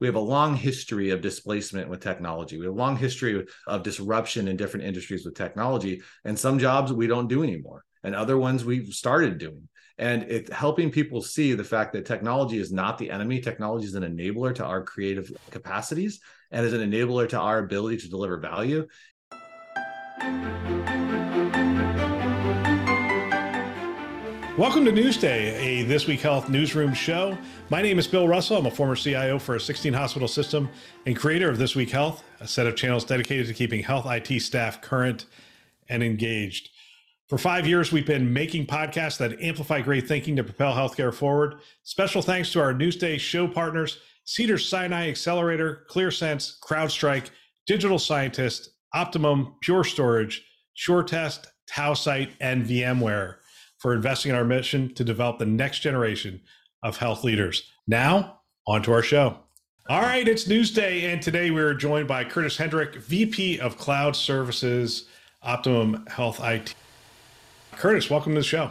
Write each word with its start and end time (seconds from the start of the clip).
we 0.00 0.06
have 0.06 0.16
a 0.16 0.20
long 0.20 0.56
history 0.56 1.10
of 1.10 1.20
displacement 1.20 1.88
with 1.88 2.00
technology. 2.00 2.58
We 2.58 2.66
have 2.66 2.74
a 2.74 2.78
long 2.78 2.96
history 2.96 3.44
of 3.66 3.82
disruption 3.82 4.48
in 4.48 4.56
different 4.56 4.86
industries 4.86 5.24
with 5.24 5.34
technology. 5.34 6.02
And 6.24 6.38
some 6.38 6.58
jobs 6.58 6.92
we 6.92 7.06
don't 7.06 7.28
do 7.28 7.42
anymore, 7.42 7.84
and 8.02 8.14
other 8.14 8.38
ones 8.38 8.64
we've 8.64 8.92
started 8.92 9.38
doing. 9.38 9.68
And 9.96 10.24
it's 10.24 10.52
helping 10.52 10.90
people 10.90 11.22
see 11.22 11.54
the 11.54 11.62
fact 11.62 11.92
that 11.92 12.04
technology 12.04 12.58
is 12.58 12.72
not 12.72 12.98
the 12.98 13.10
enemy. 13.10 13.40
Technology 13.40 13.86
is 13.86 13.94
an 13.94 14.02
enabler 14.02 14.52
to 14.56 14.64
our 14.64 14.82
creative 14.82 15.30
capacities 15.50 16.20
and 16.50 16.66
is 16.66 16.72
an 16.72 16.90
enabler 16.90 17.28
to 17.28 17.38
our 17.38 17.58
ability 17.58 17.98
to 17.98 18.08
deliver 18.08 18.38
value. 18.38 18.88
Welcome 24.56 24.84
to 24.84 24.92
Newsday, 24.92 25.52
a 25.58 25.82
This 25.82 26.06
Week 26.06 26.20
Health 26.20 26.48
newsroom 26.48 26.94
show. 26.94 27.36
My 27.70 27.82
name 27.82 27.98
is 27.98 28.06
Bill 28.06 28.28
Russell. 28.28 28.58
I'm 28.58 28.66
a 28.66 28.70
former 28.70 28.94
CIO 28.94 29.36
for 29.36 29.56
a 29.56 29.60
16 29.60 29.92
hospital 29.92 30.28
system 30.28 30.70
and 31.06 31.16
creator 31.16 31.50
of 31.50 31.58
This 31.58 31.74
Week 31.74 31.90
Health, 31.90 32.22
a 32.38 32.46
set 32.46 32.68
of 32.68 32.76
channels 32.76 33.04
dedicated 33.04 33.48
to 33.48 33.52
keeping 33.52 33.82
health 33.82 34.06
IT 34.06 34.40
staff 34.40 34.80
current 34.80 35.26
and 35.88 36.04
engaged. 36.04 36.70
For 37.28 37.36
five 37.36 37.66
years, 37.66 37.90
we've 37.90 38.06
been 38.06 38.32
making 38.32 38.68
podcasts 38.68 39.18
that 39.18 39.42
amplify 39.42 39.80
great 39.80 40.06
thinking 40.06 40.36
to 40.36 40.44
propel 40.44 40.72
healthcare 40.72 41.12
forward. 41.12 41.56
Special 41.82 42.22
thanks 42.22 42.52
to 42.52 42.60
our 42.60 42.72
Newsday 42.72 43.18
show 43.18 43.48
partners 43.48 43.98
Cedars-Sinai 44.22 45.08
Accelerator, 45.08 45.84
ClearSense, 45.90 46.60
CrowdStrike, 46.60 47.30
Digital 47.66 47.98
Scientist, 47.98 48.70
Optimum, 48.92 49.56
Pure 49.62 49.82
Storage, 49.82 50.46
SureTest, 50.76 51.46
Tausight, 51.68 52.30
and 52.40 52.64
VMware 52.64 53.38
for 53.84 53.92
investing 53.92 54.30
in 54.30 54.34
our 54.34 54.46
mission 54.46 54.94
to 54.94 55.04
develop 55.04 55.38
the 55.38 55.44
next 55.44 55.80
generation 55.80 56.40
of 56.82 56.96
health 56.96 57.22
leaders. 57.22 57.70
Now, 57.86 58.40
on 58.66 58.82
to 58.84 58.92
our 58.92 59.02
show. 59.02 59.36
All 59.90 60.00
right, 60.00 60.26
it's 60.26 60.48
Newsday, 60.48 61.02
and 61.02 61.20
today 61.20 61.50
we're 61.50 61.74
joined 61.74 62.08
by 62.08 62.24
Curtis 62.24 62.56
Hendrick, 62.56 62.94
VP 62.94 63.60
of 63.60 63.76
Cloud 63.76 64.16
Services, 64.16 65.06
Optimum 65.42 66.06
Health 66.06 66.40
IT. 66.42 66.74
Curtis, 67.72 68.08
welcome 68.08 68.32
to 68.32 68.40
the 68.40 68.42
show. 68.42 68.70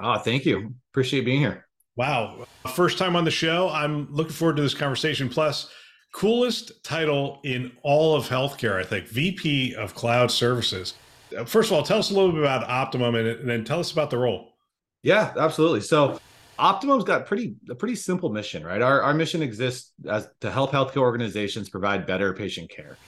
Oh, 0.00 0.18
thank 0.18 0.44
you. 0.44 0.74
Appreciate 0.90 1.24
being 1.24 1.38
here. 1.38 1.66
Wow. 1.94 2.44
First 2.74 2.98
time 2.98 3.14
on 3.14 3.22
the 3.22 3.30
show. 3.30 3.68
I'm 3.68 4.12
looking 4.12 4.32
forward 4.32 4.56
to 4.56 4.62
this 4.62 4.74
conversation. 4.74 5.28
Plus, 5.28 5.70
coolest 6.12 6.82
title 6.82 7.38
in 7.44 7.70
all 7.84 8.16
of 8.16 8.28
healthcare, 8.28 8.80
I 8.80 8.82
think, 8.82 9.06
VP 9.06 9.76
of 9.76 9.94
Cloud 9.94 10.32
Services. 10.32 10.94
Uh, 11.36 11.44
first 11.44 11.70
of 11.70 11.76
all, 11.76 11.82
tell 11.82 11.98
us 11.98 12.10
a 12.10 12.14
little 12.14 12.32
bit 12.32 12.40
about 12.40 12.68
Optimum 12.68 13.14
and, 13.14 13.26
and 13.26 13.48
then 13.48 13.64
tell 13.64 13.80
us 13.80 13.92
about 13.92 14.10
the 14.10 14.18
role. 14.18 14.54
Yeah, 15.02 15.32
absolutely. 15.38 15.80
So 15.80 16.20
Optimum's 16.58 17.04
got 17.04 17.26
pretty 17.26 17.56
a 17.70 17.74
pretty 17.74 17.96
simple 17.96 18.30
mission, 18.30 18.64
right? 18.64 18.82
Our 18.82 19.00
our 19.02 19.14
mission 19.14 19.42
exists 19.42 19.92
as 20.08 20.28
to 20.40 20.50
help 20.50 20.72
healthcare 20.72 20.98
organizations 20.98 21.70
provide 21.70 22.06
better 22.06 22.34
patient 22.34 22.70
care. 22.70 22.98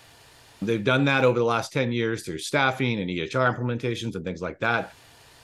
They've 0.62 0.82
done 0.82 1.04
that 1.06 1.24
over 1.24 1.38
the 1.38 1.44
last 1.44 1.72
10 1.72 1.92
years 1.92 2.24
through 2.24 2.38
staffing 2.38 3.00
and 3.00 3.10
EHR 3.10 3.54
implementations 3.54 4.14
and 4.14 4.24
things 4.24 4.40
like 4.40 4.60
that. 4.60 4.94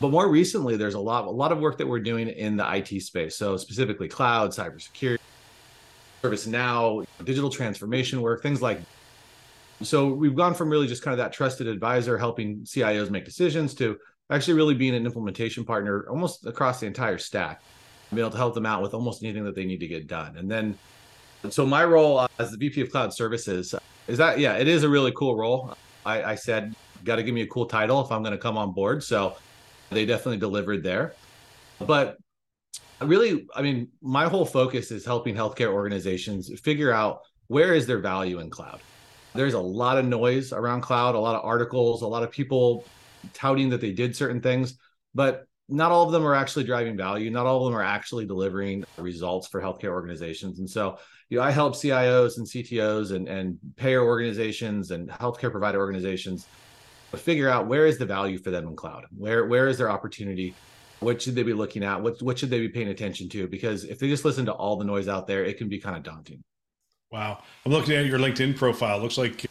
But 0.01 0.11
more 0.11 0.29
recently, 0.29 0.77
there's 0.77 0.95
a 0.95 1.01
lot 1.01 1.27
a 1.27 1.31
lot 1.31 1.53
of 1.53 1.59
work 1.59 1.77
that 1.79 1.87
we're 1.87 2.01
doing 2.01 2.29
in 2.29 2.57
the 2.57 2.77
IT 2.77 3.03
space. 3.03 3.37
So 3.37 3.57
specifically 3.57 4.09
cloud, 4.09 4.53
cybersecurity, 4.53 5.19
ServiceNow, 6.23 7.05
digital 7.25 7.51
transformation 7.51 8.23
work, 8.23 8.43
things 8.43 8.63
like 8.63 8.81
so 9.83 10.13
we've 10.13 10.35
gone 10.35 10.55
from 10.55 10.71
really 10.71 10.87
just 10.87 11.03
kind 11.03 11.13
of 11.13 11.19
that 11.19 11.33
trusted 11.33 11.67
advisor 11.67 12.19
helping 12.19 12.61
CIOs 12.61 13.11
make 13.11 13.25
decisions 13.25 13.75
to 13.75 13.97
actually 14.31 14.55
really 14.55 14.75
being 14.75 14.95
an 14.95 15.07
implementation 15.07 15.65
partner 15.65 16.07
almost 16.11 16.47
across 16.47 16.81
the 16.81 16.87
entire 16.87 17.19
stack, 17.19 17.63
being 18.11 18.21
able 18.21 18.31
to 18.31 18.37
help 18.37 18.55
them 18.55 18.67
out 18.67 18.83
with 18.83 18.93
almost 18.93 19.23
anything 19.23 19.45
that 19.45 19.55
they 19.55 19.65
need 19.65 19.79
to 19.79 19.87
get 19.87 20.07
done. 20.07 20.37
And 20.37 20.51
then, 20.51 20.77
so 21.51 21.65
my 21.65 21.85
role 21.85 22.27
as 22.39 22.51
the 22.51 22.57
VP 22.57 22.81
of 22.81 22.91
Cloud 22.91 23.15
Services 23.15 23.75
is 24.09 24.19
that, 24.19 24.39
yeah, 24.39 24.55
it 24.55 24.67
is 24.67 24.83
a 24.83 24.89
really 24.89 25.13
cool 25.13 25.37
role. 25.37 25.75
I, 26.05 26.23
I 26.25 26.35
said, 26.35 26.75
got 27.05 27.17
to 27.17 27.23
give 27.23 27.35
me 27.35 27.43
a 27.43 27.47
cool 27.47 27.67
title 27.67 28.01
if 28.01 28.11
I'm 28.11 28.23
going 28.23 28.33
to 28.33 28.39
come 28.39 28.59
on 28.59 28.73
board. 28.73 29.05
So 29.05 29.37
they 29.91 30.05
definitely 30.05 30.39
delivered 30.39 30.83
there. 30.83 31.15
But 31.79 32.19
really, 33.01 33.47
I 33.55 33.63
mean, 33.63 33.89
my 34.03 34.27
whole 34.29 34.45
focus 34.45 34.91
is 34.91 35.05
helping 35.05 35.37
healthcare 35.37 35.73
organizations 35.73 36.51
figure 36.61 36.93
out 36.93 37.21
where 37.47 37.75
is 37.75 37.87
their 37.87 38.01
value 38.01 38.41
in 38.41 38.51
cloud 38.51 38.81
there's 39.39 39.55
a 39.55 39.61
lot 39.61 39.99
of 39.99 40.05
noise 40.05 40.53
around 40.53 40.81
cloud, 40.81 41.15
a 41.15 41.19
lot 41.19 41.37
of 41.37 41.45
articles, 41.45 42.03
a 42.03 42.07
lot 42.07 42.23
of 42.25 42.31
people 42.31 42.85
touting 43.33 43.69
that 43.71 43.81
they 43.81 43.93
did 43.93 44.17
certain 44.17 44.41
things, 44.41 44.77
but 45.15 45.45
not 45.69 45.93
all 45.93 46.05
of 46.05 46.13
them 46.13 46.27
are 46.27 46.35
actually 46.35 46.65
driving 46.65 46.97
value. 46.97 47.31
Not 47.31 47.47
all 47.47 47.65
of 47.65 47.71
them 47.71 47.79
are 47.79 47.85
actually 47.85 48.27
delivering 48.27 48.85
results 48.97 49.47
for 49.47 49.61
healthcare 49.61 49.91
organizations. 49.91 50.59
And 50.59 50.69
so, 50.69 50.99
you 51.29 51.39
know, 51.39 51.45
I 51.45 51.51
help 51.51 51.75
CIOs 51.75 52.39
and 52.39 52.47
CTOs 52.47 53.13
and, 53.13 53.29
and 53.29 53.59
payer 53.77 54.03
organizations 54.03 54.91
and 54.91 55.09
healthcare 55.09 55.53
provider 55.53 55.79
organizations 55.79 56.47
figure 57.17 57.49
out 57.49 57.69
where 57.69 57.87
is 57.87 57.97
the 57.97 58.07
value 58.07 58.39
for 58.39 58.51
them 58.51 58.67
in 58.67 58.77
cloud? 58.77 59.05
Where 59.17 59.47
where 59.47 59.69
is 59.69 59.79
their 59.79 59.91
opportunity? 59.91 60.55
What 61.01 61.23
should 61.23 61.35
they 61.35 61.43
be 61.43 61.55
looking 61.55 61.85
at? 61.85 62.03
What 62.03 62.21
what 62.23 62.39
should 62.39 62.51
they 62.51 62.61
be 62.61 62.69
paying 62.69 62.89
attention 62.89 63.29
to? 63.31 63.47
Because 63.47 63.85
if 63.85 63.99
they 63.99 64.09
just 64.09 64.25
listen 64.25 64.47
to 64.47 64.53
all 64.53 64.77
the 64.77 64.85
noise 64.85 65.09
out 65.09 65.27
there, 65.27 65.45
it 65.45 65.59
can 65.59 65.69
be 65.69 65.79
kind 65.79 65.97
of 65.97 66.03
daunting. 66.03 66.43
Wow. 67.11 67.43
I'm 67.65 67.73
looking 67.73 67.95
at 67.95 68.07
your 68.07 68.19
LinkedIn 68.19 68.57
profile. 68.57 68.99
Looks 68.99 69.19
like 69.19 69.47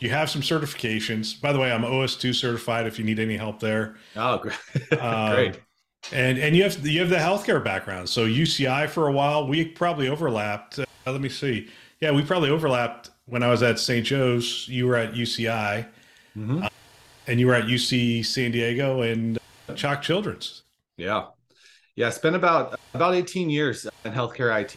you 0.00 0.10
have 0.10 0.28
some 0.28 0.42
certifications. 0.42 1.40
By 1.40 1.52
the 1.52 1.58
way, 1.58 1.72
I'm 1.72 1.82
OS2 1.82 2.34
certified 2.34 2.86
if 2.86 2.98
you 2.98 3.04
need 3.04 3.18
any 3.18 3.36
help 3.36 3.60
there. 3.60 3.96
Oh, 4.16 4.38
great. 4.38 4.56
Um, 5.00 5.34
great. 5.34 5.60
And 6.12 6.38
and 6.38 6.56
you 6.56 6.62
have 6.62 6.86
you 6.86 7.00
have 7.00 7.10
the 7.10 7.16
healthcare 7.16 7.62
background. 7.62 8.08
So 8.08 8.26
UCI 8.26 8.88
for 8.88 9.08
a 9.08 9.12
while, 9.12 9.46
we 9.46 9.66
probably 9.66 10.08
overlapped. 10.08 10.78
Uh, 10.78 10.86
let 11.06 11.20
me 11.20 11.28
see. 11.28 11.68
Yeah, 12.00 12.10
we 12.12 12.22
probably 12.22 12.48
overlapped 12.48 13.10
when 13.26 13.42
I 13.42 13.48
was 13.48 13.62
at 13.62 13.78
St. 13.78 14.04
Joe's. 14.04 14.66
You 14.66 14.86
were 14.86 14.96
at 14.96 15.12
UCI, 15.12 15.86
mm-hmm. 16.36 16.62
uh, 16.62 16.68
and 17.26 17.38
you 17.38 17.46
were 17.46 17.54
at 17.54 17.64
UC 17.64 18.24
San 18.24 18.50
Diego 18.50 19.02
and 19.02 19.38
CHOC 19.74 20.00
Children's. 20.00 20.62
Yeah, 20.96 21.26
yeah. 21.96 22.08
Spent 22.08 22.34
about 22.34 22.80
about 22.94 23.14
18 23.14 23.50
years 23.50 23.86
in 24.04 24.12
healthcare 24.12 24.58
IT. 24.58 24.76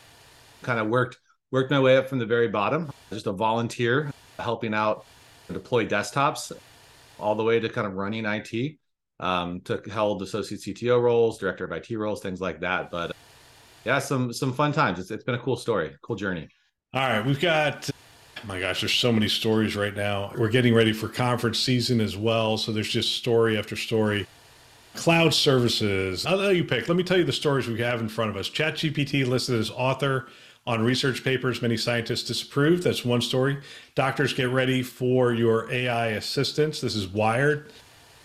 Kind 0.62 0.79
of 0.79 0.88
worked 0.88 1.17
worked 1.53 1.69
my 1.69 1.79
way 1.79 1.95
up 1.95 2.09
from 2.09 2.17
the 2.17 2.25
very 2.25 2.47
bottom, 2.47 2.91
just 3.11 3.27
a 3.27 3.31
volunteer 3.31 4.11
helping 4.39 4.73
out 4.73 5.05
deploy 5.51 5.85
desktops 5.85 6.51
all 7.19 7.35
the 7.35 7.43
way 7.43 7.59
to 7.59 7.69
kind 7.69 7.85
of 7.85 7.93
running 7.93 8.25
IT. 8.25 8.77
Um, 9.19 9.61
took 9.61 9.87
held 9.87 10.23
associate 10.23 10.61
CTO 10.61 10.99
roles, 10.99 11.37
director 11.37 11.63
of 11.63 11.71
IT 11.71 11.95
roles, 11.95 12.21
things 12.21 12.41
like 12.41 12.59
that. 12.61 12.89
But 12.89 13.15
yeah, 13.85 13.99
some 13.99 14.33
some 14.33 14.51
fun 14.51 14.73
times. 14.73 14.99
It's 14.99 15.11
it's 15.11 15.23
been 15.23 15.35
a 15.35 15.39
cool 15.39 15.55
story, 15.55 15.95
cool 16.01 16.15
journey. 16.15 16.49
All 16.93 17.07
right, 17.07 17.23
we've 17.23 17.39
got 17.39 17.89
my 18.47 18.59
gosh, 18.59 18.81
there's 18.81 18.93
so 18.93 19.11
many 19.11 19.29
stories 19.29 19.75
right 19.75 19.95
now. 19.95 20.33
We're 20.35 20.49
getting 20.49 20.73
ready 20.73 20.91
for 20.91 21.07
conference 21.07 21.59
season 21.59 22.01
as 22.01 22.17
well, 22.17 22.57
so 22.57 22.71
there's 22.71 22.89
just 22.89 23.13
story 23.13 23.57
after 23.57 23.75
story. 23.75 24.25
Cloud 24.95 25.33
services. 25.33 26.25
I'll 26.25 26.37
let 26.37 26.55
you 26.55 26.63
pick. 26.63 26.87
Let 26.87 26.97
me 26.97 27.03
tell 27.03 27.17
you 27.17 27.23
the 27.23 27.31
stories 27.31 27.67
we 27.67 27.79
have 27.79 28.01
in 28.01 28.09
front 28.09 28.31
of 28.31 28.37
us. 28.37 28.49
ChatGPT 28.49 29.25
listed 29.25 29.59
as 29.59 29.69
author 29.69 30.27
on 30.66 30.84
research 30.84 31.24
papers 31.24 31.62
many 31.62 31.78
scientists 31.78 32.24
disapprove. 32.24 32.84
That's 32.84 33.03
one 33.03 33.22
story. 33.22 33.57
Doctors, 33.96 34.34
get 34.34 34.50
ready 34.50 34.81
for 34.81 35.34
your 35.34 35.72
AI 35.72 36.07
assistance. 36.07 36.80
This 36.81 36.95
is 36.95 37.07
Wired. 37.07 37.71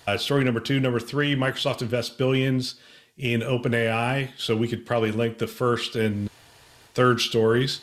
Uh, 0.06 0.16
story 0.16 0.44
number 0.44 0.60
two. 0.60 0.80
Number 0.80 1.00
three, 1.00 1.34
Microsoft 1.34 1.82
invests 1.82 2.14
billions 2.14 2.76
in 3.18 3.40
OpenAI. 3.40 4.30
So 4.36 4.56
we 4.56 4.68
could 4.68 4.86
probably 4.86 5.10
link 5.10 5.38
the 5.38 5.46
first 5.46 5.96
and 5.96 6.30
third 6.94 7.20
stories. 7.20 7.80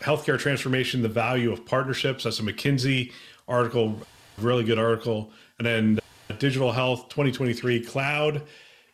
Healthcare 0.00 0.38
transformation, 0.38 1.02
the 1.02 1.08
value 1.08 1.52
of 1.52 1.64
partnerships. 1.64 2.24
That's 2.24 2.40
a 2.40 2.42
McKinsey 2.42 3.12
article, 3.48 4.00
really 4.38 4.64
good 4.64 4.78
article. 4.78 5.30
And 5.58 5.66
then 5.66 6.00
digital 6.38 6.72
health 6.72 7.08
2023 7.10 7.84
cloud 7.84 8.42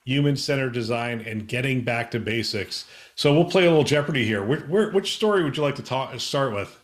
human 0.05 0.37
centered 0.37 0.73
design, 0.73 1.21
and 1.21 1.47
getting 1.47 1.83
back 1.83 2.11
to 2.13 2.21
basics. 2.21 2.87
So 3.15 3.33
we'll 3.33 3.45
play 3.45 3.67
a 3.67 3.69
little 3.69 3.85
Jeopardy 3.85 4.25
here. 4.25 4.43
Where, 4.43 4.91
which 4.91 5.15
story 5.15 5.45
would 5.45 5.57
you 5.57 5.63
like 5.63 5.77
to 5.77 5.83
talk 5.83 6.19
start 6.21 6.55
with? 6.55 6.77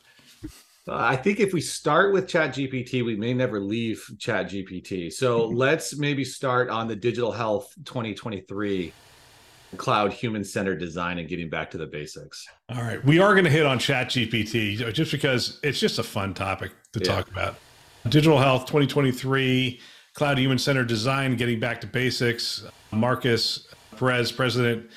Uh, 0.88 0.94
I 0.94 1.16
think 1.16 1.40
if 1.40 1.52
we 1.52 1.60
start 1.60 2.12
with 2.12 2.28
Chat 2.28 2.50
GPT, 2.50 3.04
we 3.04 3.16
may 3.16 3.34
never 3.34 3.58
leave 3.58 4.08
Chat 4.18 4.46
GPT. 4.50 5.12
So 5.12 5.46
let's 5.48 5.98
maybe 5.98 6.24
start 6.24 6.70
on 6.70 6.86
the 6.86 6.94
digital 6.94 7.32
health 7.32 7.74
2023 7.84 8.92
cloud 9.76 10.12
human 10.12 10.44
centered 10.44 10.78
design 10.78 11.18
and 11.18 11.28
getting 11.28 11.50
back 11.50 11.70
to 11.72 11.78
the 11.78 11.86
basics. 11.86 12.46
All 12.68 12.82
right. 12.82 13.04
We 13.04 13.18
are 13.18 13.32
going 13.32 13.44
to 13.44 13.50
hit 13.50 13.66
on 13.66 13.78
Chat 13.78 14.08
GPT 14.08 14.92
just 14.92 15.10
because 15.10 15.58
it's 15.62 15.80
just 15.80 15.98
a 15.98 16.04
fun 16.04 16.34
topic 16.34 16.72
to 16.92 17.00
yeah. 17.00 17.16
talk 17.16 17.30
about. 17.30 17.56
Digital 18.08 18.38
Health 18.38 18.62
2023, 18.66 19.80
Cloud 20.16 20.38
Human 20.38 20.56
Centered 20.56 20.88
Design, 20.88 21.36
Getting 21.36 21.60
Back 21.60 21.82
to 21.82 21.86
Basics. 21.86 22.64
Marcus 22.90 23.68
Perez, 23.98 24.32
president 24.32 24.90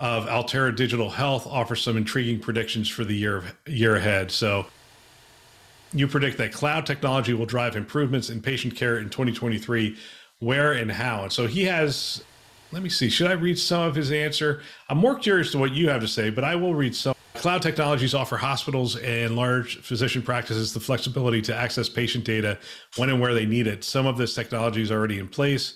of 0.00 0.26
Altera 0.26 0.74
Digital 0.74 1.10
Health, 1.10 1.46
offers 1.46 1.82
some 1.82 1.98
intriguing 1.98 2.40
predictions 2.40 2.88
for 2.88 3.04
the 3.04 3.14
year, 3.14 3.44
year 3.66 3.96
ahead. 3.96 4.30
So, 4.30 4.64
you 5.92 6.08
predict 6.08 6.38
that 6.38 6.54
cloud 6.54 6.86
technology 6.86 7.34
will 7.34 7.44
drive 7.44 7.76
improvements 7.76 8.30
in 8.30 8.40
patient 8.40 8.74
care 8.74 8.96
in 8.96 9.10
2023. 9.10 9.94
Where 10.38 10.72
and 10.72 10.90
how? 10.90 11.24
And 11.24 11.32
so 11.32 11.46
he 11.46 11.64
has, 11.64 12.24
let 12.72 12.82
me 12.82 12.88
see, 12.88 13.10
should 13.10 13.30
I 13.30 13.34
read 13.34 13.58
some 13.58 13.82
of 13.82 13.94
his 13.94 14.10
answer? 14.10 14.62
I'm 14.88 14.96
more 14.96 15.16
curious 15.16 15.52
to 15.52 15.58
what 15.58 15.72
you 15.72 15.90
have 15.90 16.00
to 16.00 16.08
say, 16.08 16.30
but 16.30 16.44
I 16.44 16.56
will 16.56 16.74
read 16.74 16.96
some. 16.96 17.11
Cloud 17.42 17.60
technologies 17.60 18.14
offer 18.14 18.36
hospitals 18.36 18.94
and 18.94 19.34
large 19.34 19.78
physician 19.78 20.22
practices 20.22 20.72
the 20.72 20.78
flexibility 20.78 21.42
to 21.42 21.52
access 21.52 21.88
patient 21.88 22.24
data 22.24 22.56
when 22.96 23.10
and 23.10 23.20
where 23.20 23.34
they 23.34 23.46
need 23.46 23.66
it. 23.66 23.82
Some 23.82 24.06
of 24.06 24.16
this 24.16 24.32
technology 24.32 24.80
is 24.80 24.92
already 24.92 25.18
in 25.18 25.26
place, 25.26 25.74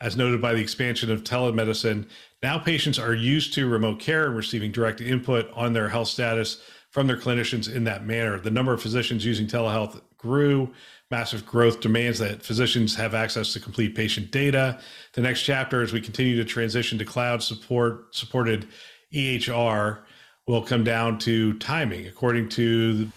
as 0.00 0.16
noted 0.16 0.42
by 0.42 0.54
the 0.54 0.60
expansion 0.60 1.12
of 1.12 1.22
telemedicine. 1.22 2.08
Now, 2.42 2.58
patients 2.58 2.98
are 2.98 3.14
used 3.14 3.54
to 3.54 3.68
remote 3.68 4.00
care 4.00 4.26
and 4.26 4.34
receiving 4.34 4.72
direct 4.72 5.00
input 5.00 5.48
on 5.54 5.72
their 5.72 5.88
health 5.88 6.08
status 6.08 6.60
from 6.90 7.06
their 7.06 7.16
clinicians 7.16 7.72
in 7.72 7.84
that 7.84 8.04
manner. 8.04 8.40
The 8.40 8.50
number 8.50 8.72
of 8.72 8.82
physicians 8.82 9.24
using 9.24 9.46
telehealth 9.46 10.00
grew. 10.18 10.72
Massive 11.12 11.46
growth 11.46 11.78
demands 11.78 12.18
that 12.18 12.42
physicians 12.42 12.96
have 12.96 13.14
access 13.14 13.52
to 13.52 13.60
complete 13.60 13.94
patient 13.94 14.32
data. 14.32 14.80
The 15.12 15.20
next 15.20 15.42
chapter, 15.42 15.80
as 15.80 15.92
we 15.92 16.00
continue 16.00 16.34
to 16.38 16.44
transition 16.44 16.98
to 16.98 17.04
cloud 17.04 17.40
support 17.40 18.16
supported 18.16 18.66
EHR, 19.12 20.00
will 20.46 20.62
come 20.62 20.84
down 20.84 21.18
to 21.18 21.54
timing. 21.58 22.06
According 22.06 22.48
to 22.50 23.10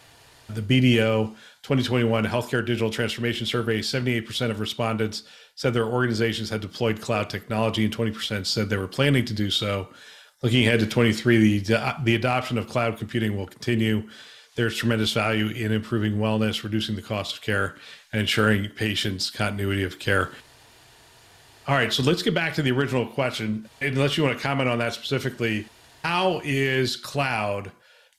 the 0.49 0.61
BDO 0.61 1.35
2021 1.63 2.25
Healthcare 2.25 2.65
Digital 2.65 2.89
Transformation 2.89 3.45
Survey, 3.45 3.79
78% 3.79 4.49
of 4.49 4.59
respondents 4.59 5.23
said 5.55 5.73
their 5.73 5.85
organizations 5.85 6.49
had 6.49 6.61
deployed 6.61 7.01
cloud 7.01 7.29
technology, 7.29 7.83
and 7.83 7.95
20% 7.95 8.45
said 8.45 8.69
they 8.69 8.77
were 8.77 8.87
planning 8.87 9.25
to 9.25 9.33
do 9.33 9.49
so. 9.49 9.89
Looking 10.41 10.65
ahead 10.65 10.79
to 10.79 10.87
23, 10.87 11.59
the, 11.59 11.95
the 12.03 12.15
adoption 12.15 12.57
of 12.57 12.69
cloud 12.69 12.97
computing 12.97 13.35
will 13.35 13.47
continue. 13.47 14.07
There's 14.55 14.77
tremendous 14.77 15.11
value 15.11 15.47
in 15.49 15.71
improving 15.71 16.17
wellness, 16.17 16.63
reducing 16.63 16.95
the 16.95 17.01
cost 17.01 17.35
of 17.35 17.41
care, 17.41 17.75
and 18.13 18.21
ensuring 18.21 18.69
patients' 18.69 19.29
continuity 19.29 19.83
of 19.83 19.99
care. 19.99 20.31
All 21.67 21.75
right, 21.75 21.91
so 21.91 22.01
let's 22.01 22.23
get 22.23 22.33
back 22.33 22.53
to 22.53 22.61
the 22.61 22.71
original 22.71 23.05
question. 23.05 23.67
Unless 23.81 24.15
you 24.15 24.23
want 24.23 24.37
to 24.37 24.41
comment 24.41 24.69
on 24.69 24.77
that 24.77 24.93
specifically, 24.93 25.67
how 26.07 26.39
is 26.45 26.95
cloud 26.95 27.69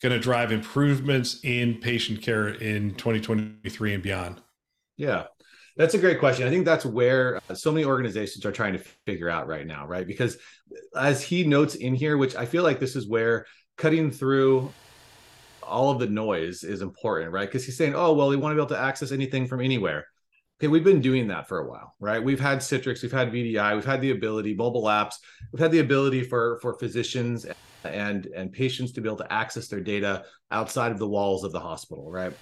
going 0.03 0.13
to 0.13 0.19
drive 0.19 0.53
improvements 0.53 1.41
in 1.43 1.75
patient 1.77 2.21
care 2.21 2.49
in 2.49 2.95
2023 2.97 3.95
and 3.95 4.03
beyond? 4.03 4.43
Yeah, 4.99 5.25
that's 5.75 5.95
a 5.95 5.99
great 5.99 6.19
question. 6.19 6.47
I 6.47 6.51
think 6.51 6.67
that's 6.67 6.85
where 6.85 7.41
uh, 7.49 7.55
so 7.55 7.73
many 7.73 7.87
organizations 7.87 8.45
are 8.45 8.53
trying 8.53 8.75
to 8.75 8.79
figure 9.07 9.31
out 9.31 9.49
right 9.49 9.67
now, 9.67 9.87
right? 9.87 10.07
Because 10.07 10.37
as 10.95 11.23
he 11.23 11.45
notes 11.45 11.77
in 11.77 11.95
here, 11.95 12.19
which 12.19 12.37
I 12.37 12.45
feel 12.45 12.63
like 12.63 12.79
this 12.79 12.95
is 12.95 13.09
where 13.09 13.47
cutting 13.79 14.11
through 14.11 14.71
all 15.63 15.91
of 15.91 15.99
the 15.99 16.09
noise 16.09 16.65
is 16.65 16.83
important, 16.83 17.33
right? 17.33 17.49
Because 17.49 17.65
he's 17.65 17.79
saying, 17.79 17.95
oh, 17.95 18.13
well, 18.13 18.29
they 18.29 18.37
want 18.37 18.53
to 18.53 18.57
be 18.57 18.61
able 18.61 18.75
to 18.77 18.79
access 18.79 19.13
anything 19.13 19.47
from 19.47 19.63
anywhere. 19.63 20.05
Okay, 20.61 20.69
we've 20.69 20.85
been 20.85 21.01
doing 21.01 21.29
that 21.29 21.49
for 21.49 21.61
a 21.61 21.67
while, 21.67 21.95
right? 22.01 22.23
We've 22.23 22.39
had 22.39 22.59
Citrix, 22.59 23.01
we've 23.01 23.13
had 23.13 23.33
VDI, 23.33 23.75
we've 23.77 23.85
had 23.85 24.03
the 24.03 24.11
ability, 24.11 24.55
mobile 24.55 24.85
apps, 24.85 25.15
we've 25.53 25.61
had 25.61 25.73
the 25.73 25.79
ability 25.79 26.25
for 26.25 26.59
for 26.61 26.75
physicians 26.75 27.47
and 27.85 28.27
and 28.27 28.53
patients 28.53 28.93
to 28.93 29.01
be 29.01 29.09
able 29.09 29.19
to 29.19 29.33
access 29.33 29.69
their 29.69 29.81
data 29.81 30.25
outside 30.51 30.93
of 30.93 30.99
the 30.99 31.09
walls 31.09 31.45
of 31.45 31.53
the 31.53 31.61
hospital, 31.61 32.11
right? 32.11 32.33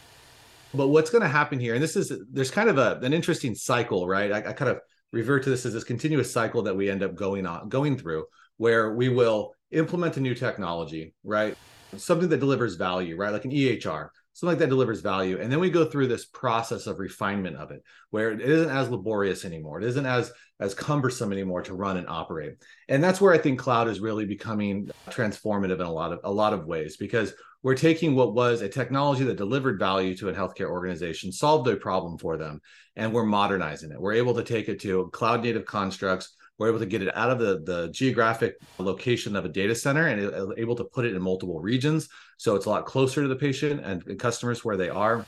But 0.74 0.88
what's 0.88 1.10
going 1.10 1.22
to 1.22 1.28
happen 1.28 1.58
here, 1.58 1.74
and 1.74 1.82
this 1.82 1.96
is 1.96 2.12
there's 2.30 2.50
kind 2.50 2.68
of 2.68 2.78
a 2.78 2.98
an 3.02 3.12
interesting 3.12 3.54
cycle, 3.54 4.06
right? 4.06 4.32
I, 4.32 4.38
I 4.38 4.52
kind 4.52 4.70
of 4.70 4.80
revert 5.12 5.44
to 5.44 5.50
this 5.50 5.64
as 5.64 5.72
this 5.72 5.84
continuous 5.84 6.32
cycle 6.32 6.62
that 6.62 6.76
we 6.76 6.90
end 6.90 7.02
up 7.02 7.14
going 7.14 7.46
on 7.46 7.68
going 7.68 7.96
through, 7.96 8.24
where 8.56 8.94
we 8.94 9.08
will 9.08 9.54
implement 9.70 10.16
a 10.16 10.20
new 10.20 10.34
technology, 10.34 11.14
right? 11.24 11.56
Something 11.96 12.28
that 12.28 12.40
delivers 12.40 12.74
value, 12.74 13.16
right? 13.16 13.32
Like 13.32 13.44
an 13.44 13.52
EHR, 13.52 14.08
something 14.36 14.52
like 14.52 14.58
that 14.58 14.68
delivers 14.68 15.00
value, 15.00 15.40
and 15.40 15.50
then 15.50 15.60
we 15.60 15.70
go 15.70 15.86
through 15.86 16.08
this 16.08 16.26
process 16.26 16.86
of 16.86 16.98
refinement 16.98 17.56
of 17.56 17.70
it, 17.70 17.82
where 18.10 18.32
it 18.32 18.42
isn't 18.42 18.68
as 18.68 18.90
laborious 18.90 19.46
anymore. 19.46 19.80
It 19.80 19.88
isn't 19.88 20.04
as 20.04 20.30
as 20.60 20.74
cumbersome 20.74 21.32
anymore 21.32 21.62
to 21.62 21.74
run 21.74 21.96
and 21.96 22.06
operate. 22.06 22.56
And 22.90 23.02
that's 23.02 23.18
where 23.18 23.32
I 23.32 23.38
think 23.38 23.58
cloud 23.58 23.88
is 23.88 23.98
really 23.98 24.26
becoming 24.26 24.90
transformative 25.08 25.80
in 25.80 25.86
a 25.86 25.92
lot 25.92 26.12
of 26.12 26.20
a 26.24 26.30
lot 26.30 26.52
of 26.52 26.66
ways 26.66 26.98
because 26.98 27.32
we're 27.62 27.76
taking 27.76 28.14
what 28.14 28.34
was 28.34 28.60
a 28.60 28.68
technology 28.68 29.24
that 29.24 29.38
delivered 29.38 29.78
value 29.78 30.14
to 30.18 30.28
a 30.28 30.34
healthcare 30.34 30.68
organization, 30.68 31.32
solved 31.32 31.66
a 31.68 31.76
problem 31.76 32.18
for 32.18 32.36
them, 32.36 32.60
and 32.94 33.14
we're 33.14 33.24
modernizing 33.24 33.90
it. 33.90 34.00
We're 34.00 34.12
able 34.12 34.34
to 34.34 34.44
take 34.44 34.68
it 34.68 34.80
to 34.80 35.08
cloud 35.14 35.42
native 35.42 35.64
constructs. 35.64 36.36
We're 36.58 36.68
able 36.68 36.78
to 36.78 36.86
get 36.86 37.02
it 37.02 37.14
out 37.14 37.30
of 37.30 37.38
the, 37.38 37.60
the 37.64 37.88
geographic 37.88 38.56
location 38.78 39.36
of 39.36 39.44
a 39.44 39.48
data 39.48 39.74
center 39.74 40.06
and 40.06 40.54
able 40.58 40.76
to 40.76 40.84
put 40.84 41.04
it 41.04 41.14
in 41.14 41.20
multiple 41.20 41.60
regions. 41.60 42.08
So 42.38 42.56
it's 42.56 42.66
a 42.66 42.70
lot 42.70 42.86
closer 42.86 43.22
to 43.22 43.28
the 43.28 43.36
patient 43.36 43.82
and, 43.84 44.06
and 44.06 44.18
customers 44.18 44.64
where 44.64 44.76
they 44.76 44.88
are 44.88 45.26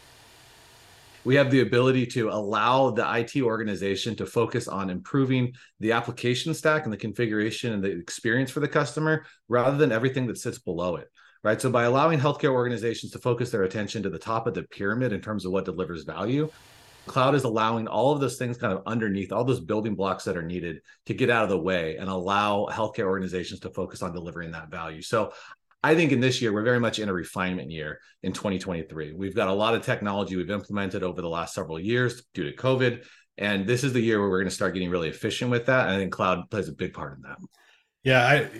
we 1.28 1.34
have 1.34 1.50
the 1.50 1.60
ability 1.60 2.06
to 2.06 2.30
allow 2.30 2.90
the 2.90 3.06
IT 3.18 3.42
organization 3.42 4.16
to 4.16 4.24
focus 4.24 4.66
on 4.66 4.88
improving 4.88 5.52
the 5.78 5.92
application 5.92 6.54
stack 6.54 6.84
and 6.84 6.92
the 6.92 6.96
configuration 6.96 7.72
and 7.74 7.82
the 7.82 7.90
experience 7.90 8.50
for 8.50 8.60
the 8.60 8.68
customer 8.68 9.26
rather 9.48 9.76
than 9.76 9.92
everything 9.92 10.26
that 10.26 10.38
sits 10.38 10.58
below 10.58 10.96
it. 10.96 11.10
Right. 11.44 11.60
So 11.60 11.70
by 11.70 11.84
allowing 11.84 12.18
healthcare 12.18 12.50
organizations 12.50 13.12
to 13.12 13.18
focus 13.18 13.50
their 13.50 13.62
attention 13.62 14.02
to 14.02 14.10
the 14.10 14.18
top 14.18 14.46
of 14.46 14.54
the 14.54 14.62
pyramid 14.64 15.12
in 15.12 15.20
terms 15.20 15.44
of 15.44 15.52
what 15.52 15.66
delivers 15.66 16.02
value, 16.02 16.50
cloud 17.08 17.34
is 17.34 17.44
allowing 17.44 17.88
all 17.88 18.12
of 18.12 18.20
those 18.20 18.36
things 18.36 18.58
kind 18.58 18.72
of 18.72 18.82
underneath 18.86 19.32
all 19.32 19.44
those 19.44 19.60
building 19.60 19.94
blocks 19.94 20.24
that 20.24 20.36
are 20.36 20.42
needed 20.42 20.80
to 21.06 21.14
get 21.14 21.30
out 21.30 21.44
of 21.44 21.50
the 21.50 21.58
way 21.58 21.96
and 21.96 22.08
allow 22.08 22.68
healthcare 22.70 23.06
organizations 23.06 23.60
to 23.60 23.70
focus 23.70 24.02
on 24.02 24.12
delivering 24.12 24.52
that 24.52 24.70
value. 24.70 25.02
So 25.02 25.32
I 25.82 25.94
think 25.94 26.12
in 26.12 26.20
this 26.20 26.42
year, 26.42 26.52
we're 26.52 26.62
very 26.62 26.80
much 26.80 26.98
in 26.98 27.08
a 27.08 27.12
refinement 27.12 27.70
year 27.70 28.00
in 28.22 28.32
2023. 28.32 29.12
We've 29.12 29.34
got 29.34 29.48
a 29.48 29.52
lot 29.52 29.74
of 29.74 29.82
technology 29.82 30.36
we've 30.36 30.50
implemented 30.50 31.02
over 31.02 31.22
the 31.22 31.28
last 31.28 31.54
several 31.54 31.78
years 31.78 32.22
due 32.34 32.50
to 32.50 32.56
COVID. 32.56 33.04
And 33.36 33.66
this 33.66 33.84
is 33.84 33.92
the 33.92 34.00
year 34.00 34.20
where 34.20 34.28
we're 34.28 34.40
going 34.40 34.48
to 34.48 34.54
start 34.54 34.74
getting 34.74 34.90
really 34.90 35.08
efficient 35.08 35.50
with 35.50 35.66
that. 35.66 35.86
And 35.86 35.96
I 35.96 35.98
think 35.98 36.12
cloud 36.12 36.50
plays 36.50 36.68
a 36.68 36.72
big 36.72 36.92
part 36.92 37.16
in 37.16 37.22
that. 37.22 37.38
Yeah. 38.02 38.26
I, 38.26 38.50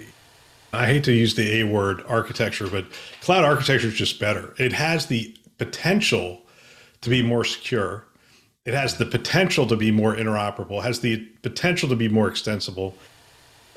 I 0.72 0.86
hate 0.86 1.04
to 1.04 1.12
use 1.12 1.34
the 1.34 1.60
A 1.60 1.64
word 1.64 2.02
architecture, 2.06 2.68
but 2.68 2.86
cloud 3.20 3.44
architecture 3.44 3.88
is 3.88 3.94
just 3.94 4.20
better. 4.20 4.54
It 4.58 4.72
has 4.72 5.06
the 5.06 5.36
potential 5.58 6.46
to 7.00 7.10
be 7.10 7.22
more 7.22 7.44
secure. 7.44 8.06
It 8.68 8.74
has 8.74 8.98
the 8.98 9.06
potential 9.06 9.66
to 9.66 9.76
be 9.76 9.90
more 9.90 10.14
interoperable, 10.14 10.82
has 10.82 11.00
the 11.00 11.24
potential 11.40 11.88
to 11.88 11.96
be 11.96 12.06
more 12.06 12.28
extensible. 12.28 12.94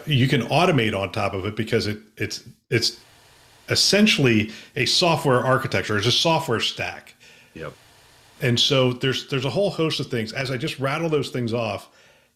You 0.06 0.28
can 0.28 0.42
automate 0.42 0.94
on 0.94 1.14
top 1.14 1.34
of 1.34 1.46
it 1.46 1.56
because 1.56 1.88
it 1.88 2.00
it's 2.18 2.44
it's 2.70 3.00
essentially 3.70 4.52
a 4.76 4.86
software 4.86 5.40
architecture. 5.40 5.98
It's 5.98 6.08
a 6.08 6.12
software 6.12 6.60
stack. 6.60 7.16
Yep. 7.54 7.72
And 8.42 8.60
so 8.60 8.92
there's 8.92 9.30
there's 9.30 9.46
a 9.46 9.50
whole 9.50 9.70
host 9.70 10.02
of 10.02 10.08
things. 10.08 10.34
As 10.34 10.52
I 10.52 10.58
just 10.58 10.78
rattle 10.78 11.08
those 11.08 11.30
things 11.30 11.54
off, 11.54 11.88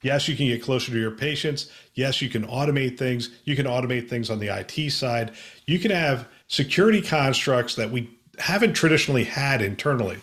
yes, 0.01 0.29
you 0.29 0.37
can 0.37 0.45
get 0.45 0.63
closer 0.63 0.93
to 0.93 0.97
your 0.97 1.11
patients. 1.11 1.69
Yes, 1.95 2.21
you 2.21 2.29
can 2.29 2.47
automate 2.47 2.97
things. 2.97 3.31
You 3.43 3.57
can 3.57 3.65
automate 3.65 4.07
things 4.07 4.29
on 4.29 4.39
the 4.39 4.47
IT 4.47 4.91
side. 4.91 5.33
You 5.67 5.77
can 5.77 5.91
have 5.91 6.29
security 6.47 7.01
constructs 7.01 7.75
that 7.75 7.91
we 7.91 8.09
haven't 8.39 8.75
traditionally 8.75 9.25
had 9.25 9.61
internally. 9.61 10.19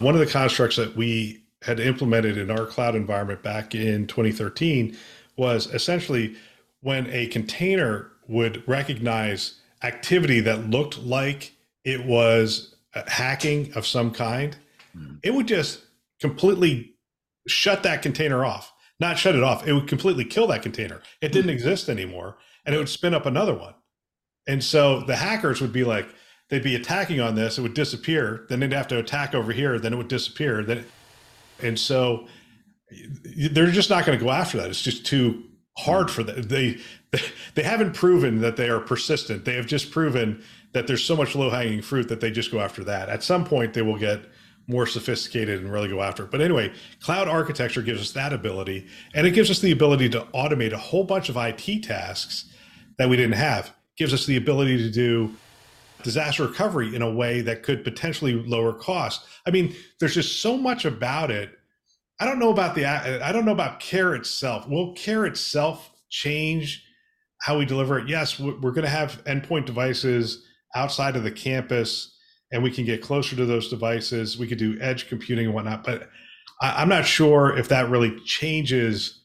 One 0.00 0.14
of 0.14 0.20
the 0.20 0.26
constructs 0.26 0.74
that 0.74 0.96
we 0.96 1.40
had 1.62 1.80
implemented 1.80 2.38
in 2.38 2.50
our 2.50 2.66
cloud 2.66 2.94
environment 2.94 3.42
back 3.42 3.74
in 3.74 4.06
2013 4.06 4.96
was 5.36 5.66
essentially 5.74 6.34
when 6.80 7.06
a 7.10 7.26
container 7.28 8.10
would 8.28 8.66
recognize 8.66 9.60
activity 9.82 10.40
that 10.40 10.70
looked 10.70 10.98
like 10.98 11.52
it 11.84 12.04
was 12.04 12.76
hacking 13.06 13.72
of 13.74 13.86
some 13.86 14.10
kind, 14.10 14.56
mm. 14.96 15.18
it 15.22 15.34
would 15.34 15.46
just 15.46 15.82
completely 16.20 16.94
shut 17.46 17.82
that 17.82 18.02
container 18.02 18.44
off. 18.44 18.72
Not 18.98 19.18
shut 19.18 19.34
it 19.34 19.42
off, 19.42 19.66
it 19.66 19.72
would 19.72 19.88
completely 19.88 20.24
kill 20.24 20.46
that 20.48 20.62
container. 20.62 21.00
It 21.20 21.32
didn't 21.32 21.50
mm. 21.50 21.54
exist 21.54 21.88
anymore 21.88 22.36
and 22.64 22.74
it 22.74 22.78
would 22.78 22.88
spin 22.88 23.14
up 23.14 23.26
another 23.26 23.54
one. 23.54 23.74
And 24.46 24.62
so 24.62 25.00
the 25.00 25.16
hackers 25.16 25.60
would 25.60 25.72
be 25.72 25.84
like, 25.84 26.08
they'd 26.48 26.62
be 26.62 26.74
attacking 26.74 27.20
on 27.20 27.34
this, 27.34 27.58
it 27.58 27.62
would 27.62 27.74
disappear. 27.74 28.46
Then 28.48 28.60
they'd 28.60 28.72
have 28.72 28.88
to 28.88 28.98
attack 28.98 29.34
over 29.34 29.52
here, 29.52 29.78
then 29.78 29.92
it 29.92 29.96
would 29.96 30.08
disappear. 30.08 30.62
Then, 30.62 30.84
and 31.62 31.78
so 31.78 32.26
they're 33.24 33.70
just 33.70 33.90
not 33.90 34.04
going 34.04 34.18
to 34.18 34.24
go 34.24 34.30
after 34.30 34.58
that. 34.58 34.68
It's 34.68 34.82
just 34.82 35.06
too 35.06 35.44
hard 35.78 36.10
for 36.10 36.22
them. 36.22 36.42
They 36.42 36.78
they 37.54 37.62
haven't 37.62 37.94
proven 37.94 38.40
that 38.40 38.56
they 38.56 38.68
are 38.68 38.80
persistent. 38.80 39.44
They 39.44 39.54
have 39.56 39.66
just 39.66 39.90
proven 39.90 40.42
that 40.72 40.86
there's 40.86 41.02
so 41.02 41.16
much 41.16 41.34
low 41.34 41.50
hanging 41.50 41.82
fruit 41.82 42.08
that 42.08 42.20
they 42.20 42.30
just 42.30 42.52
go 42.52 42.60
after 42.60 42.84
that. 42.84 43.08
At 43.08 43.22
some 43.22 43.44
point, 43.44 43.74
they 43.74 43.82
will 43.82 43.98
get 43.98 44.22
more 44.68 44.86
sophisticated 44.86 45.60
and 45.60 45.72
really 45.72 45.88
go 45.88 46.00
after 46.00 46.24
it. 46.24 46.30
But 46.30 46.40
anyway, 46.40 46.72
cloud 47.00 47.26
architecture 47.26 47.82
gives 47.82 48.00
us 48.00 48.12
that 48.12 48.32
ability, 48.32 48.86
and 49.14 49.26
it 49.26 49.32
gives 49.32 49.50
us 49.50 49.58
the 49.58 49.72
ability 49.72 50.08
to 50.10 50.20
automate 50.32 50.72
a 50.72 50.78
whole 50.78 51.02
bunch 51.02 51.28
of 51.28 51.36
IT 51.36 51.82
tasks 51.82 52.44
that 52.98 53.08
we 53.08 53.16
didn't 53.16 53.32
have. 53.32 53.66
It 53.66 53.72
gives 53.96 54.14
us 54.14 54.26
the 54.26 54.36
ability 54.36 54.76
to 54.78 54.90
do 54.90 55.34
disaster 56.02 56.46
recovery 56.46 56.94
in 56.94 57.02
a 57.02 57.10
way 57.10 57.40
that 57.42 57.62
could 57.62 57.84
potentially 57.84 58.34
lower 58.34 58.72
costs. 58.72 59.26
I 59.46 59.50
mean, 59.50 59.74
there's 59.98 60.14
just 60.14 60.40
so 60.40 60.56
much 60.56 60.84
about 60.84 61.30
it 61.30 61.50
I 62.20 62.26
don't 62.26 62.38
know 62.38 62.50
about 62.50 62.74
the 62.74 62.84
I 62.84 63.32
don't 63.32 63.46
know 63.46 63.52
about 63.52 63.80
care 63.80 64.14
itself. 64.14 64.68
Will 64.68 64.92
care 64.92 65.24
itself 65.24 65.90
change 66.10 66.84
how 67.40 67.58
we 67.58 67.64
deliver 67.64 67.98
it? 67.98 68.08
Yes, 68.08 68.38
we're 68.38 68.52
going 68.72 68.84
to 68.84 68.90
have 68.90 69.24
endpoint 69.24 69.64
devices 69.64 70.44
outside 70.76 71.16
of 71.16 71.24
the 71.24 71.30
campus, 71.30 72.14
and 72.52 72.62
we 72.62 72.70
can 72.70 72.84
get 72.84 73.00
closer 73.00 73.34
to 73.36 73.46
those 73.46 73.70
devices. 73.70 74.38
We 74.38 74.46
could 74.46 74.58
do 74.58 74.78
edge 74.82 75.08
computing 75.08 75.46
and 75.46 75.54
whatnot, 75.54 75.82
but 75.82 76.10
I, 76.60 76.82
am 76.82 76.90
not 76.90 77.06
sure 77.06 77.56
if 77.56 77.68
that 77.68 77.88
really 77.88 78.20
changes 78.26 79.22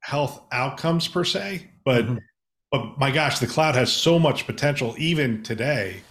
health 0.00 0.42
outcomes 0.50 1.06
per 1.06 1.22
se. 1.22 1.70
But 1.84 2.06
mm-hmm. 2.06 2.18
but 2.72 2.98
my 2.98 3.12
gosh, 3.12 3.38
the 3.38 3.46
cloud 3.46 3.76
has 3.76 3.92
so 3.92 4.18
much 4.18 4.46
potential 4.46 4.96
even 4.98 5.44
today. 5.44 6.02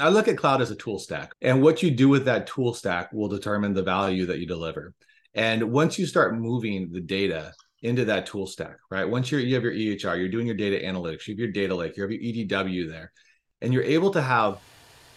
I 0.00 0.08
look 0.08 0.28
at 0.28 0.36
cloud 0.36 0.60
as 0.60 0.70
a 0.70 0.76
tool 0.76 0.98
stack, 0.98 1.32
and 1.40 1.62
what 1.62 1.82
you 1.82 1.90
do 1.90 2.08
with 2.08 2.24
that 2.26 2.46
tool 2.46 2.74
stack 2.74 3.12
will 3.12 3.28
determine 3.28 3.74
the 3.74 3.82
value 3.82 4.26
that 4.26 4.38
you 4.38 4.46
deliver. 4.46 4.94
And 5.34 5.70
once 5.72 5.98
you 5.98 6.06
start 6.06 6.36
moving 6.36 6.90
the 6.90 7.00
data 7.00 7.52
into 7.82 8.04
that 8.06 8.26
tool 8.26 8.46
stack, 8.46 8.76
right? 8.90 9.08
Once 9.08 9.30
you 9.30 9.38
have 9.54 9.62
your 9.62 9.72
EHR, 9.72 10.18
you're 10.18 10.28
doing 10.28 10.46
your 10.46 10.56
data 10.56 10.84
analytics, 10.84 11.26
you 11.26 11.34
have 11.34 11.38
your 11.38 11.52
data 11.52 11.74
lake, 11.74 11.96
you 11.96 12.02
have 12.02 12.10
your 12.10 12.20
EDW 12.20 12.88
there, 12.88 13.12
and 13.60 13.72
you're 13.72 13.82
able 13.82 14.10
to 14.10 14.22
have 14.22 14.58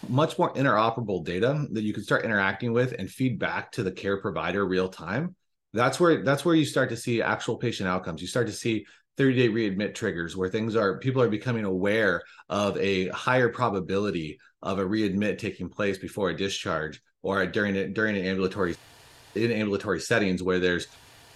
much 0.08 0.38
more 0.38 0.54
interoperable 0.54 1.24
data 1.24 1.66
that 1.72 1.84
you 1.84 1.94
can 1.94 2.04
start 2.04 2.26
interacting 2.26 2.74
with 2.74 2.94
and 2.98 3.10
feed 3.10 3.40
back 3.40 3.72
to 3.72 3.84
the 3.84 3.92
care 3.92 4.20
provider 4.22 4.66
real 4.66 4.90
time. 4.90 5.36
That's 5.74 6.00
where 6.00 6.24
that's 6.24 6.44
where 6.44 6.56
you 6.56 6.66
start 6.66 6.90
to 6.90 6.98
see 6.98 7.22
actual 7.22 7.58
patient 7.58 7.88
outcomes. 7.88 8.22
You 8.22 8.28
start 8.28 8.48
to 8.48 8.54
see 8.54 8.86
30 9.18 9.36
day 9.36 9.50
readmit 9.50 9.94
triggers 9.94 10.36
where 10.36 10.50
things 10.50 10.76
are 10.76 10.98
people 11.00 11.22
are 11.22 11.30
becoming 11.30 11.66
aware 11.66 12.22
of 12.50 12.78
a 12.78 13.08
higher 13.10 13.50
probability 13.50 14.40
of 14.62 14.80
a 14.80 14.84
readmit 14.84 15.38
taking 15.38 15.70
place 15.70 15.98
before 15.98 16.30
a 16.30 16.38
discharge 16.38 17.02
or 17.22 17.46
during 17.46 17.76
it 17.76 17.94
during 17.94 18.16
an 18.16 18.26
ambulatory 18.26 18.76
in 19.36 19.52
ambulatory 19.52 20.00
settings 20.00 20.42
where 20.44 20.60
there's 20.60 20.88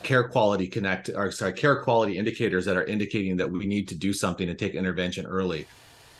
care 0.03 0.27
quality 0.27 0.67
connect 0.67 1.09
or 1.09 1.31
sorry 1.31 1.53
care 1.53 1.81
quality 1.81 2.17
indicators 2.17 2.65
that 2.65 2.77
are 2.77 2.85
indicating 2.85 3.37
that 3.37 3.49
we 3.49 3.65
need 3.65 3.87
to 3.87 3.95
do 3.95 4.13
something 4.13 4.49
and 4.49 4.59
take 4.59 4.75
intervention 4.75 5.25
early. 5.25 5.67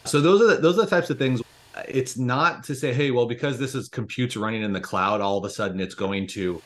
So 0.05 0.21
those 0.21 0.41
are 0.41 0.55
the, 0.55 0.62
those 0.62 0.77
are 0.77 0.81
the 0.83 0.89
types 0.89 1.09
of 1.09 1.17
things. 1.17 1.41
It's 1.88 2.17
not 2.17 2.63
to 2.65 2.75
say 2.75 2.93
hey 2.93 3.12
well 3.12 3.27
because 3.27 3.59
this 3.59 3.75
is 3.75 3.89
computes 3.89 4.35
running 4.35 4.63
in 4.63 4.74
the 4.74 4.81
cloud 4.81 5.21
all 5.21 5.38
of 5.38 5.45
a 5.45 5.50
sudden 5.50 5.79
it's 5.79 5.95
going 5.95 6.27
to 6.27 6.62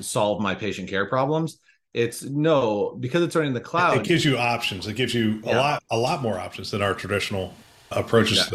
solve 0.00 0.40
my 0.40 0.54
patient 0.54 0.88
care 0.88 1.06
problems 1.06 1.58
it's 1.96 2.22
no 2.22 2.96
because 3.00 3.22
it's 3.22 3.34
running 3.34 3.48
in 3.48 3.54
the 3.54 3.60
cloud 3.60 3.96
it 3.96 4.04
gives 4.04 4.24
you 4.24 4.36
options 4.36 4.86
it 4.86 4.94
gives 4.94 5.14
you 5.14 5.40
yeah. 5.44 5.56
a 5.56 5.58
lot 5.58 5.82
a 5.90 5.98
lot 5.98 6.22
more 6.22 6.38
options 6.38 6.70
than 6.70 6.82
our 6.82 6.94
traditional 6.94 7.54
approaches 7.90 8.52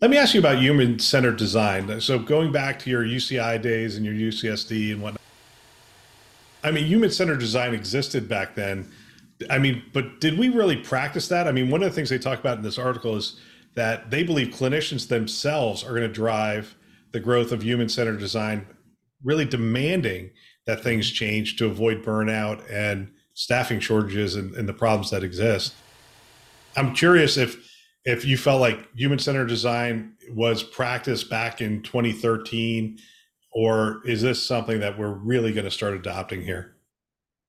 let 0.00 0.10
me 0.10 0.16
ask 0.16 0.34
you 0.34 0.40
about 0.40 0.58
human 0.58 0.98
centered 0.98 1.36
design 1.36 2.00
so 2.00 2.18
going 2.18 2.50
back 2.50 2.78
to 2.78 2.90
your 2.90 3.04
uci 3.04 3.62
days 3.62 3.96
and 3.96 4.04
your 4.04 4.14
ucsd 4.14 4.92
and 4.92 5.00
whatnot 5.00 5.20
I 6.62 6.70
mean, 6.70 6.86
human 6.86 7.10
centered 7.10 7.40
design 7.40 7.74
existed 7.74 8.28
back 8.28 8.54
then. 8.54 8.90
I 9.48 9.58
mean, 9.58 9.82
but 9.92 10.20
did 10.20 10.38
we 10.38 10.48
really 10.48 10.76
practice 10.76 11.28
that? 11.28 11.48
I 11.48 11.52
mean, 11.52 11.70
one 11.70 11.82
of 11.82 11.88
the 11.88 11.94
things 11.94 12.10
they 12.10 12.18
talk 12.18 12.38
about 12.38 12.58
in 12.58 12.62
this 12.62 12.78
article 12.78 13.16
is 13.16 13.40
that 13.74 14.10
they 14.10 14.22
believe 14.22 14.48
clinicians 14.48 15.08
themselves 15.08 15.82
are 15.82 15.90
going 15.90 16.02
to 16.02 16.08
drive 16.08 16.76
the 17.12 17.20
growth 17.20 17.52
of 17.52 17.62
human 17.62 17.88
centered 17.88 18.18
design, 18.18 18.66
really 19.24 19.44
demanding 19.44 20.30
that 20.66 20.82
things 20.82 21.06
mm-hmm. 21.06 21.16
change 21.16 21.56
to 21.56 21.66
avoid 21.66 22.04
burnout 22.04 22.62
and 22.70 23.10
staffing 23.34 23.80
shortages 23.80 24.36
and, 24.36 24.54
and 24.54 24.68
the 24.68 24.72
problems 24.72 25.10
that 25.10 25.24
exist. 25.24 25.74
I'm 26.76 26.94
curious 26.94 27.36
if 27.36 27.68
if 28.04 28.24
you 28.24 28.36
felt 28.38 28.60
like 28.60 28.88
human 28.94 29.18
centered 29.18 29.48
design 29.48 30.14
was 30.30 30.62
practiced 30.62 31.28
back 31.28 31.60
in 31.60 31.82
2013 31.82 32.98
or 33.52 34.00
is 34.06 34.22
this 34.22 34.42
something 34.42 34.80
that 34.80 34.98
we're 34.98 35.12
really 35.12 35.52
going 35.52 35.64
to 35.64 35.70
start 35.70 35.94
adopting 35.94 36.40
here? 36.42 36.76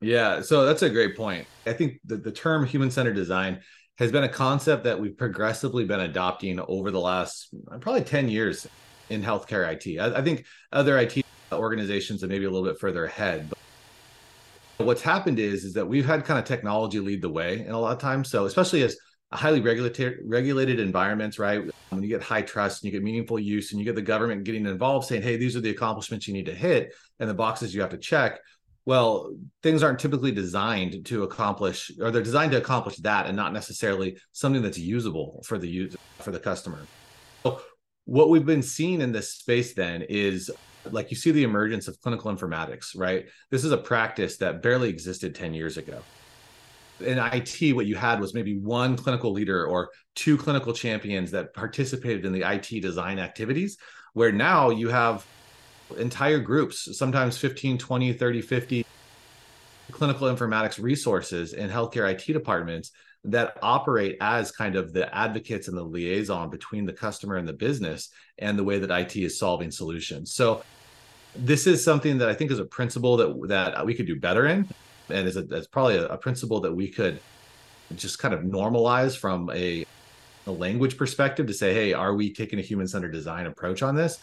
Yeah, 0.02 0.42
so 0.42 0.66
that's 0.66 0.82
a 0.82 0.90
great 0.90 1.16
point. 1.16 1.48
I 1.66 1.74
think 1.74 2.00
the, 2.06 2.18
the 2.18 2.32
term 2.32 2.66
human 2.66 2.90
centered 2.90 3.14
design 3.14 3.62
has 3.98 4.12
been 4.12 4.24
a 4.24 4.30
concept 4.30 4.84
that 4.86 5.00
we've 5.00 5.16
progressively 5.16 5.86
been 5.86 6.00
adopting 6.00 6.60
over 6.60 6.90
the 6.90 7.00
last 7.00 7.54
probably 7.80 8.02
10 8.02 8.28
years 8.28 8.68
in 9.10 9.22
healthcare 9.22 9.72
IT. 9.72 10.00
I, 10.00 10.20
I 10.20 10.24
think 10.24 10.46
other 10.72 10.98
IT 10.98 11.24
organizations 11.54 12.24
are 12.24 12.28
maybe 12.28 12.46
a 12.46 12.50
little 12.50 12.68
bit 12.68 12.80
further 12.80 13.06
ahead. 13.06 13.50
But 14.78 14.88
what's 14.88 15.02
happened 15.02 15.40
is, 15.40 15.64
is 15.64 15.74
that 15.74 15.86
we've 15.86 16.06
had 16.06 16.26
kind 16.26 16.40
of 16.40 16.46
technology 16.46 17.00
lead 17.00 17.22
the 17.22 17.30
way 17.30 17.66
in 17.66 17.72
a 17.72 17.80
lot 17.80 17.94
of 17.94 18.00
times. 18.00 18.30
So 18.30 18.46
especially 18.46 18.84
as 18.84 18.98
highly 19.32 19.62
regulated 19.62 20.18
regulated 20.26 20.80
environments, 20.80 21.40
right? 21.40 21.64
When 21.90 22.04
you 22.04 22.10
get 22.10 22.22
HITRUST 22.22 22.82
and 22.82 22.92
you 22.92 22.92
get 22.92 23.04
meaningful 23.04 23.40
use 23.40 23.72
and 23.72 23.80
you 23.80 23.86
get 23.86 23.96
the 23.96 24.02
government 24.02 24.44
getting 24.44 24.66
involved 24.66 25.08
saying, 25.08 25.22
hey, 25.22 25.38
these 25.38 25.56
are 25.56 25.62
the 25.62 25.70
accomplishments 25.70 26.28
you 26.28 26.34
need 26.34 26.48
to 26.48 26.54
hit 26.54 26.94
and 27.20 27.30
the 27.30 27.34
boxes 27.34 27.74
you 27.74 27.82
have 27.82 27.92
to 27.92 27.98
check. 27.98 28.40
Well, 28.86 29.36
things 29.62 29.84
aren't 29.84 30.00
typically 30.00 30.32
designed 30.32 31.06
to 31.06 31.24
accomplish, 31.24 31.92
or 32.02 32.10
they're 32.10 32.24
designed 32.24 32.52
to 32.54 32.58
accomplish 32.58 32.98
that 32.98 33.28
and 33.28 33.36
not 33.36 33.54
necessarily 33.54 34.18
something 34.32 34.64
that's 34.64 34.80
usable 34.80 35.44
for 35.46 35.60
the 35.60 35.68
user, 35.68 36.00
for 36.18 36.32
the 36.32 36.40
customer. 36.40 36.80
So 37.44 37.62
what 38.06 38.30
we've 38.30 38.46
been 38.46 38.64
seeing 38.64 39.02
in 39.02 39.12
this 39.12 39.34
space 39.34 39.76
then 39.76 40.02
is 40.02 40.50
like 40.90 41.12
you 41.12 41.18
see 41.18 41.32
the 41.32 41.44
emergence 41.44 41.88
of 41.88 42.00
clinical 42.00 42.34
informatics, 42.34 42.98
right? 42.98 43.26
This 43.50 43.64
is 43.64 43.72
a 43.72 43.78
practice 43.78 44.38
that 44.38 44.62
barely 44.62 44.90
existed 44.90 45.36
10 45.36 45.54
years 45.54 45.78
ago 45.78 46.02
in 47.02 47.18
IT, 47.18 47.76
what 47.76 47.86
you 47.86 47.96
had 47.96 48.20
was 48.20 48.34
maybe 48.34 48.58
one 48.58 48.96
clinical 48.96 49.32
leader 49.32 49.66
or 49.66 49.90
two 50.16 50.38
clinical 50.38 50.74
champions 50.74 51.32
that 51.32 51.54
participated 51.54 52.26
in 52.26 52.32
the 52.32 52.42
IT 52.42 52.82
design 52.82 53.20
activities, 53.20 53.78
where 54.14 54.32
now 54.32 54.70
you 54.70 54.90
have 54.90 55.26
entire 55.98 56.40
groups, 56.40 56.98
sometimes 56.98 57.38
15, 57.38 57.78
20, 57.78 58.14
30, 58.14 58.42
50 58.42 58.86
clinical 59.92 60.34
informatics 60.34 60.82
resources 60.82 61.54
in 61.54 61.70
healthcare 61.70 62.10
IT 62.10 62.32
departments 62.32 62.92
that 63.24 63.58
operate 63.62 64.18
as 64.20 64.52
kind 64.52 64.76
of 64.76 64.94
the 64.94 65.14
advocates 65.16 65.68
and 65.68 65.78
the 65.78 65.84
liaison 65.84 66.50
between 66.50 66.86
the 66.86 66.94
customer 66.94 67.36
and 67.36 67.48
the 67.48 67.54
business 67.54 68.10
and 68.40 68.58
the 68.58 68.64
way 68.64 68.80
that 68.80 68.90
IT 68.90 69.16
is 69.16 69.38
solving 69.38 69.70
solutions. 69.70 70.34
So 70.34 70.64
this 71.36 71.68
is 71.68 71.84
something 71.84 72.18
that 72.18 72.30
I 72.30 72.34
think 72.34 72.52
is 72.52 72.60
a 72.60 72.66
principle 72.66 73.18
that 73.18 73.48
that 73.48 73.86
we 73.86 73.94
could 73.94 74.08
do 74.08 74.20
better 74.20 74.48
in 74.48 74.68
and 75.10 75.28
is 75.28 75.38
a, 75.38 75.44
probably 75.72 75.98
a, 75.98 76.08
a, 76.08 76.18
principle 76.18 76.60
that 76.62 76.74
we 76.74 76.88
could 76.88 77.20
just 77.96 78.20
kind 78.20 78.34
of 78.34 78.42
normalize 78.42 79.18
from 79.18 79.50
a, 79.54 79.86
a 80.48 80.52
language 80.52 80.98
perspective 80.98 81.48
to 81.48 81.54
say, 81.54 81.74
hey, 81.74 81.94
are 81.94 82.16
we 82.16 82.34
taking 82.34 82.60
a 82.60 82.62
human 82.62 82.88
centered 82.88 83.12
design 83.12 83.46
approach 83.46 83.82
on 83.82 83.96
this? 83.96 84.20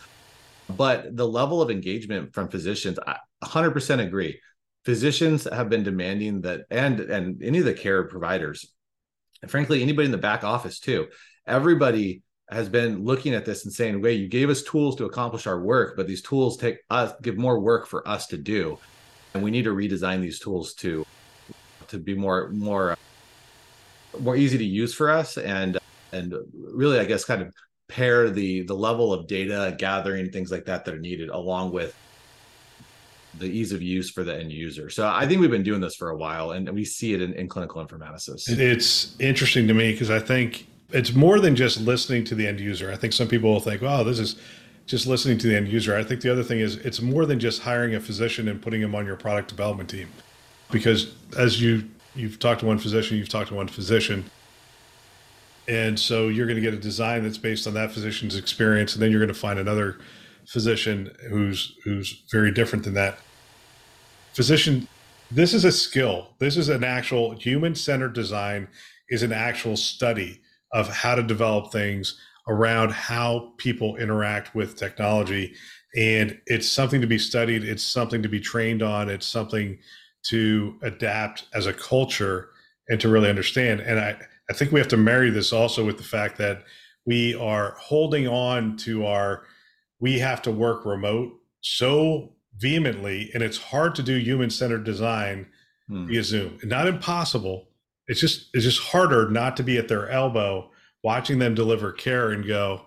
But 0.77 1.17
the 1.17 1.27
level 1.27 1.63
of 1.63 1.71
engagement 1.71 2.35
from 2.35 2.49
physicians, 2.49 2.99
I 3.07 3.17
100% 3.45 4.01
agree. 4.01 4.41
Physicians 4.85 5.45
have 5.45 5.69
been 5.69 5.83
demanding 5.83 6.41
that, 6.43 6.63
and 6.71 7.01
and 7.01 7.43
any 7.43 7.59
of 7.59 7.65
the 7.65 7.75
care 7.75 8.05
providers, 8.05 8.75
and 9.43 9.51
frankly, 9.51 9.83
anybody 9.83 10.07
in 10.07 10.13
the 10.13 10.19
back 10.19 10.45
office 10.45 10.79
too. 10.79 11.09
Everybody 11.47 12.23
has 12.51 12.69
been 12.69 13.05
looking 13.05 13.35
at 13.35 13.45
this 13.45 13.65
and 13.65 13.73
saying, 13.75 14.01
"Wait, 14.01 14.21
you 14.21 14.29
gave 14.29 14.51
us 14.51 14.63
tools 14.63 14.97
to 14.97 15.05
accomplish 15.05 15.47
our 15.47 15.61
work, 15.61 15.97
but 15.97 16.07
these 16.07 16.23
tools 16.23 16.57
take 16.57 16.79
us 16.91 17.13
give 17.23 17.37
more 17.37 17.61
work 17.61 17.87
for 17.87 18.07
us 18.09 18.27
to 18.29 18.37
do." 18.37 18.79
and 19.35 19.43
we 19.43 19.51
need 19.51 19.65
to 19.65 19.75
redesign 19.75 20.21
these 20.21 20.39
tools 20.39 20.75
to 20.75 21.05
to 21.89 21.99
be 21.99 22.15
more 22.15 22.51
more 22.51 22.93
uh, 22.93 22.97
more 24.21 24.37
easy 24.37 24.59
to 24.59 24.65
use 24.65 24.95
for 24.95 25.11
us 25.11 25.37
and 25.39 25.79
and 26.13 26.35
really 26.53 26.99
i 26.99 27.05
guess 27.05 27.25
kind 27.25 27.43
of 27.43 27.55
pair 27.89 28.31
the 28.31 28.63
the 28.63 28.75
level 28.75 29.13
of 29.13 29.27
data 29.27 29.75
gathering 29.79 30.31
things 30.31 30.51
like 30.51 30.65
that 30.65 30.85
that 30.85 30.95
are 30.95 31.01
needed 31.01 31.29
along 31.29 31.73
with 31.73 31.97
the 33.39 33.47
ease 33.47 33.73
of 33.73 33.83
use 33.83 34.11
for 34.11 34.25
the 34.25 34.35
end 34.35 34.51
user 34.51 34.89
so 34.89 35.07
i 35.09 35.27
think 35.27 35.41
we've 35.41 35.51
been 35.51 35.63
doing 35.63 35.81
this 35.81 35.95
for 35.95 36.11
a 36.11 36.17
while 36.17 36.53
and 36.53 36.69
we 36.71 36.85
see 36.85 37.13
it 37.13 37.21
in, 37.21 37.33
in 37.35 37.49
clinical 37.49 37.85
informaticists 37.85 38.49
it's 38.49 39.15
interesting 39.21 39.69
to 39.69 39.75
me 39.75 39.93
because 39.93 40.11
i 40.11 40.19
think 40.19 40.67
it's 40.91 41.15
more 41.15 41.39
than 41.39 41.55
just 41.55 41.81
listening 41.81 42.25
to 42.25 42.35
the 42.35 42.47
end 42.47 42.59
user 42.59 42.91
i 42.91 42.97
think 42.97 43.13
some 43.13 43.29
people 43.29 43.53
will 43.53 43.61
think 43.61 43.83
oh 43.83 44.03
this 44.03 44.19
is 44.19 44.37
just 44.89 45.07
listening 45.07 45.37
to 45.39 45.47
the 45.47 45.55
end 45.55 45.69
user. 45.69 45.95
I 45.95 46.03
think 46.03 46.23
the 46.23 46.33
other 46.33 46.43
thing 46.43 46.61
is 46.61 46.77
it's 46.77 47.01
more 47.01 47.27
than 47.27 47.39
just 47.39 47.63
hiring 47.63 47.95
a 47.95 48.01
physician 48.01 48.49
and 48.49 48.61
putting 48.61 48.81
him 48.81 48.95
on 48.95 49.05
your 49.05 49.17
product 49.17 49.49
development 49.49 49.91
team. 49.91 50.09
Because 50.71 51.15
as 51.37 51.61
you 51.61 51.89
you've 52.17 52.39
talked 52.39 52.61
to 52.61 52.67
one 52.67 52.79
physician, 52.79 53.19
you've 53.19 53.29
talked 53.29 53.49
to 53.49 53.55
one 53.55 53.69
physician. 53.69 54.25
And 55.69 56.01
so 56.01 56.29
you're 56.29 56.47
going 56.47 56.57
to 56.57 56.63
get 56.63 56.73
a 56.73 56.79
design 56.79 57.23
that's 57.23 57.37
based 57.37 57.67
on 57.67 57.75
that 57.75 57.93
physician's 57.93 58.35
experience 58.35 58.95
and 58.95 59.03
then 59.03 59.11
you're 59.11 59.21
going 59.21 59.29
to 59.29 59.39
find 59.39 59.59
another 59.59 59.99
physician 60.49 61.15
who's 61.29 61.77
who's 61.85 62.25
very 62.33 62.51
different 62.51 62.85
than 62.85 62.95
that. 62.95 63.19
Physician 64.35 64.89
this 65.31 65.53
is 65.53 65.65
a 65.65 65.73
skill. 65.73 66.29
This 66.39 66.57
is 66.57 66.71
an 66.71 66.85
actual 66.85 67.33
human-centered 67.33 68.15
design 68.15 68.69
is 69.11 69.23
an 69.23 69.33
actual 69.33 69.77
study 69.77 70.41
of 70.73 70.89
how 70.89 71.15
to 71.15 71.23
develop 71.23 71.71
things 71.71 72.19
around 72.49 72.93
how 72.93 73.53
people 73.59 73.97
interact 73.97 74.55
with 74.55 74.77
technology. 74.77 75.55
And 75.95 76.41
it's 76.47 76.69
something 76.69 77.01
to 77.01 77.07
be 77.07 77.19
studied, 77.19 77.65
it's 77.65 77.83
something 77.83 78.23
to 78.23 78.29
be 78.29 78.41
trained 78.41 78.83
on, 78.83 79.11
it's 79.11 79.27
something 79.27 79.79
to 80.31 80.79
adapt 80.83 81.45
as 81.55 81.67
a 81.67 81.73
culture 81.73 82.51
and 82.89 83.01
to 83.01 83.09
really 83.09 83.29
understand. 83.29 83.81
And 83.81 84.01
I, 84.01 84.17
I 84.51 84.53
think 84.55 84.73
we 84.73 84.81
have 84.81 84.89
to 84.89 84.97
marry 84.97 85.31
this 85.31 85.53
also 85.53 85.85
with 85.85 85.99
the 85.99 86.05
fact 86.05 86.39
that 86.39 86.65
we 87.07 87.35
are 87.35 87.77
holding 87.79 88.27
on 88.29 88.77
to 88.79 89.07
our, 89.07 89.45
we 90.01 90.19
have 90.19 90.43
to 90.43 90.51
work 90.51 90.85
remote 90.85 91.33
so 91.61 92.33
vehemently, 92.57 93.31
and 93.35 93.43
it's 93.43 93.59
hard 93.59 93.95
to 93.97 94.03
do 94.03 94.17
human 94.17 94.51
centered 94.51 94.85
design 94.85 95.47
hmm. 95.89 96.07
via 96.07 96.23
Zoom. 96.23 96.59
Not 96.65 96.89
impossible. 96.89 97.69
It's 98.07 98.21
just 98.21 98.49
it's 98.55 98.65
just 98.65 98.81
harder 98.81 99.29
not 99.29 99.57
to 99.59 99.63
be 99.63 99.77
at 99.77 99.89
their 99.89 100.09
elbow 100.09 100.71
watching 101.03 101.39
them 101.39 101.55
deliver 101.55 101.93
care 101.93 102.31
and 102.31 102.47
go, 102.47 102.83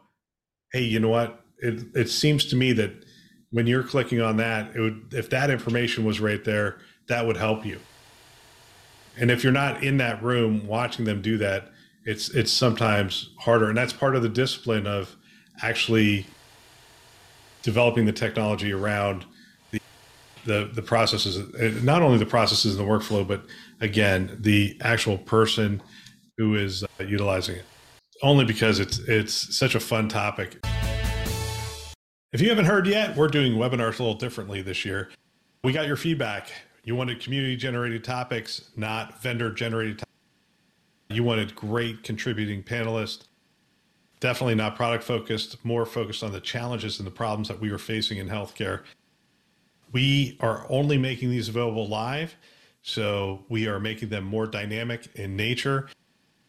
hey, 0.73 0.83
you 0.83 0.99
know 0.99 1.09
what? 1.09 1.43
It 1.59 1.85
it 1.95 2.09
seems 2.09 2.45
to 2.45 2.55
me 2.55 2.73
that 2.73 3.05
when 3.51 3.67
you're 3.67 3.83
clicking 3.83 4.21
on 4.21 4.37
that, 4.37 4.75
it 4.75 4.79
would 4.79 5.13
if 5.13 5.29
that 5.29 5.49
information 5.49 6.05
was 6.05 6.19
right 6.19 6.43
there, 6.43 6.79
that 7.07 7.25
would 7.25 7.37
help 7.37 7.65
you. 7.65 7.79
And 9.17 9.29
if 9.29 9.43
you're 9.43 9.53
not 9.53 9.83
in 9.83 9.97
that 9.97 10.23
room 10.23 10.65
watching 10.67 11.05
them 11.05 11.21
do 11.21 11.37
that, 11.37 11.71
it's 12.05 12.29
it's 12.29 12.51
sometimes 12.51 13.29
harder. 13.39 13.69
And 13.69 13.77
that's 13.77 13.93
part 13.93 14.15
of 14.15 14.23
the 14.23 14.29
discipline 14.29 14.87
of 14.87 15.15
actually 15.61 16.25
developing 17.61 18.05
the 18.05 18.11
technology 18.11 18.71
around 18.71 19.25
the 19.71 19.79
the, 20.45 20.71
the 20.73 20.81
processes, 20.81 21.83
not 21.83 22.01
only 22.01 22.17
the 22.17 22.25
processes 22.25 22.75
and 22.75 22.87
the 22.87 22.91
workflow, 22.91 23.27
but 23.27 23.43
again 23.79 24.37
the 24.39 24.77
actual 24.81 25.17
person 25.17 25.81
who 26.37 26.55
is 26.55 26.83
uh, 26.83 26.87
utilizing 27.03 27.55
it. 27.55 27.65
Only 28.23 28.45
because 28.45 28.79
it's 28.79 28.99
it's 28.99 29.55
such 29.55 29.75
a 29.75 29.79
fun 29.79 30.07
topic. 30.09 30.63
If 32.33 32.39
you 32.39 32.49
haven't 32.49 32.65
heard 32.65 32.87
yet, 32.87 33.17
we're 33.17 33.27
doing 33.27 33.53
webinars 33.53 33.99
a 33.99 34.03
little 34.03 34.13
differently 34.13 34.61
this 34.61 34.85
year. 34.85 35.09
We 35.63 35.73
got 35.73 35.85
your 35.85 35.97
feedback. 35.97 36.51
You 36.83 36.95
wanted 36.95 37.19
community 37.19 37.55
generated 37.55 38.03
topics, 38.03 38.71
not 38.75 39.21
vendor 39.21 39.51
generated 39.51 39.99
topics. 39.99 40.11
You 41.09 41.23
wanted 41.23 41.53
great 41.55 42.03
contributing 42.03 42.63
panelists. 42.63 43.25
Definitely 44.21 44.55
not 44.55 44.75
product 44.77 45.03
focused, 45.03 45.63
more 45.65 45.85
focused 45.85 46.23
on 46.23 46.31
the 46.31 46.39
challenges 46.39 46.99
and 46.99 47.07
the 47.07 47.11
problems 47.11 47.49
that 47.49 47.59
we 47.59 47.71
were 47.71 47.77
facing 47.77 48.19
in 48.19 48.29
healthcare. 48.29 48.83
We 49.91 50.37
are 50.39 50.65
only 50.69 50.97
making 50.97 51.31
these 51.31 51.49
available 51.49 51.89
live. 51.89 52.35
So 52.83 53.43
we 53.49 53.67
are 53.67 53.79
making 53.79 54.09
them 54.09 54.23
more 54.23 54.47
dynamic 54.47 55.09
in 55.15 55.35
nature. 55.35 55.89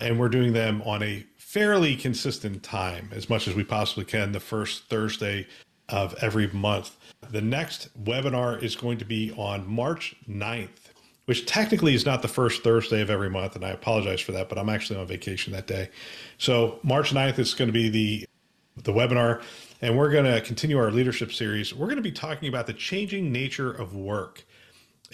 And 0.01 0.19
we're 0.19 0.29
doing 0.29 0.53
them 0.53 0.83
on 0.83 1.03
a 1.03 1.27
fairly 1.39 1.97
consistent 1.97 2.63
time, 2.63 3.09
as 3.13 3.29
much 3.29 3.49
as 3.49 3.55
we 3.55 3.65
possibly 3.65 4.05
can, 4.05 4.33
the 4.33 4.41
first 4.41 4.89
Thursday 4.89 5.47
of 5.89 6.15
every 6.21 6.49
month. 6.49 6.97
The 7.31 7.41
next 7.41 7.89
webinar 8.05 8.63
is 8.63 8.77
going 8.77 8.99
to 8.99 9.05
be 9.05 9.33
on 9.33 9.67
March 9.67 10.15
9th, 10.29 10.82
which 11.33 11.47
technically 11.47 11.95
is 11.95 12.05
not 12.05 12.21
the 12.21 12.29
first 12.29 12.63
Thursday 12.63 13.01
of 13.01 13.09
every 13.09 13.31
month. 13.31 13.57
And 13.57 13.65
I 13.65 13.71
apologize 13.71 14.21
for 14.21 14.33
that, 14.33 14.51
but 14.51 14.59
I'm 14.59 14.69
actually 14.69 15.01
on 15.01 15.07
vacation 15.07 15.51
that 15.55 15.67
day. 15.67 15.89
So 16.37 16.79
March 16.83 17.15
9th 17.15 17.39
is 17.39 17.55
going 17.55 17.69
to 17.69 17.73
be 17.73 17.89
the, 17.89 18.29
the 18.83 18.93
webinar. 18.93 19.43
And 19.81 19.97
we're 19.97 20.11
going 20.11 20.27
to 20.27 20.43
continue 20.43 20.77
our 20.77 20.91
leadership 20.91 21.33
series. 21.33 21.75
We're 21.75 21.87
going 21.87 21.97
to 21.97 22.03
be 22.03 22.13
talking 22.13 22.51
about 22.51 22.67
the 22.67 22.75
changing 22.75 23.33
nature 23.33 23.73
of 23.73 23.97
work. 23.97 24.45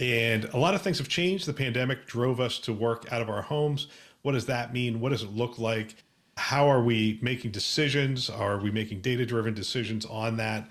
And 0.01 0.47
a 0.47 0.57
lot 0.57 0.75
of 0.75 0.83
things 0.83 0.99
have 0.99 1.09
changed. 1.09 1.47
The 1.47 1.53
pandemic 1.53 2.07
drove 2.07 2.41
us 2.41 2.59
to 2.61 2.73
work 2.73 3.07
out 3.13 3.23
of 3.23 3.31
our 3.31 3.43
homes. 3.43 3.87
What 4.23 4.33
does 4.33 4.47
that 4.47 4.73
mean? 4.73 4.99
What 4.99 5.11
does 5.11 5.23
it 5.23 5.31
look 5.31 5.57
like? 5.61 5.95
how 6.39 6.71
are 6.71 6.81
we 6.81 7.19
making 7.21 7.51
decisions? 7.51 8.31
Are 8.31 8.59
we 8.59 8.71
making 8.71 9.01
data 9.01 9.27
driven 9.27 9.55
decisions 9.55 10.07
on 10.07 10.37
that? 10.37 10.69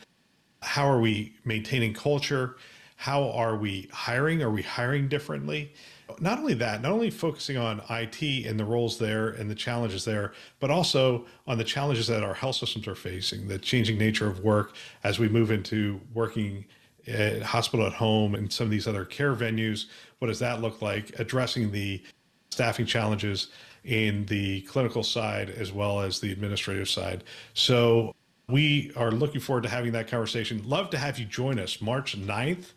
How 0.61 0.89
are 0.89 0.99
we 0.99 1.35
maintaining 1.43 1.93
culture? 1.93 2.55
How 2.97 3.29
are 3.29 3.55
we 3.55 3.87
hiring? 3.93 4.41
Are 4.41 4.49
we 4.49 4.63
hiring 4.63 5.07
differently? 5.07 5.71
Not 6.19 6.39
only 6.39 6.55
that, 6.55 6.81
not 6.81 6.91
only 6.91 7.11
focusing 7.11 7.55
on 7.55 7.81
IT 7.91 8.45
and 8.45 8.59
the 8.59 8.65
roles 8.65 8.97
there 8.97 9.29
and 9.29 9.49
the 9.49 9.55
challenges 9.55 10.03
there, 10.03 10.33
but 10.59 10.71
also 10.71 11.25
on 11.45 11.59
the 11.59 11.63
challenges 11.63 12.07
that 12.07 12.23
our 12.23 12.33
health 12.33 12.55
systems 12.55 12.87
are 12.87 12.95
facing, 12.95 13.47
the 13.47 13.59
changing 13.59 13.99
nature 13.99 14.27
of 14.27 14.39
work 14.39 14.73
as 15.03 15.19
we 15.19 15.29
move 15.29 15.51
into 15.51 16.01
working 16.15 16.65
at 17.07 17.43
hospital 17.43 17.85
at 17.85 17.93
home 17.93 18.33
and 18.33 18.51
some 18.51 18.65
of 18.65 18.71
these 18.71 18.87
other 18.87 19.05
care 19.05 19.35
venues. 19.35 19.85
What 20.17 20.29
does 20.29 20.39
that 20.39 20.61
look 20.61 20.81
like? 20.81 21.19
Addressing 21.19 21.71
the 21.71 22.01
staffing 22.49 22.87
challenges 22.87 23.49
in 23.83 24.25
the 24.25 24.61
clinical 24.61 25.03
side 25.03 25.51
as 25.51 25.71
well 25.71 26.01
as 26.01 26.19
the 26.19 26.31
administrative 26.31 26.89
side. 26.89 27.23
So 27.53 28.15
we 28.49 28.93
are 28.95 29.11
looking 29.11 29.41
forward 29.41 29.63
to 29.63 29.69
having 29.69 29.91
that 29.91 30.07
conversation. 30.07 30.61
Love 30.65 30.89
to 30.91 30.97
have 30.97 31.19
you 31.19 31.25
join 31.25 31.59
us 31.59 31.81
March 31.81 32.17
9th. 32.17 32.71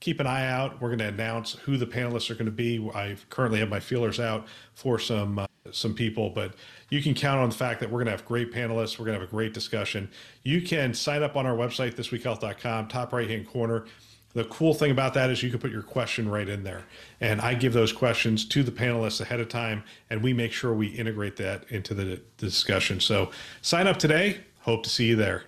Keep 0.00 0.20
an 0.20 0.26
eye 0.26 0.46
out. 0.46 0.82
We're 0.82 0.88
going 0.88 0.98
to 0.98 1.08
announce 1.08 1.54
who 1.54 1.78
the 1.78 1.86
panelists 1.86 2.30
are 2.30 2.34
going 2.34 2.44
to 2.44 2.52
be. 2.52 2.90
I 2.94 3.16
currently 3.30 3.58
have 3.60 3.70
my 3.70 3.80
feelers 3.80 4.20
out 4.20 4.46
for 4.74 4.98
some 4.98 5.38
uh, 5.38 5.46
some 5.72 5.94
people, 5.94 6.28
but 6.28 6.52
you 6.90 7.02
can 7.02 7.14
count 7.14 7.40
on 7.40 7.48
the 7.48 7.54
fact 7.54 7.80
that 7.80 7.88
we're 7.88 8.00
going 8.00 8.06
to 8.06 8.10
have 8.10 8.26
great 8.26 8.52
panelists. 8.52 8.98
We're 8.98 9.06
going 9.06 9.14
to 9.14 9.20
have 9.20 9.28
a 9.28 9.32
great 9.32 9.54
discussion. 9.54 10.10
You 10.42 10.60
can 10.60 10.92
sign 10.92 11.22
up 11.22 11.36
on 11.36 11.46
our 11.46 11.56
website, 11.56 11.94
thisweekhealth.com, 11.94 12.88
top 12.88 13.14
right 13.14 13.30
hand 13.30 13.48
corner. 13.48 13.86
The 14.34 14.44
cool 14.44 14.74
thing 14.74 14.90
about 14.90 15.14
that 15.14 15.30
is 15.30 15.42
you 15.42 15.48
can 15.48 15.60
put 15.60 15.70
your 15.70 15.82
question 15.82 16.28
right 16.28 16.48
in 16.48 16.64
there. 16.64 16.82
And 17.20 17.40
I 17.40 17.54
give 17.54 17.72
those 17.72 17.92
questions 17.92 18.44
to 18.46 18.62
the 18.62 18.72
panelists 18.72 19.22
ahead 19.22 19.40
of 19.40 19.48
time, 19.48 19.84
and 20.10 20.22
we 20.22 20.34
make 20.34 20.52
sure 20.52 20.74
we 20.74 20.88
integrate 20.88 21.36
that 21.36 21.64
into 21.70 21.94
the, 21.94 22.20
discussion. 22.36 23.00
So 23.00 23.30
sign 23.62 23.86
up 23.86 23.96
today. 23.96 24.40
Hope 24.64 24.82
to 24.84 24.88
see 24.88 25.04
you 25.04 25.16
there. 25.16 25.44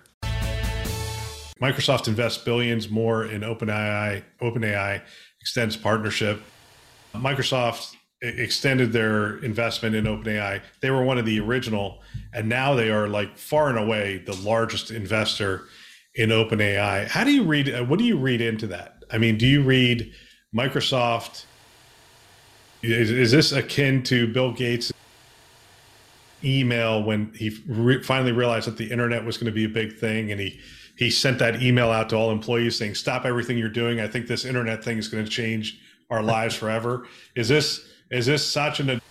Microsoft 1.59 2.07
invests 2.07 2.43
billions 2.43 2.87
more 2.87 3.25
in 3.25 3.41
OpenAI. 3.41 4.23
OpenAI 4.41 5.01
extends 5.41 5.75
partnership. 5.75 6.39
Microsoft 7.15 7.95
extended 8.21 8.93
their 8.93 9.39
investment 9.39 9.95
in 9.95 10.05
OpenAI. 10.05 10.61
They 10.81 10.91
were 10.91 11.01
one 11.01 11.17
of 11.17 11.25
the 11.25 11.39
original, 11.39 12.03
and 12.31 12.47
now 12.47 12.75
they 12.75 12.91
are 12.91 13.07
like 13.07 13.39
far 13.39 13.69
and 13.69 13.79
away 13.79 14.19
the 14.19 14.35
largest 14.35 14.91
investor 14.91 15.63
in 16.13 16.29
OpenAI. 16.29 17.07
How 17.07 17.23
do 17.23 17.31
you 17.31 17.43
read? 17.43 17.73
Uh, 17.73 17.83
what 17.85 17.97
do 17.97 18.05
you 18.05 18.17
read 18.17 18.39
into 18.39 18.67
that? 18.67 19.03
I 19.09 19.17
mean, 19.17 19.39
do 19.39 19.47
you 19.47 19.63
read 19.63 20.13
Microsoft? 20.55 21.45
Is, 22.83 23.09
is 23.09 23.31
this 23.31 23.51
akin 23.51 24.03
to 24.03 24.31
Bill 24.31 24.51
Gates' 24.51 24.93
email 26.43 27.03
when 27.03 27.33
he 27.33 27.57
re- 27.67 28.03
finally 28.03 28.31
realized 28.31 28.67
that 28.67 28.77
the 28.77 28.89
internet 28.91 29.25
was 29.25 29.37
going 29.37 29.47
to 29.47 29.51
be 29.51 29.65
a 29.65 29.69
big 29.69 29.97
thing, 29.97 30.31
and 30.31 30.39
he 30.39 30.59
he 30.97 31.09
sent 31.09 31.39
that 31.39 31.61
email 31.61 31.91
out 31.91 32.09
to 32.09 32.15
all 32.15 32.31
employees 32.31 32.77
saying, 32.77 32.95
"Stop 32.95 33.25
everything 33.25 33.57
you're 33.57 33.69
doing. 33.69 33.99
I 33.99 34.07
think 34.07 34.27
this 34.27 34.45
internet 34.45 34.83
thing 34.83 34.97
is 34.97 35.07
going 35.07 35.23
to 35.23 35.29
change 35.29 35.79
our 36.09 36.23
lives 36.23 36.55
forever." 36.61 37.07
Is 37.35 37.47
this 37.47 37.87
is 38.11 38.25
this 38.25 38.45
such 38.45 38.79
an 38.79 39.01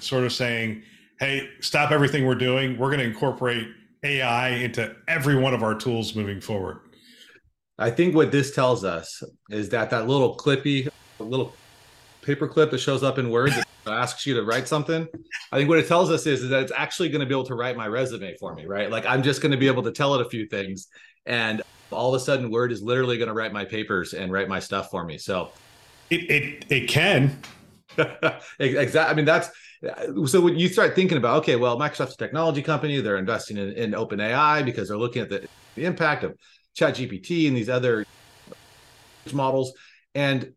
sort 0.00 0.24
of 0.24 0.32
saying, 0.32 0.82
"Hey, 1.18 1.48
stop 1.60 1.90
everything 1.90 2.26
we're 2.26 2.34
doing. 2.34 2.78
We're 2.78 2.88
going 2.88 3.00
to 3.00 3.06
incorporate." 3.06 3.68
AI 4.04 4.48
into 4.48 4.94
every 5.06 5.36
one 5.36 5.54
of 5.54 5.62
our 5.62 5.76
tools 5.76 6.16
moving 6.16 6.40
forward. 6.40 6.80
I 7.78 7.90
think 7.90 8.14
what 8.14 8.32
this 8.32 8.54
tells 8.54 8.84
us 8.84 9.22
is 9.50 9.68
that 9.70 9.90
that 9.90 10.08
little 10.08 10.36
clippy, 10.36 10.88
little 11.18 11.54
paper 12.22 12.48
clip 12.48 12.70
that 12.70 12.78
shows 12.78 13.02
up 13.02 13.18
in 13.18 13.30
Word 13.30 13.52
that 13.52 13.66
asks 13.86 14.26
you 14.26 14.34
to 14.34 14.42
write 14.42 14.68
something. 14.68 15.06
I 15.50 15.56
think 15.56 15.68
what 15.68 15.78
it 15.78 15.88
tells 15.88 16.10
us 16.10 16.26
is, 16.26 16.42
is 16.42 16.50
that 16.50 16.62
it's 16.62 16.72
actually 16.74 17.08
going 17.08 17.20
to 17.20 17.26
be 17.26 17.34
able 17.34 17.46
to 17.46 17.54
write 17.54 17.76
my 17.76 17.86
resume 17.86 18.36
for 18.38 18.54
me, 18.54 18.66
right? 18.66 18.90
Like 18.90 19.06
I'm 19.06 19.22
just 19.22 19.42
going 19.42 19.52
to 19.52 19.58
be 19.58 19.66
able 19.66 19.82
to 19.84 19.92
tell 19.92 20.14
it 20.14 20.20
a 20.20 20.28
few 20.28 20.46
things, 20.46 20.88
and 21.26 21.62
all 21.90 22.14
of 22.14 22.20
a 22.20 22.24
sudden, 22.24 22.50
Word 22.50 22.72
is 22.72 22.82
literally 22.82 23.18
going 23.18 23.28
to 23.28 23.34
write 23.34 23.52
my 23.52 23.64
papers 23.64 24.14
and 24.14 24.32
write 24.32 24.48
my 24.48 24.60
stuff 24.60 24.90
for 24.90 25.04
me. 25.04 25.18
So 25.18 25.50
it 26.10 26.30
it, 26.30 26.64
it 26.68 26.88
can. 26.88 27.38
exactly. 28.58 29.00
I 29.00 29.14
mean, 29.14 29.24
that's 29.24 29.50
so 30.26 30.40
when 30.40 30.56
you 30.56 30.68
start 30.68 30.94
thinking 30.94 31.18
about 31.18 31.38
okay 31.38 31.56
well 31.56 31.76
microsoft's 31.76 32.14
a 32.14 32.16
technology 32.16 32.62
company 32.62 33.00
they're 33.00 33.16
investing 33.16 33.56
in, 33.56 33.72
in 33.72 33.94
open 33.96 34.20
ai 34.20 34.62
because 34.62 34.88
they're 34.88 34.96
looking 34.96 35.22
at 35.22 35.28
the, 35.28 35.48
the 35.74 35.84
impact 35.84 36.22
of 36.22 36.36
chat 36.72 36.94
gpt 36.94 37.48
and 37.48 37.56
these 37.56 37.68
other 37.68 38.06
models 39.32 39.72
and 40.14 40.52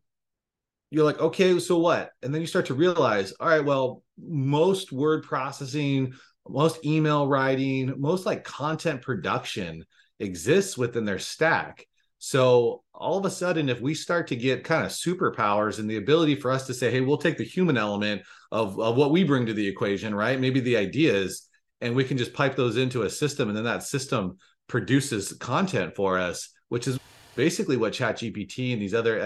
you're 0.90 1.06
like 1.06 1.20
okay 1.20 1.58
so 1.60 1.78
what 1.78 2.12
and 2.22 2.34
then 2.34 2.42
you 2.42 2.48
start 2.48 2.66
to 2.68 2.74
realize 2.74 3.32
all 3.34 3.50
right 3.50 3.66
well 3.66 4.04
most 4.18 4.92
word 4.92 5.24
processing 5.24 6.14
most 6.48 6.86
email 6.86 7.28
writing 7.28 7.94
most 7.98 8.26
like 8.26 8.44
content 8.44 9.02
production 9.02 9.84
exists 10.20 10.78
within 10.78 11.06
their 11.06 11.20
stack 11.20 11.86
so 12.26 12.84
all 12.92 13.20
of 13.20 13.26
a 13.26 13.30
sudden, 13.30 13.70
if 13.70 13.82
we 13.82 13.94
start 13.94 14.28
to 14.30 14.36
get 14.36 14.64
kind 14.64 14.84
of 14.84 14.92
superpowers 14.92 15.78
and 15.78 15.88
the 15.88 15.98
ability 15.98 16.34
for 16.34 16.50
us 16.50 16.66
to 16.66 16.74
say, 16.74 16.90
hey, 16.90 17.02
we'll 17.02 17.20
take 17.20 17.38
the 17.38 17.44
human 17.44 17.78
element 17.78 18.24
of, 18.52 18.80
of 18.80 18.96
what 18.96 19.12
we 19.12 19.24
bring 19.24 19.46
to 19.46 19.54
the 19.54 19.68
equation, 19.68 20.16
right? 20.16 20.40
Maybe 20.40 20.60
the 20.60 20.76
ideas, 20.76 21.48
and 21.82 21.96
we 21.96 22.04
can 22.04 22.18
just 22.18 22.34
pipe 22.34 22.56
those 22.56 22.78
into 22.78 23.04
a 23.04 23.10
system, 23.12 23.50
and 23.50 23.56
then 23.56 23.66
that 23.66 23.84
system 23.84 24.38
produces 24.68 25.34
content 25.34 25.96
for 25.96 26.18
us, 26.18 26.50
which 26.70 26.88
is 26.88 26.98
basically 27.36 27.78
what 27.78 27.94
ChatGPT 27.94 28.74
and 28.74 28.82
these 28.82 28.96
other 28.96 29.20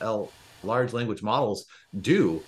NL 0.00 0.30
large 0.62 0.92
language 0.92 1.22
models 1.22 1.66
do. 2.00 2.42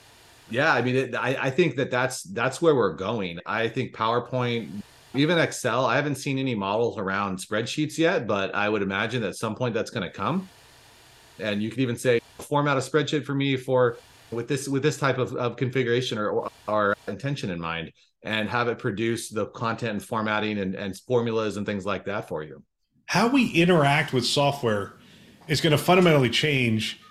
Yeah, 0.51 0.73
I 0.73 0.83
mean, 0.83 0.97
it, 0.97 1.15
I, 1.15 1.37
I 1.41 1.51
think 1.51 1.77
that 1.77 1.91
that's 1.91 2.23
that's 2.23 2.61
where 2.61 2.75
we're 2.75 2.95
going. 2.95 3.39
I 3.47 3.69
think 3.69 3.95
PowerPoint 3.95 4.83
even 5.15 5.39
Excel, 5.39 5.85
I 5.85 5.97
haven't 5.97 6.15
seen 6.15 6.39
any 6.39 6.55
models 6.55 6.99
around 6.99 7.39
spreadsheets 7.39 7.99
yet, 7.99 8.27
but 8.27 8.55
I 8.55 8.69
would 8.69 8.83
imagine 8.83 9.23
at 9.25 9.37
some 9.37 9.55
point 9.55 9.75
that's 9.75 9.91
going 9.91 10.09
to 10.09 10.13
come. 10.13 10.49
And 11.39 11.63
you 11.63 11.71
could 11.71 11.81
even 11.81 11.97
say, 11.97 12.21
format 12.39 12.77
a 12.77 12.81
spreadsheet 12.81 13.25
for 13.25 13.35
me 13.35 13.57
for 13.57 13.97
with 14.31 14.49
this 14.49 14.69
with 14.69 14.83
this 14.83 14.97
type 14.97 15.19
of, 15.19 15.35
of 15.37 15.57
configuration 15.57 16.19
or, 16.19 16.31
or, 16.31 16.51
or 16.67 16.97
intention 17.07 17.51
in 17.51 17.61
mind, 17.61 17.93
and 18.23 18.49
have 18.49 18.69
it 18.69 18.79
produce 18.79 19.29
the 19.29 19.47
content 19.47 19.93
and 19.93 20.03
formatting 20.03 20.59
and, 20.59 20.75
and 20.75 20.97
formulas 21.01 21.57
and 21.57 21.67
things 21.67 21.85
like 21.85 22.07
that 22.07 22.29
for 22.29 22.43
you. 22.43 22.63
How 23.07 23.29
we 23.29 23.49
interact 23.51 24.13
with 24.13 24.25
software 24.25 24.95
is 25.47 25.61
going 25.61 25.73
to 25.73 25.79
fundamentally 25.79 26.31
change. 26.31 27.02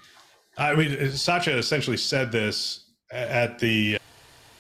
I 0.62 0.76
mean, 0.76 1.12
Satya 1.12 1.58
essentially 1.58 1.98
said 1.98 2.32
this 2.32 2.86
at 3.12 3.58
the 3.58 3.98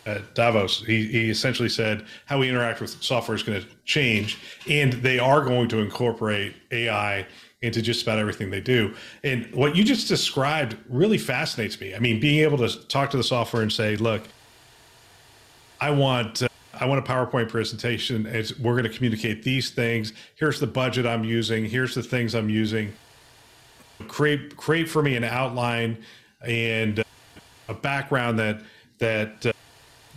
at 0.07 0.33
Davos. 0.33 0.83
He, 0.83 1.05
he 1.05 1.29
essentially 1.29 1.69
said 1.69 2.05
how 2.25 2.39
we 2.39 2.49
interact 2.49 2.81
with 2.81 3.01
software 3.03 3.35
is 3.35 3.43
going 3.43 3.61
to 3.61 3.67
change, 3.85 4.39
and 4.67 4.93
they 4.93 5.19
are 5.19 5.41
going 5.41 5.69
to 5.69 5.77
incorporate 5.77 6.55
AI 6.71 7.27
into 7.61 7.83
just 7.83 8.01
about 8.01 8.17
everything 8.17 8.49
they 8.49 8.61
do. 8.61 8.95
And 9.23 9.47
what 9.53 9.75
you 9.75 9.83
just 9.83 10.07
described 10.07 10.75
really 10.89 11.19
fascinates 11.19 11.79
me. 11.79 11.93
I 11.93 11.99
mean, 11.99 12.19
being 12.19 12.39
able 12.39 12.57
to 12.57 12.87
talk 12.87 13.11
to 13.11 13.17
the 13.17 13.23
software 13.23 13.61
and 13.61 13.71
say, 13.71 13.95
"Look, 13.95 14.23
I 15.79 15.91
want." 15.91 16.43
Uh, 16.43 16.47
I 16.73 16.85
want 16.85 17.05
a 17.05 17.11
PowerPoint 17.11 17.49
presentation. 17.49 18.25
It's, 18.25 18.57
we're 18.57 18.71
going 18.71 18.89
to 18.89 18.89
communicate 18.89 19.43
these 19.43 19.69
things. 19.69 20.13
Here's 20.33 20.59
the 20.59 20.65
budget 20.65 21.05
I'm 21.05 21.23
using. 21.23 21.65
Here's 21.65 21.93
the 21.93 22.01
things 22.01 22.33
I'm 22.33 22.49
using. 22.49 22.93
Create 24.01 24.55
create 24.57 24.89
for 24.89 25.01
me 25.01 25.15
an 25.15 25.23
outline 25.23 25.97
and 26.45 27.03
a 27.67 27.73
background 27.73 28.39
that 28.39 28.61
that 28.99 29.45
uh, 29.45 29.51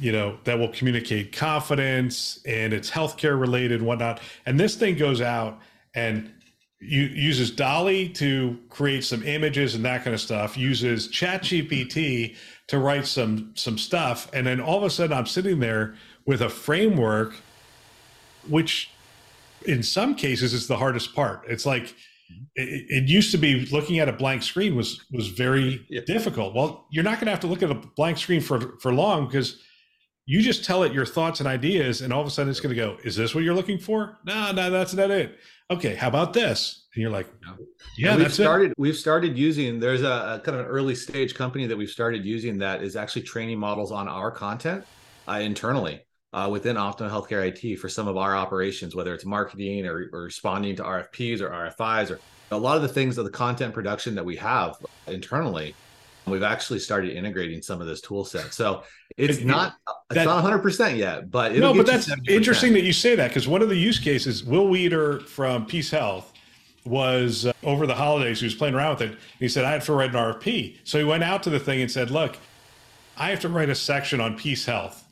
you 0.01 0.13
know 0.13 0.39
that 0.45 0.59
will 0.59 0.69
communicate 0.69 1.33
confidence 1.33 2.41
and 2.47 2.73
it's 2.73 2.91
healthcare 2.91 3.39
related 3.39 3.81
and 3.81 3.87
whatnot. 3.87 4.21
And 4.47 4.59
this 4.59 4.77
thing 4.77 4.97
goes 4.97 5.21
out 5.21 5.61
and 5.95 6.31
uses 6.81 7.51
DALL-E 7.51 8.11
to 8.11 8.59
create 8.69 9.05
some 9.05 9.23
images 9.23 9.75
and 9.75 9.85
that 9.85 10.05
kind 10.05 10.13
of 10.13 10.21
stuff. 10.21 10.57
Uses 10.57 11.09
ChatGPT 11.09 12.37
to 12.67 12.79
write 12.79 13.07
some 13.07 13.53
some 13.55 13.79
stuff, 13.79 14.29
and 14.33 14.47
then 14.47 14.61
all 14.61 14.79
of 14.79 14.85
a 14.85 14.91
sudden 14.91 15.17
I'm 15.17 15.27
sitting 15.27 15.61
there 15.61 15.95
with 16.27 16.43
a 16.43 16.49
framework, 16.49 17.35
which 18.49 18.91
in 19.67 19.83
some 19.83 20.15
cases 20.15 20.53
is 20.53 20.67
the 20.67 20.77
hardest 20.77 21.15
part. 21.15 21.45
It's 21.49 21.65
like 21.65 21.95
it, 22.55 22.87
it, 22.89 23.09
used 23.09 23.31
to 23.33 23.39
be 23.39 23.67
looking 23.67 23.99
at 23.99 24.09
a 24.09 24.13
blank 24.13 24.43
screen 24.43 24.77
was 24.77 25.05
was 25.11 25.29
very 25.29 25.85
yeah. 25.89 26.03
difficult. 26.07 26.55
Well, 26.55 26.87
you're 26.91 27.05
not 27.05 27.15
going 27.15 27.27
to 27.27 27.31
have 27.31 27.41
to 27.41 27.47
look 27.47 27.63
at 27.63 27.71
a 27.71 27.75
blank 27.75 28.19
screen 28.19 28.41
for 28.41 28.79
for 28.81 28.93
long 28.93 29.27
because 29.27 29.61
you 30.27 30.41
just 30.41 30.65
tell 30.65 30.83
it 30.85 30.93
your 30.93 31.05
thoughts 31.05 31.41
and 31.41 31.49
ideas, 31.49 32.01
and 32.01 32.13
all 32.13 32.21
of 32.21 32.27
a 32.27 32.31
sudden 32.31 32.51
it's 32.51 32.61
going 32.61 32.75
to 32.75 32.81
go, 32.81 32.97
"Is 33.05 33.17
this 33.17 33.35
what 33.35 33.45
you're 33.45 33.55
looking 33.55 33.79
for?" 33.79 34.19
No, 34.25 34.53
no, 34.53 34.71
that's 34.71 34.95
not 34.95 35.11
it. 35.11 35.39
Okay, 35.71 35.95
how 35.95 36.09
about 36.09 36.33
this? 36.33 36.87
And 36.95 37.03
you're 37.03 37.11
like, 37.11 37.27
"Yeah, 37.99 38.17
we've 38.17 38.33
started. 38.33 38.71
It. 38.71 38.79
We've 38.79 38.97
started 38.97 39.37
using. 39.37 39.81
There's 39.81 40.03
a, 40.03 40.07
a, 40.37 40.43
kind 40.45 40.59
of 40.59 40.67
an 40.67 40.71
early 40.71 40.95
stage 40.95 41.35
company 41.35 41.67
that 41.67 41.77
we've 41.77 41.91
started 41.91 42.25
using 42.25 42.59
that 42.59 42.83
is 42.83 42.97
actually 42.97 43.23
training 43.23 43.59
models 43.59 43.91
on 43.93 44.09
our 44.09 44.31
content 44.31 44.85
uh, 45.29 45.41
internally 45.43 46.03
uh, 46.35 46.49
within 46.51 46.77
Optimum 46.77 47.13
Healthcare 47.13 47.47
IT 47.47 47.77
for 47.77 47.89
some 47.89 48.09
of 48.09 48.17
our 48.17 48.37
operations, 48.37 48.97
whether 48.97 49.15
it's 49.15 49.25
marketing 49.25 49.87
or, 49.87 50.11
or 50.13 50.23
responding 50.23 50.75
to 50.77 50.83
RFPs 50.83 51.41
or 51.41 51.49
RFIs 51.49 52.11
or 52.11 52.19
a 52.51 52.59
lot 52.59 52.77
of 52.77 52.83
the 52.83 52.89
things 52.89 53.17
of 53.19 53.25
the 53.25 53.31
content 53.31 53.73
production 53.73 54.17
that 54.17 54.25
we 54.25 54.35
have 54.37 54.77
internally. 55.07 55.77
We've 56.27 56.43
actually 56.43 56.81
started 56.81 57.17
integrating 57.17 57.63
some 57.63 57.81
of 57.81 57.87
this 57.87 58.01
tool 58.01 58.25
set. 58.25 58.53
So 58.53 58.83
it's 59.17 59.39
it, 59.39 59.47
not 59.47 59.77
it's 60.11 60.17
that, 60.17 60.25
not 60.25 60.43
100 60.43 60.59
percent 60.59 60.97
yet, 60.97 61.31
but 61.31 61.55
no, 61.55 61.73
but 61.73 61.87
that's 61.87 62.11
interesting 62.27 62.73
that 62.73 62.83
you 62.83 62.93
say 62.93 63.15
that 63.15 63.29
because 63.29 63.47
one 63.47 63.63
of 63.63 63.69
the 63.69 63.77
use 63.77 64.01
cases, 64.01 64.43
Will 64.43 64.67
Weider 64.67 65.23
from 65.23 65.67
PeaceHealth, 65.67 66.25
was 66.85 67.47
uh, 67.47 67.53
over 67.63 67.87
the 67.87 67.95
holidays. 67.95 68.41
He 68.41 68.47
was 68.47 68.55
playing 68.55 68.75
around 68.75 68.99
with 68.99 69.13
it. 69.13 69.19
He 69.39 69.49
said, 69.49 69.67
"I 69.67 69.73
have 69.73 69.85
to 69.85 69.93
write 69.93 70.11
an 70.11 70.17
RFP." 70.17 70.79
So 70.85 70.99
he 70.99 71.05
went 71.05 71.23
out 71.23 71.43
to 71.45 71.51
the 71.51 71.61
thing 71.61 71.83
and 71.83 71.91
said, 71.91 72.11
"Look, 72.11 72.39
I 73.19 73.29
have 73.29 73.41
to 73.41 73.51
write 73.51 73.69
a 73.69 73.75
section 73.75 74.21
on 74.21 74.37
PeaceHealth." 74.37 75.04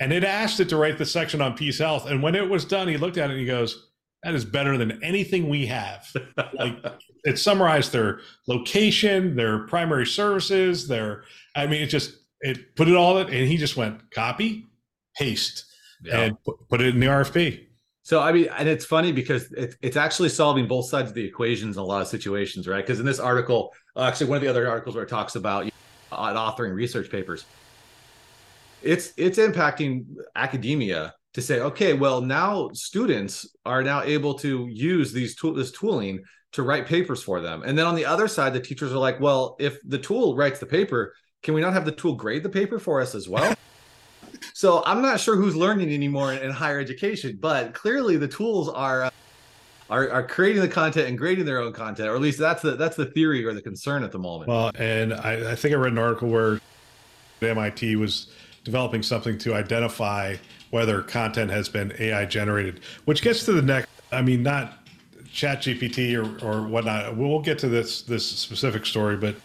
And 0.00 0.12
it 0.12 0.24
asked 0.24 0.60
it 0.60 0.68
to 0.70 0.76
write 0.76 0.98
the 0.98 1.06
section 1.06 1.40
on 1.40 1.56
PeaceHealth. 1.56 2.10
And 2.10 2.22
when 2.22 2.34
it 2.34 2.48
was 2.48 2.64
done, 2.64 2.88
he 2.88 2.96
looked 2.96 3.16
at 3.16 3.30
it 3.30 3.34
and 3.34 3.40
he 3.40 3.46
goes, 3.46 3.88
"That 4.22 4.34
is 4.34 4.44
better 4.44 4.76
than 4.76 5.02
anything 5.02 5.48
we 5.48 5.66
have." 5.66 6.06
like 6.54 6.84
it 7.24 7.38
summarized 7.38 7.92
their 7.92 8.20
location, 8.46 9.36
their 9.36 9.60
primary 9.66 10.06
services, 10.06 10.88
their 10.88 11.24
I 11.54 11.66
mean, 11.66 11.82
it 11.82 11.86
just 11.86 12.16
it 12.40 12.76
put 12.76 12.88
it 12.88 12.94
all 12.94 13.18
in, 13.18 13.26
and 13.28 13.48
he 13.48 13.56
just 13.56 13.76
went 13.76 14.10
copy, 14.10 14.66
paste, 15.16 15.64
yeah. 16.04 16.20
and 16.20 16.44
put, 16.44 16.68
put 16.68 16.80
it 16.80 16.94
in 16.94 17.00
the 17.00 17.06
RFP. 17.06 17.66
So 18.02 18.20
I 18.20 18.32
mean, 18.32 18.48
and 18.56 18.68
it's 18.68 18.84
funny 18.84 19.10
because 19.10 19.50
it, 19.52 19.74
it's 19.82 19.96
actually 19.96 20.28
solving 20.28 20.68
both 20.68 20.86
sides 20.86 21.08
of 21.08 21.14
the 21.14 21.24
equations 21.24 21.76
in 21.76 21.82
a 21.82 21.84
lot 21.84 22.02
of 22.02 22.06
situations, 22.06 22.68
right? 22.68 22.84
Because 22.84 23.00
in 23.00 23.06
this 23.06 23.18
article, 23.18 23.74
uh, 23.96 24.02
actually 24.02 24.28
one 24.28 24.36
of 24.36 24.42
the 24.42 24.48
other 24.48 24.68
articles 24.68 24.94
where 24.94 25.02
it 25.02 25.08
talks 25.08 25.34
about 25.34 25.64
you 25.64 25.72
know, 26.12 26.16
authoring 26.18 26.72
research 26.72 27.10
papers, 27.10 27.46
it's 28.82 29.12
it's 29.16 29.38
impacting 29.38 30.04
academia 30.34 31.14
to 31.34 31.42
say 31.42 31.60
okay 31.60 31.92
well 31.92 32.20
now 32.20 32.68
students 32.72 33.46
are 33.64 33.82
now 33.82 34.02
able 34.02 34.34
to 34.34 34.66
use 34.68 35.12
these 35.12 35.34
tool 35.34 35.54
this 35.54 35.72
tooling 35.72 36.22
to 36.52 36.62
write 36.62 36.86
papers 36.86 37.22
for 37.22 37.40
them 37.40 37.62
and 37.64 37.76
then 37.76 37.86
on 37.86 37.94
the 37.94 38.04
other 38.04 38.28
side 38.28 38.52
the 38.52 38.60
teachers 38.60 38.92
are 38.92 38.98
like 38.98 39.20
well 39.20 39.56
if 39.58 39.78
the 39.84 39.98
tool 39.98 40.36
writes 40.36 40.60
the 40.60 40.66
paper 40.66 41.14
can 41.42 41.54
we 41.54 41.60
not 41.60 41.72
have 41.72 41.84
the 41.84 41.92
tool 41.92 42.14
grade 42.14 42.42
the 42.42 42.48
paper 42.48 42.78
for 42.78 43.00
us 43.00 43.14
as 43.14 43.28
well 43.28 43.54
so 44.54 44.82
i'm 44.86 45.02
not 45.02 45.20
sure 45.20 45.36
who's 45.36 45.56
learning 45.56 45.92
anymore 45.92 46.32
in, 46.32 46.38
in 46.42 46.50
higher 46.50 46.78
education 46.78 47.36
but 47.40 47.74
clearly 47.74 48.16
the 48.16 48.28
tools 48.28 48.68
are 48.68 49.04
uh, 49.04 49.10
are, 49.88 50.10
are 50.10 50.26
creating 50.26 50.62
the 50.62 50.68
content 50.68 51.08
and 51.08 51.16
grading 51.16 51.44
their 51.44 51.60
own 51.60 51.72
content, 51.72 52.08
or 52.08 52.14
at 52.14 52.20
least 52.20 52.38
that's 52.38 52.62
the 52.62 52.72
that's 52.72 52.96
the 52.96 53.06
theory 53.06 53.44
or 53.44 53.54
the 53.54 53.62
concern 53.62 54.02
at 54.02 54.12
the 54.12 54.18
moment. 54.18 54.48
Well, 54.48 54.70
and 54.74 55.14
I, 55.14 55.52
I 55.52 55.54
think 55.54 55.74
I 55.74 55.76
read 55.76 55.92
an 55.92 55.98
article 55.98 56.28
where 56.28 56.60
MIT 57.40 57.96
was 57.96 58.28
developing 58.66 59.02
something 59.02 59.38
to 59.38 59.54
identify 59.54 60.36
whether 60.70 61.00
content 61.00 61.50
has 61.50 61.68
been 61.68 61.94
AI 61.98 62.26
generated, 62.26 62.80
which 63.06 63.22
gets 63.22 63.44
to 63.46 63.52
the 63.52 63.62
next. 63.62 63.88
I 64.12 64.20
mean, 64.20 64.42
not 64.42 64.86
Chat 65.32 65.62
GPT 65.62 66.16
or, 66.16 66.46
or 66.46 66.66
whatnot. 66.66 67.16
We'll 67.16 67.40
get 67.40 67.58
to 67.60 67.68
this 67.68 68.02
this 68.02 68.26
specific 68.26 68.84
story, 68.84 69.16
but 69.16 69.36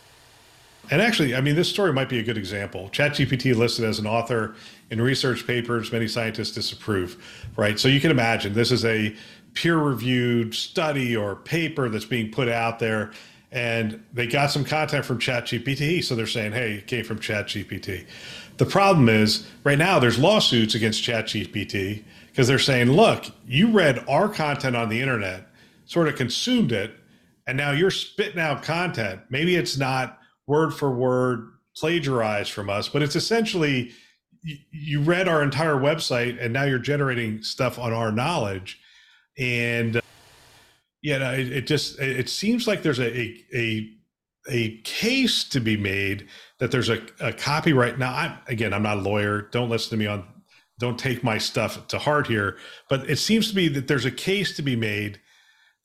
and 0.89 1.01
actually, 1.01 1.35
I 1.35 1.41
mean, 1.41 1.55
this 1.55 1.69
story 1.69 1.93
might 1.93 2.09
be 2.09 2.19
a 2.19 2.23
good 2.23 2.37
example. 2.37 2.89
ChatGPT 2.91 3.55
listed 3.55 3.85
as 3.85 3.99
an 3.99 4.07
author 4.07 4.55
in 4.89 4.99
research 4.99 5.45
papers 5.45 5.91
many 5.91 6.07
scientists 6.07 6.51
disapprove, 6.51 7.23
right? 7.55 7.79
So 7.79 7.87
you 7.87 8.01
can 8.01 8.09
imagine 8.09 8.53
this 8.53 8.71
is 8.71 8.83
a 8.83 9.15
peer-reviewed 9.53 10.55
study 10.55 11.15
or 11.15 11.35
paper 11.35 11.87
that's 11.89 12.05
being 12.05 12.31
put 12.31 12.49
out 12.49 12.79
there, 12.79 13.11
and 13.51 14.03
they 14.13 14.27
got 14.27 14.51
some 14.51 14.63
content 14.63 15.03
from 15.05 15.19
ChatGPT, 15.19 16.03
so 16.03 16.15
they're 16.15 16.27
saying, 16.27 16.53
"Hey, 16.53 16.75
it 16.75 16.87
came 16.87 17.03
from 17.03 17.19
ChatGPT." 17.19 18.05
The 18.57 18.65
problem 18.65 19.09
is 19.09 19.47
right 19.63 19.77
now 19.77 19.99
there's 19.99 20.19
lawsuits 20.19 20.75
against 20.75 21.03
ChatGPT 21.03 22.03
because 22.27 22.47
they're 22.47 22.59
saying, 22.59 22.91
look, 22.91 23.25
you 23.45 23.71
read 23.71 24.03
our 24.07 24.29
content 24.29 24.75
on 24.75 24.89
the 24.89 25.01
internet, 25.01 25.47
sort 25.85 26.07
of 26.07 26.15
consumed 26.15 26.71
it, 26.71 26.95
and 27.47 27.57
now 27.57 27.71
you're 27.71 27.91
spitting 27.91 28.39
out 28.39 28.63
content. 28.63 29.21
Maybe 29.29 29.55
it's 29.55 29.77
not 29.77 30.19
word 30.47 30.73
for 30.73 30.91
word 30.91 31.49
plagiarized 31.75 32.51
from 32.51 32.69
us, 32.69 32.87
but 32.87 33.01
it's 33.01 33.15
essentially 33.15 33.91
you 34.43 35.01
read 35.01 35.27
our 35.27 35.43
entire 35.43 35.75
website 35.75 36.43
and 36.43 36.53
now 36.53 36.63
you're 36.63 36.79
generating 36.79 37.43
stuff 37.43 37.77
on 37.77 37.93
our 37.93 38.11
knowledge. 38.11 38.79
And 39.37 40.00
know, 41.03 41.31
it, 41.33 41.51
it, 41.51 41.67
just 41.67 41.99
it 41.99 42.29
seems 42.29 42.67
like 42.67 42.83
there's 42.83 42.99
a, 42.99 43.19
a 43.19 43.45
a 43.55 43.89
a 44.49 44.77
case 44.81 45.43
to 45.45 45.59
be 45.59 45.77
made 45.77 46.27
that 46.59 46.71
there's 46.71 46.89
a, 46.89 47.01
a 47.19 47.33
copyright. 47.33 47.99
Now, 47.99 48.11
I, 48.11 48.39
again, 48.47 48.73
I'm 48.73 48.83
not 48.83 48.97
a 48.97 49.01
lawyer. 49.01 49.43
Don't 49.51 49.69
listen 49.69 49.91
to 49.91 49.97
me 49.97 50.07
on, 50.07 50.27
don't 50.79 50.97
take 50.97 51.23
my 51.23 51.37
stuff 51.37 51.87
to 51.87 51.99
heart 51.99 52.27
here. 52.27 52.57
But 52.89 53.09
it 53.09 53.17
seems 53.17 53.49
to 53.49 53.55
be 53.55 53.67
that 53.69 53.87
there's 53.87 54.05
a 54.05 54.11
case 54.11 54.55
to 54.55 54.61
be 54.61 54.75
made 54.75 55.19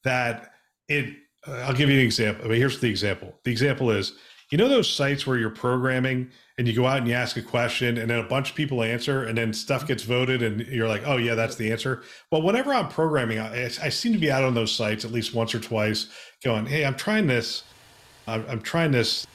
that 0.05 0.53
it, 0.89 1.15
I'll 1.47 1.75
give 1.75 1.91
you 1.91 1.99
an 1.99 2.05
example. 2.05 2.45
I 2.45 2.49
mean, 2.49 2.59
here's 2.59 2.81
the 2.81 2.89
example. 2.89 3.35
The 3.45 3.51
example 3.51 3.91
is, 3.91 4.15
you 4.51 4.59
know, 4.59 4.69
those 4.69 4.91
sites 4.91 5.27
where 5.27 5.37
you're 5.37 5.51
programming 5.51 6.31
and 6.59 6.67
you 6.67 6.75
go 6.75 6.87
out 6.87 6.99
and 6.99 7.09
you 7.09 7.13
ask 7.13 7.37
a 7.37 7.43
question 7.43 7.99
and 7.99 8.11
then 8.11 8.19
a 8.19 8.29
bunch 8.29 8.51
of 8.51 8.57
people 8.57 8.83
answer 8.83 9.25
and 9.25 9.37
then 9.37 9.53
stuff 9.53 9.87
gets 9.87 10.03
voted 10.03 10.43
and 10.43 10.61
you're 10.69 10.89
like, 10.89 11.03
oh, 11.05 11.19
yeah, 11.19 11.35
that's 11.35 11.57
the 11.57 11.71
answer. 11.71 12.03
Well, 12.31 12.43
whenever 12.43 12.73
I'm 12.73 12.89
programming, 12.89 13.39
I, 13.39 13.65
I 13.65 13.89
seem 13.91 14.13
to 14.13 14.19
be 14.19 14.31
out 14.31 14.43
on 14.43 14.55
those 14.55 14.73
sites 14.73 15.05
at 15.05 15.13
least 15.13 15.35
once 15.35 15.55
or 15.55 15.61
twice 15.61 16.09
going, 16.43 16.65
hey, 16.67 16.85
I'm 16.85 16.95
trying 16.95 17.27
this. 17.27 17.65
I'm, 18.27 18.45
I'm 18.49 18.63
trying 18.63 18.91
this 18.91 19.27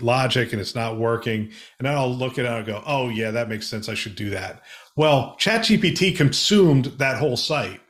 logic 0.00 0.52
and 0.52 0.60
it's 0.60 0.74
not 0.74 0.98
working. 0.98 1.50
And 1.78 1.86
then 1.86 1.94
I'll 1.94 2.12
look 2.12 2.38
at 2.38 2.44
it 2.44 2.50
and 2.50 2.66
go, 2.66 2.82
oh, 2.84 3.08
yeah, 3.08 3.30
that 3.30 3.48
makes 3.48 3.68
sense. 3.68 3.88
I 3.88 3.94
should 3.94 4.16
do 4.16 4.30
that. 4.30 4.62
Well, 4.96 5.36
ChatGPT 5.38 6.16
consumed 6.16 6.86
that 6.98 7.18
whole 7.18 7.36
site. 7.36 7.80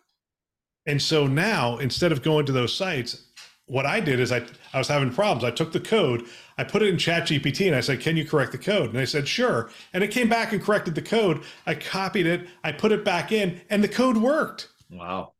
And 0.86 1.00
so 1.00 1.26
now 1.26 1.78
instead 1.78 2.12
of 2.12 2.22
going 2.22 2.46
to 2.46 2.52
those 2.52 2.74
sites, 2.74 3.27
what 3.68 3.86
I 3.86 4.00
did 4.00 4.18
is 4.18 4.32
I, 4.32 4.44
I 4.72 4.78
was 4.78 4.88
having 4.88 5.12
problems. 5.12 5.44
I 5.44 5.50
took 5.50 5.72
the 5.72 5.80
code, 5.80 6.24
I 6.56 6.64
put 6.64 6.82
it 6.82 6.88
in 6.88 6.96
ChatGPT 6.96 7.66
and 7.66 7.76
I 7.76 7.80
said, 7.80 8.00
Can 8.00 8.16
you 8.16 8.26
correct 8.26 8.52
the 8.52 8.58
code? 8.58 8.90
And 8.90 8.98
they 8.98 9.06
said, 9.06 9.28
Sure. 9.28 9.70
And 9.92 10.02
it 10.02 10.10
came 10.10 10.28
back 10.28 10.52
and 10.52 10.62
corrected 10.62 10.94
the 10.94 11.02
code. 11.02 11.44
I 11.66 11.74
copied 11.74 12.26
it, 12.26 12.48
I 12.64 12.72
put 12.72 12.92
it 12.92 13.04
back 13.04 13.30
in, 13.30 13.60
and 13.70 13.84
the 13.84 13.88
code 13.88 14.16
worked. 14.16 14.68
Wow. 14.90 15.34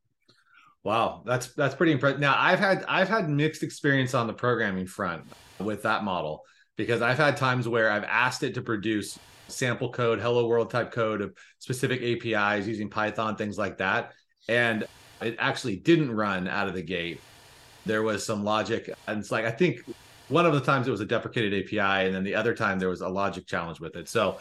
Wow, 0.83 1.23
that's 1.25 1.53
that's 1.53 1.75
pretty 1.75 1.91
impressive. 1.91 2.21
Now 2.21 2.35
I've 2.37 2.59
had 2.59 2.85
I've 2.87 3.09
had 3.09 3.29
mixed 3.29 3.63
experience 3.63 4.13
on 4.13 4.27
the 4.27 4.33
programming 4.33 4.87
front 4.87 5.23
with 5.59 5.83
that 5.83 6.05
model 6.05 6.43
because 6.77 7.01
I've 7.01 7.17
had 7.17 7.35
times 7.35 7.67
where 7.67 7.91
I've 7.91 8.05
asked 8.05 8.43
it 8.43 8.53
to 8.53 8.61
produce 8.61 9.19
sample 9.49 9.91
code, 9.91 10.19
hello 10.19 10.47
world 10.47 10.69
type 10.69 10.91
code 10.91 11.21
of 11.21 11.33
specific 11.57 12.01
APIs 12.01 12.65
using 12.65 12.89
Python, 12.89 13.35
things 13.35 13.57
like 13.57 13.79
that. 13.79 14.13
And 14.47 14.87
it 15.21 15.35
actually 15.37 15.75
didn't 15.75 16.15
run 16.15 16.47
out 16.47 16.69
of 16.69 16.75
the 16.75 16.81
gate 16.81 17.19
there 17.89 18.03
was 18.03 18.25
some 18.25 18.43
logic. 18.43 18.89
And 19.07 19.19
it's 19.19 19.31
like, 19.31 19.45
I 19.45 19.51
think 19.51 19.81
one 20.27 20.45
of 20.45 20.53
the 20.53 20.61
times 20.61 20.87
it 20.87 20.91
was 20.91 21.01
a 21.01 21.05
deprecated 21.05 21.65
API, 21.65 22.05
and 22.05 22.15
then 22.15 22.23
the 22.23 22.35
other 22.35 22.53
time 22.53 22.77
there 22.77 22.89
was 22.89 23.01
a 23.01 23.09
logic 23.09 23.47
challenge 23.47 23.79
with 23.79 23.95
it. 23.95 24.07
So, 24.07 24.37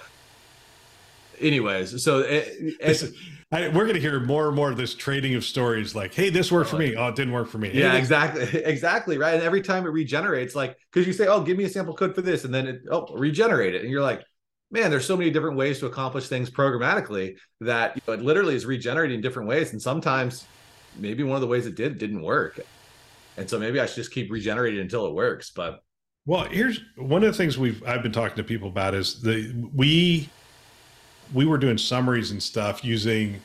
anyways, 1.41 2.05
so 2.05 2.21
eh, 2.21 2.45
eh, 2.45 2.73
it, 2.81 3.03
it, 3.03 3.15
I, 3.51 3.69
we're 3.69 3.85
going 3.85 3.95
to 3.95 4.01
hear 4.01 4.21
more 4.21 4.49
and 4.49 4.55
more 4.55 4.71
of 4.71 4.77
this 4.77 4.95
trading 4.95 5.35
of 5.35 5.45
stories 5.45 5.95
like, 5.95 6.13
hey, 6.13 6.29
this 6.29 6.53
worked 6.53 6.69
for 6.69 6.77
me. 6.77 6.95
Oh, 6.95 7.09
it 7.09 7.17
didn't 7.17 7.33
work 7.33 7.49
for 7.49 7.57
me. 7.57 7.71
Yeah, 7.73 7.93
hey, 7.93 7.99
exactly. 7.99 8.43
Exactly. 8.65 9.17
Right. 9.17 9.33
And 9.33 9.43
every 9.43 9.63
time 9.63 9.87
it 9.87 9.91
regenerates, 9.91 10.55
like, 10.55 10.77
because 10.93 11.07
you 11.07 11.15
say, 11.15 11.27
oh, 11.27 11.41
give 11.41 11.57
me 11.57 11.65
a 11.65 11.69
sample 11.71 11.95
code 11.95 12.15
for 12.15 12.21
this. 12.21 12.45
And 12.45 12.53
then 12.53 12.67
it, 12.67 12.83
oh, 12.91 13.07
regenerate 13.17 13.75
it. 13.75 13.81
And 13.81 13.91
you're 13.91 14.03
like, 14.03 14.23
man, 14.71 14.91
there's 14.91 15.07
so 15.07 15.17
many 15.17 15.31
different 15.31 15.57
ways 15.57 15.79
to 15.79 15.87
accomplish 15.87 16.29
things 16.29 16.51
programmatically 16.51 17.37
that 17.63 17.97
you 17.97 18.03
know, 18.07 18.13
it 18.13 18.21
literally 18.21 18.55
is 18.55 18.67
regenerating 18.67 19.23
different 19.23 19.49
ways. 19.49 19.73
And 19.73 19.81
sometimes 19.81 20.45
maybe 20.99 21.23
one 21.23 21.37
of 21.37 21.41
the 21.41 21.47
ways 21.47 21.65
it 21.65 21.75
did 21.75 21.97
didn't 21.97 22.21
work. 22.21 22.61
And 23.39 23.49
so 23.49 23.59
maybe 23.59 23.81
I 23.81 23.87
should 23.87 23.97
just 23.97 24.13
keep 24.13 24.31
regenerating 24.31 24.81
until 24.81 25.07
it 25.07 25.15
works. 25.15 25.51
But 25.55 25.83
well, 26.27 26.45
here's 26.45 26.81
one 26.97 27.23
of 27.23 27.33
the 27.33 27.37
things 27.37 27.57
we've 27.57 27.83
I've 27.87 28.03
been 28.03 28.13
talking 28.13 28.37
to 28.37 28.45
people 28.45 28.69
about 28.69 28.95
is 28.95 29.23
the 29.23 29.55
we 29.75 30.29
we 31.33 31.45
were 31.45 31.59
doing 31.59 31.79
summaries 31.79 32.31
and 32.31 32.43
stuff 32.43 32.85
using 32.85 33.41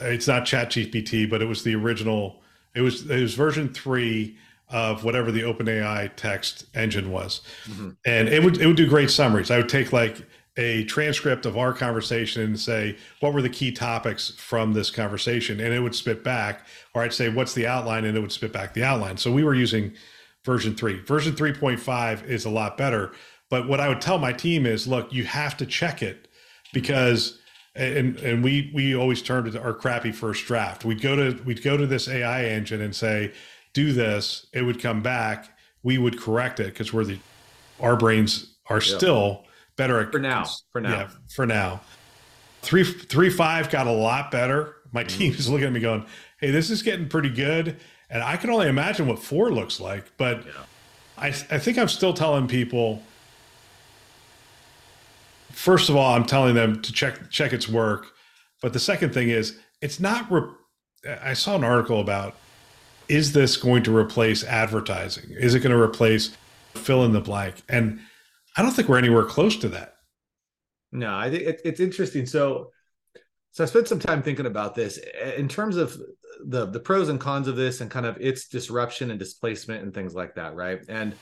it's 0.00 0.26
not 0.26 0.44
chat 0.44 0.70
gpt 0.70 1.28
but 1.30 1.40
it 1.40 1.46
was 1.46 1.62
the 1.62 1.74
original 1.74 2.42
it 2.74 2.80
was 2.80 3.08
it 3.10 3.20
was 3.20 3.34
version 3.34 3.72
three 3.72 4.36
of 4.68 5.04
whatever 5.04 5.30
the 5.30 5.42
openai 5.42 6.10
text 6.16 6.66
engine 6.74 7.10
was 7.10 7.40
mm-hmm. 7.64 7.90
and 8.04 8.28
it 8.28 8.42
would 8.42 8.60
it 8.60 8.66
would 8.66 8.76
do 8.76 8.86
great 8.86 9.10
summaries 9.10 9.50
i 9.50 9.56
would 9.56 9.68
take 9.68 9.92
like 9.92 10.26
a 10.56 10.84
transcript 10.84 11.44
of 11.44 11.56
our 11.56 11.72
conversation 11.72 12.42
and 12.42 12.58
say 12.58 12.96
what 13.20 13.32
were 13.34 13.42
the 13.42 13.48
key 13.48 13.70
topics 13.70 14.30
from 14.30 14.72
this 14.72 14.90
conversation 14.90 15.60
and 15.60 15.74
it 15.74 15.80
would 15.80 15.94
spit 15.94 16.24
back 16.24 16.66
or 16.94 17.02
i'd 17.02 17.12
say 17.12 17.28
what's 17.28 17.54
the 17.54 17.66
outline 17.66 18.04
and 18.04 18.16
it 18.16 18.20
would 18.20 18.32
spit 18.32 18.52
back 18.52 18.72
the 18.74 18.82
outline 18.82 19.16
so 19.16 19.30
we 19.30 19.44
were 19.44 19.54
using 19.54 19.92
version 20.44 20.74
3 20.74 21.00
version 21.00 21.34
3.5 21.34 22.24
is 22.24 22.44
a 22.44 22.50
lot 22.50 22.76
better 22.76 23.12
but 23.50 23.68
what 23.68 23.80
i 23.80 23.88
would 23.88 24.00
tell 24.00 24.18
my 24.18 24.32
team 24.32 24.64
is 24.64 24.86
look 24.86 25.12
you 25.12 25.24
have 25.24 25.56
to 25.56 25.66
check 25.66 26.02
it 26.02 26.28
because 26.72 27.38
and 27.76 28.16
and 28.18 28.42
we 28.42 28.70
we 28.74 28.96
always 28.96 29.22
turn 29.22 29.50
to 29.50 29.62
our 29.62 29.74
crappy 29.74 30.12
first 30.12 30.46
draft. 30.46 30.84
We'd 30.84 31.02
go 31.02 31.14
to 31.14 31.42
we'd 31.44 31.62
go 31.62 31.76
to 31.76 31.86
this 31.86 32.08
AI 32.08 32.44
engine 32.44 32.80
and 32.80 32.94
say, 32.94 33.32
do 33.74 33.92
this. 33.92 34.46
It 34.52 34.62
would 34.62 34.80
come 34.80 35.02
back. 35.02 35.56
We 35.82 35.98
would 35.98 36.18
correct 36.18 36.58
it 36.58 36.72
because 36.72 36.92
we're 36.92 37.04
the 37.04 37.18
our 37.78 37.96
brains 37.96 38.54
are 38.68 38.76
yep. 38.76 38.82
still 38.82 39.44
better 39.76 40.10
for 40.10 40.18
now. 40.18 40.46
For 40.72 40.80
now, 40.80 40.90
yeah, 40.90 41.08
for 41.34 41.46
now. 41.46 41.80
Three 42.62 42.84
three 42.84 43.30
five 43.30 43.70
got 43.70 43.86
a 43.86 43.92
lot 43.92 44.30
better. 44.30 44.76
My 44.92 45.04
mm-hmm. 45.04 45.18
team 45.18 45.32
is 45.34 45.48
looking 45.48 45.66
at 45.66 45.72
me 45.72 45.80
going, 45.80 46.04
"Hey, 46.40 46.50
this 46.50 46.70
is 46.70 46.82
getting 46.82 47.08
pretty 47.08 47.30
good." 47.30 47.76
And 48.08 48.22
I 48.22 48.36
can 48.36 48.50
only 48.50 48.68
imagine 48.68 49.08
what 49.08 49.18
four 49.18 49.50
looks 49.50 49.80
like, 49.80 50.16
but 50.16 50.44
yeah. 50.46 50.52
I 51.18 51.28
I 51.28 51.58
think 51.58 51.78
I'm 51.78 51.88
still 51.88 52.14
telling 52.14 52.48
people 52.48 53.02
first 55.56 55.88
of 55.88 55.96
all, 55.96 56.14
I'm 56.14 56.24
telling 56.24 56.54
them 56.54 56.80
to 56.82 56.92
check 56.92 57.30
check 57.30 57.52
its 57.52 57.68
work, 57.68 58.12
but 58.62 58.72
the 58.72 58.78
second 58.78 59.12
thing 59.12 59.30
is 59.30 59.58
it's 59.80 59.98
not. 59.98 60.30
Re- 60.30 60.52
I 61.22 61.32
saw 61.32 61.56
an 61.56 61.64
article 61.64 62.00
about 62.00 62.36
is 63.08 63.32
this 63.32 63.56
going 63.56 63.82
to 63.84 63.96
replace 63.96 64.44
advertising? 64.44 65.30
Is 65.30 65.54
it 65.54 65.60
going 65.60 65.74
to 65.74 65.80
replace 65.80 66.36
fill 66.74 67.04
in 67.04 67.12
the 67.12 67.20
blank? 67.20 67.62
And 67.68 68.00
I 68.56 68.62
don't 68.62 68.72
think 68.72 68.88
we're 68.88 68.98
anywhere 68.98 69.24
close 69.24 69.56
to 69.56 69.68
that. 69.70 69.94
No, 70.92 71.14
I 71.14 71.30
think 71.30 71.42
it, 71.42 71.60
it's 71.64 71.80
interesting. 71.80 72.26
So, 72.26 72.70
so 73.50 73.64
I 73.64 73.66
spent 73.66 73.88
some 73.88 73.98
time 73.98 74.22
thinking 74.22 74.46
about 74.46 74.74
this 74.74 74.98
eh, 75.20 75.32
in 75.32 75.48
terms 75.48 75.76
of 75.76 75.96
the 76.46 76.66
the 76.66 76.80
pros 76.80 77.08
and 77.08 77.20
cons 77.20 77.48
of 77.48 77.56
this, 77.56 77.80
and 77.80 77.90
kind 77.90 78.06
of 78.06 78.16
its 78.20 78.48
disruption 78.48 79.10
and 79.10 79.18
displacement 79.18 79.82
and 79.82 79.92
things 79.92 80.14
like 80.14 80.34
that, 80.36 80.54
right? 80.54 80.80
And 80.88 81.14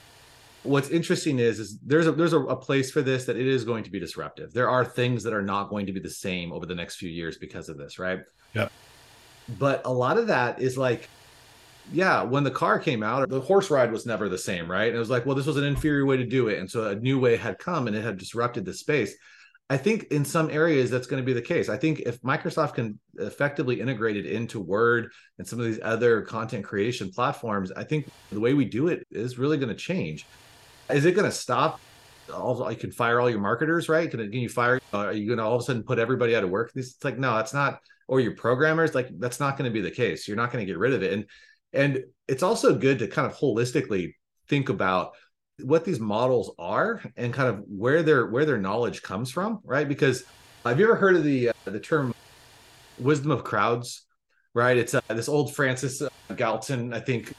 what's 0.64 0.88
interesting 0.90 1.38
is 1.38 1.60
is 1.60 1.78
there's 1.80 2.06
a 2.06 2.12
there's 2.12 2.32
a, 2.32 2.40
a, 2.40 2.56
place 2.56 2.90
for 2.90 3.02
this 3.02 3.26
that 3.26 3.36
it 3.36 3.46
is 3.46 3.64
going 3.64 3.84
to 3.84 3.90
be 3.90 4.00
disruptive. 4.00 4.52
There 4.52 4.68
are 4.68 4.84
things 4.84 5.22
that 5.22 5.32
are 5.32 5.42
not 5.42 5.70
going 5.70 5.86
to 5.86 5.92
be 5.92 6.00
the 6.00 6.10
same 6.10 6.52
over 6.52 6.66
the 6.66 6.74
next 6.74 6.96
few 6.96 7.10
years 7.10 7.36
because 7.38 7.68
of 7.68 7.78
this, 7.78 7.98
right? 7.98 8.20
Yeah. 8.54 8.68
But 9.58 9.82
a 9.84 9.92
lot 9.92 10.16
of 10.16 10.28
that 10.28 10.60
is 10.60 10.78
like, 10.78 11.08
yeah, 11.92 12.22
when 12.22 12.44
the 12.44 12.50
car 12.50 12.78
came 12.78 13.02
out, 13.02 13.28
the 13.28 13.40
horse 13.40 13.70
ride 13.70 13.92
was 13.92 14.06
never 14.06 14.28
the 14.28 14.38
same, 14.38 14.70
right? 14.70 14.88
And 14.88 14.96
it 14.96 14.98
was 14.98 15.10
like, 15.10 15.26
well, 15.26 15.34
this 15.34 15.46
was 15.46 15.56
an 15.56 15.64
inferior 15.64 16.06
way 16.06 16.16
to 16.16 16.26
do 16.26 16.48
it, 16.48 16.58
and 16.58 16.70
so 16.70 16.88
a 16.88 16.94
new 16.94 17.18
way 17.18 17.36
had 17.36 17.58
come 17.58 17.86
and 17.86 17.96
it 17.96 18.02
had 18.02 18.18
disrupted 18.18 18.64
the 18.64 18.74
space. 18.74 19.14
I 19.70 19.78
think 19.78 20.04
in 20.04 20.26
some 20.26 20.50
areas 20.50 20.90
that's 20.90 21.06
going 21.06 21.22
to 21.22 21.26
be 21.26 21.32
the 21.32 21.40
case. 21.40 21.70
I 21.70 21.78
think 21.78 22.00
if 22.00 22.20
Microsoft 22.20 22.74
can 22.74 22.98
effectively 23.14 23.80
integrate 23.80 24.16
it 24.16 24.26
into 24.26 24.60
Word 24.60 25.10
and 25.38 25.48
some 25.48 25.58
of 25.58 25.64
these 25.64 25.80
other 25.82 26.20
content 26.20 26.64
creation 26.64 27.10
platforms, 27.10 27.72
I 27.72 27.84
think 27.84 28.06
the 28.30 28.40
way 28.40 28.52
we 28.52 28.66
do 28.66 28.88
it 28.88 29.06
is 29.10 29.38
really 29.38 29.56
going 29.56 29.70
to 29.70 29.74
change 29.74 30.26
is 30.90 31.04
it 31.04 31.12
going 31.12 31.30
to 31.30 31.36
stop? 31.36 31.80
All 32.32 32.70
you 32.70 32.76
can 32.76 32.90
fire 32.90 33.20
all 33.20 33.28
your 33.28 33.40
marketers, 33.40 33.88
right? 33.88 34.10
Can, 34.10 34.20
can 34.20 34.40
you 34.40 34.48
fire? 34.48 34.80
Uh, 34.92 34.98
are 34.98 35.12
you 35.12 35.26
going 35.26 35.38
to 35.38 35.44
all 35.44 35.56
of 35.56 35.60
a 35.60 35.64
sudden 35.64 35.82
put 35.82 35.98
everybody 35.98 36.34
out 36.34 36.44
of 36.44 36.50
work? 36.50 36.72
It's 36.74 37.02
like 37.04 37.18
no, 37.18 37.36
that's 37.36 37.52
not. 37.52 37.80
Or 38.08 38.20
your 38.20 38.34
programmers, 38.34 38.94
like 38.94 39.08
that's 39.18 39.40
not 39.40 39.56
going 39.56 39.70
to 39.70 39.72
be 39.72 39.80
the 39.80 39.90
case. 39.90 40.26
You're 40.26 40.36
not 40.36 40.50
going 40.50 40.64
to 40.64 40.70
get 40.70 40.78
rid 40.78 40.94
of 40.94 41.02
it, 41.02 41.12
and 41.12 41.26
and 41.74 42.04
it's 42.28 42.42
also 42.42 42.74
good 42.74 42.98
to 43.00 43.08
kind 43.08 43.30
of 43.30 43.36
holistically 43.36 44.14
think 44.48 44.68
about 44.68 45.12
what 45.62 45.84
these 45.84 46.00
models 46.00 46.52
are 46.58 47.02
and 47.16 47.32
kind 47.32 47.48
of 47.48 47.64
where 47.68 48.02
their 48.02 48.26
where 48.26 48.44
their 48.44 48.58
knowledge 48.58 49.02
comes 49.02 49.30
from, 49.30 49.60
right? 49.64 49.88
Because 49.88 50.24
have 50.64 50.78
you 50.78 50.86
ever 50.86 50.96
heard 50.96 51.16
of 51.16 51.24
the 51.24 51.50
uh, 51.50 51.52
the 51.64 51.80
term 51.80 52.14
wisdom 52.98 53.30
of 53.30 53.44
crowds? 53.44 54.06
Right, 54.56 54.76
it's 54.76 54.94
uh, 54.94 55.00
this 55.08 55.28
old 55.28 55.52
Francis 55.52 56.00
Galton, 56.36 56.94
I 56.94 57.00
think, 57.00 57.34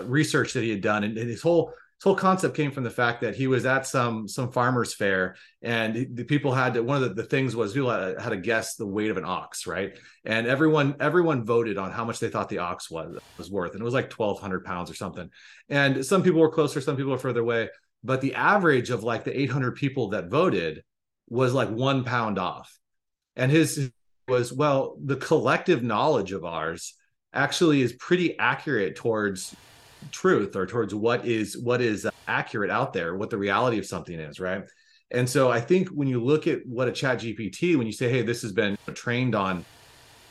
research 0.00 0.54
that 0.54 0.64
he 0.64 0.70
had 0.70 0.80
done, 0.80 1.04
and 1.04 1.16
his 1.16 1.40
whole 1.40 1.72
whole 2.02 2.14
concept 2.14 2.56
came 2.56 2.70
from 2.70 2.84
the 2.84 2.90
fact 2.90 3.20
that 3.20 3.34
he 3.34 3.46
was 3.46 3.66
at 3.66 3.86
some 3.86 4.26
some 4.26 4.50
farmers 4.50 4.94
fair 4.94 5.36
and 5.60 6.16
the 6.16 6.24
people 6.24 6.52
had 6.52 6.74
to, 6.74 6.82
one 6.82 7.02
of 7.02 7.10
the, 7.10 7.22
the 7.22 7.28
things 7.28 7.54
was 7.54 7.74
people 7.74 7.90
had, 7.90 8.18
had 8.18 8.30
to 8.30 8.38
guess 8.38 8.76
the 8.76 8.86
weight 8.86 9.10
of 9.10 9.18
an 9.18 9.24
ox 9.24 9.66
right? 9.66 9.98
And 10.24 10.46
everyone 10.46 10.96
everyone 10.98 11.44
voted 11.44 11.76
on 11.76 11.90
how 11.90 12.04
much 12.04 12.18
they 12.18 12.30
thought 12.30 12.48
the 12.48 12.58
ox 12.58 12.90
was 12.90 13.18
was 13.36 13.50
worth. 13.50 13.72
And 13.72 13.82
it 13.82 13.84
was 13.84 13.94
like 13.94 14.12
1200 14.12 14.64
pounds 14.64 14.90
or 14.90 14.94
something. 14.94 15.30
And 15.68 16.04
some 16.04 16.22
people 16.22 16.40
were 16.40 16.50
closer 16.50 16.80
some 16.80 16.96
people 16.96 17.12
were 17.12 17.18
further 17.18 17.40
away. 17.40 17.68
But 18.02 18.22
the 18.22 18.34
average 18.34 18.88
of 18.88 19.04
like 19.04 19.24
the 19.24 19.38
800 19.38 19.76
people 19.76 20.08
that 20.10 20.30
voted 20.30 20.82
was 21.28 21.52
like 21.52 21.68
one 21.68 22.04
pound 22.04 22.38
off. 22.38 22.74
And 23.36 23.50
his 23.50 23.90
was 24.26 24.52
well 24.52 24.96
the 25.04 25.16
collective 25.16 25.82
knowledge 25.82 26.32
of 26.32 26.44
ours 26.44 26.94
actually 27.34 27.82
is 27.82 27.92
pretty 27.92 28.38
accurate 28.38 28.96
towards 28.96 29.54
truth 30.10 30.56
or 30.56 30.66
towards 30.66 30.94
what 30.94 31.26
is 31.26 31.56
what 31.58 31.80
is 31.80 32.06
uh, 32.06 32.10
accurate 32.26 32.70
out 32.70 32.92
there 32.92 33.16
what 33.16 33.30
the 33.30 33.38
reality 33.38 33.78
of 33.78 33.86
something 33.86 34.18
is 34.18 34.40
right? 34.40 34.64
And 35.12 35.28
so 35.28 35.50
i 35.50 35.60
think 35.60 35.88
when 35.88 36.06
you 36.06 36.22
look 36.22 36.46
at 36.46 36.64
what 36.66 36.86
a 36.88 36.92
chat 36.92 37.18
gpt 37.18 37.76
when 37.76 37.86
you 37.86 37.92
say 37.92 38.08
hey 38.08 38.22
this 38.22 38.42
has 38.42 38.52
been 38.52 38.78
trained 38.94 39.34
on 39.34 39.64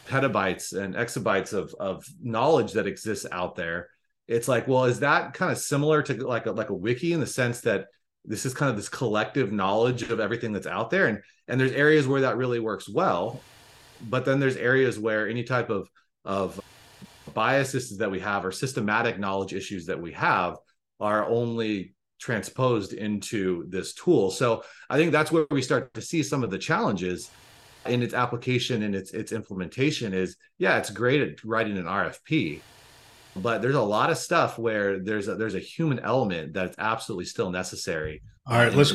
petabytes 0.07 0.71
and 0.71 0.95
exabytes 0.95 1.53
of 1.53 1.75
of 1.79 2.05
knowledge 2.21 2.73
that 2.73 2.87
exists 2.87 3.25
out 3.31 3.55
there 3.55 3.89
it's 4.27 4.47
like 4.47 4.67
well 4.67 4.85
is 4.85 5.01
that 5.01 5.33
kind 5.33 5.51
of 5.51 5.57
similar 5.57 6.01
to 6.01 6.25
like 6.25 6.45
a, 6.45 6.51
like 6.51 6.69
a 6.69 6.73
wiki 6.73 7.11
in 7.11 7.19
the 7.19 7.27
sense 7.27 7.61
that 7.61 7.87
this 8.25 8.45
is 8.45 8.53
kind 8.53 8.69
of 8.69 8.77
this 8.77 8.89
collective 8.89 9.51
knowledge 9.51 10.03
of 10.03 10.19
everything 10.19 10.51
that's 10.51 10.67
out 10.67 10.89
there? 10.89 11.07
And 11.07 11.19
and 11.47 11.59
there's 11.59 11.71
areas 11.71 12.07
where 12.07 12.21
that 12.21 12.37
really 12.37 12.59
works 12.59 12.87
well 12.87 13.41
but 14.01 14.25
then 14.25 14.39
there's 14.39 14.55
areas 14.55 14.97
where 14.97 15.27
any 15.27 15.43
type 15.43 15.69
of 15.69 15.89
of 16.25 16.59
biases 17.33 17.97
that 17.97 18.11
we 18.11 18.19
have 18.19 18.45
or 18.45 18.51
systematic 18.51 19.19
knowledge 19.19 19.53
issues 19.53 19.85
that 19.85 20.01
we 20.01 20.11
have 20.13 20.57
are 20.99 21.25
only 21.27 21.93
transposed 22.19 22.93
into 22.93 23.65
this 23.69 23.93
tool. 23.93 24.29
So 24.29 24.63
I 24.89 24.97
think 24.97 25.11
that's 25.11 25.31
where 25.31 25.45
we 25.51 25.61
start 25.61 25.93
to 25.93 26.01
see 26.01 26.21
some 26.21 26.43
of 26.43 26.51
the 26.51 26.57
challenges 26.57 27.29
in 27.85 28.03
its 28.03 28.13
application 28.13 28.83
and 28.83 28.93
its 28.93 29.11
its 29.11 29.31
implementation 29.31 30.13
is 30.13 30.35
yeah, 30.57 30.77
it's 30.77 30.89
great 30.89 31.21
at 31.21 31.43
writing 31.45 31.77
an 31.77 31.85
RFP, 31.85 32.59
but 33.37 33.61
there's 33.61 33.75
a 33.75 33.81
lot 33.81 34.09
of 34.09 34.17
stuff 34.17 34.59
where 34.59 34.99
there's 34.99 35.27
a 35.27 35.35
there's 35.35 35.55
a 35.55 35.59
human 35.59 35.99
element 35.99 36.53
that's 36.53 36.75
absolutely 36.77 37.25
still 37.25 37.49
necessary. 37.49 38.21
All 38.45 38.57
right, 38.57 38.73
let's 38.73 38.93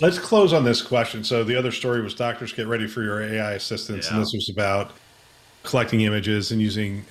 let's 0.00 0.18
close 0.18 0.52
on 0.52 0.62
this 0.62 0.82
question. 0.82 1.24
So 1.24 1.42
the 1.42 1.56
other 1.56 1.72
story 1.72 2.02
was 2.02 2.14
doctors 2.14 2.52
get 2.52 2.68
ready 2.68 2.86
for 2.86 3.02
your 3.02 3.22
AI 3.22 3.52
assistance, 3.52 4.06
yeah. 4.06 4.14
and 4.14 4.22
this 4.22 4.32
was 4.32 4.52
about 4.54 4.92
collecting 5.62 6.02
images 6.02 6.52
and 6.52 6.60
using 6.60 7.04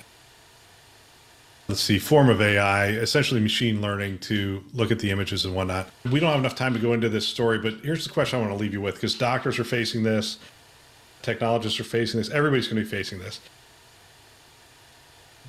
let's 1.68 1.82
see, 1.82 1.98
form 1.98 2.30
of 2.30 2.42
AI, 2.42 2.90
essentially 2.90 3.40
machine 3.40 3.82
learning 3.82 4.20
to 4.20 4.64
look 4.74 4.92
at 4.92 5.00
the 5.00 5.12
images 5.12 5.46
and 5.46 5.56
whatnot. 5.56 5.90
We 6.10 6.20
don't 6.20 6.30
have 6.30 6.40
enough 6.40 6.56
time 6.56 6.74
to 6.74 6.80
go 6.80 6.94
into 6.94 7.10
this 7.10 7.28
story, 7.28 7.58
but 7.58 7.76
here's 7.84 8.06
the 8.06 8.14
question 8.14 8.40
I 8.40 8.42
want 8.42 8.54
to 8.54 8.62
leave 8.62 8.74
you 8.74 8.82
with 8.82 8.96
because 8.96 9.16
doctors 9.16 9.58
are 9.58 9.64
facing 9.64 10.04
this, 10.04 10.38
technologists 11.22 11.80
are 11.80 11.86
facing 11.86 12.20
this, 12.20 12.30
everybody's 12.30 12.68
going 12.68 12.78
to 12.78 12.84
be 12.84 12.90
facing 12.90 13.20
this. 13.20 13.40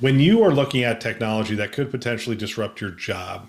When 0.00 0.20
you 0.20 0.42
are 0.42 0.52
looking 0.52 0.84
at 0.84 1.00
technology 1.00 1.54
that 1.54 1.72
could 1.72 1.90
potentially 1.90 2.36
disrupt 2.36 2.80
your 2.80 2.90
job, 2.90 3.48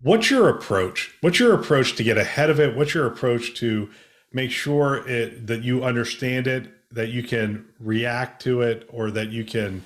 what's 0.00 0.30
your 0.30 0.48
approach? 0.48 1.16
What's 1.20 1.38
your 1.38 1.54
approach 1.54 1.96
to 1.96 2.04
get 2.04 2.18
ahead 2.18 2.50
of 2.50 2.60
it? 2.60 2.76
What's 2.76 2.94
your 2.94 3.06
approach 3.06 3.54
to 3.54 3.90
make 4.32 4.50
sure 4.50 5.06
it, 5.08 5.46
that 5.46 5.62
you 5.62 5.84
understand 5.84 6.46
it, 6.46 6.68
that 6.92 7.08
you 7.08 7.22
can 7.22 7.66
react 7.80 8.42
to 8.42 8.62
it, 8.62 8.88
or 8.92 9.10
that 9.10 9.30
you 9.30 9.44
can 9.44 9.84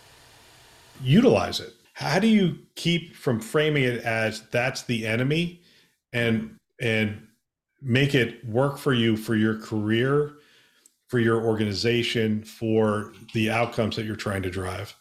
utilize 1.02 1.60
it? 1.60 1.72
How 1.96 2.18
do 2.18 2.26
you 2.26 2.58
keep 2.74 3.16
from 3.16 3.40
framing 3.40 3.82
it 3.82 4.02
as 4.04 4.42
that's 4.50 4.82
the 4.82 5.06
enemy 5.06 5.62
and 6.12 6.54
and 6.78 7.26
make 7.80 8.14
it 8.14 8.46
work 8.46 8.76
for 8.76 8.92
you 8.92 9.16
for 9.16 9.34
your 9.34 9.58
career 9.58 10.34
for 11.08 11.18
your 11.18 11.42
organization 11.42 12.44
for 12.44 13.14
the 13.32 13.48
outcomes 13.48 13.96
that 13.96 14.04
you're 14.04 14.14
trying 14.14 14.42
to 14.42 14.50
drive? 14.50 14.94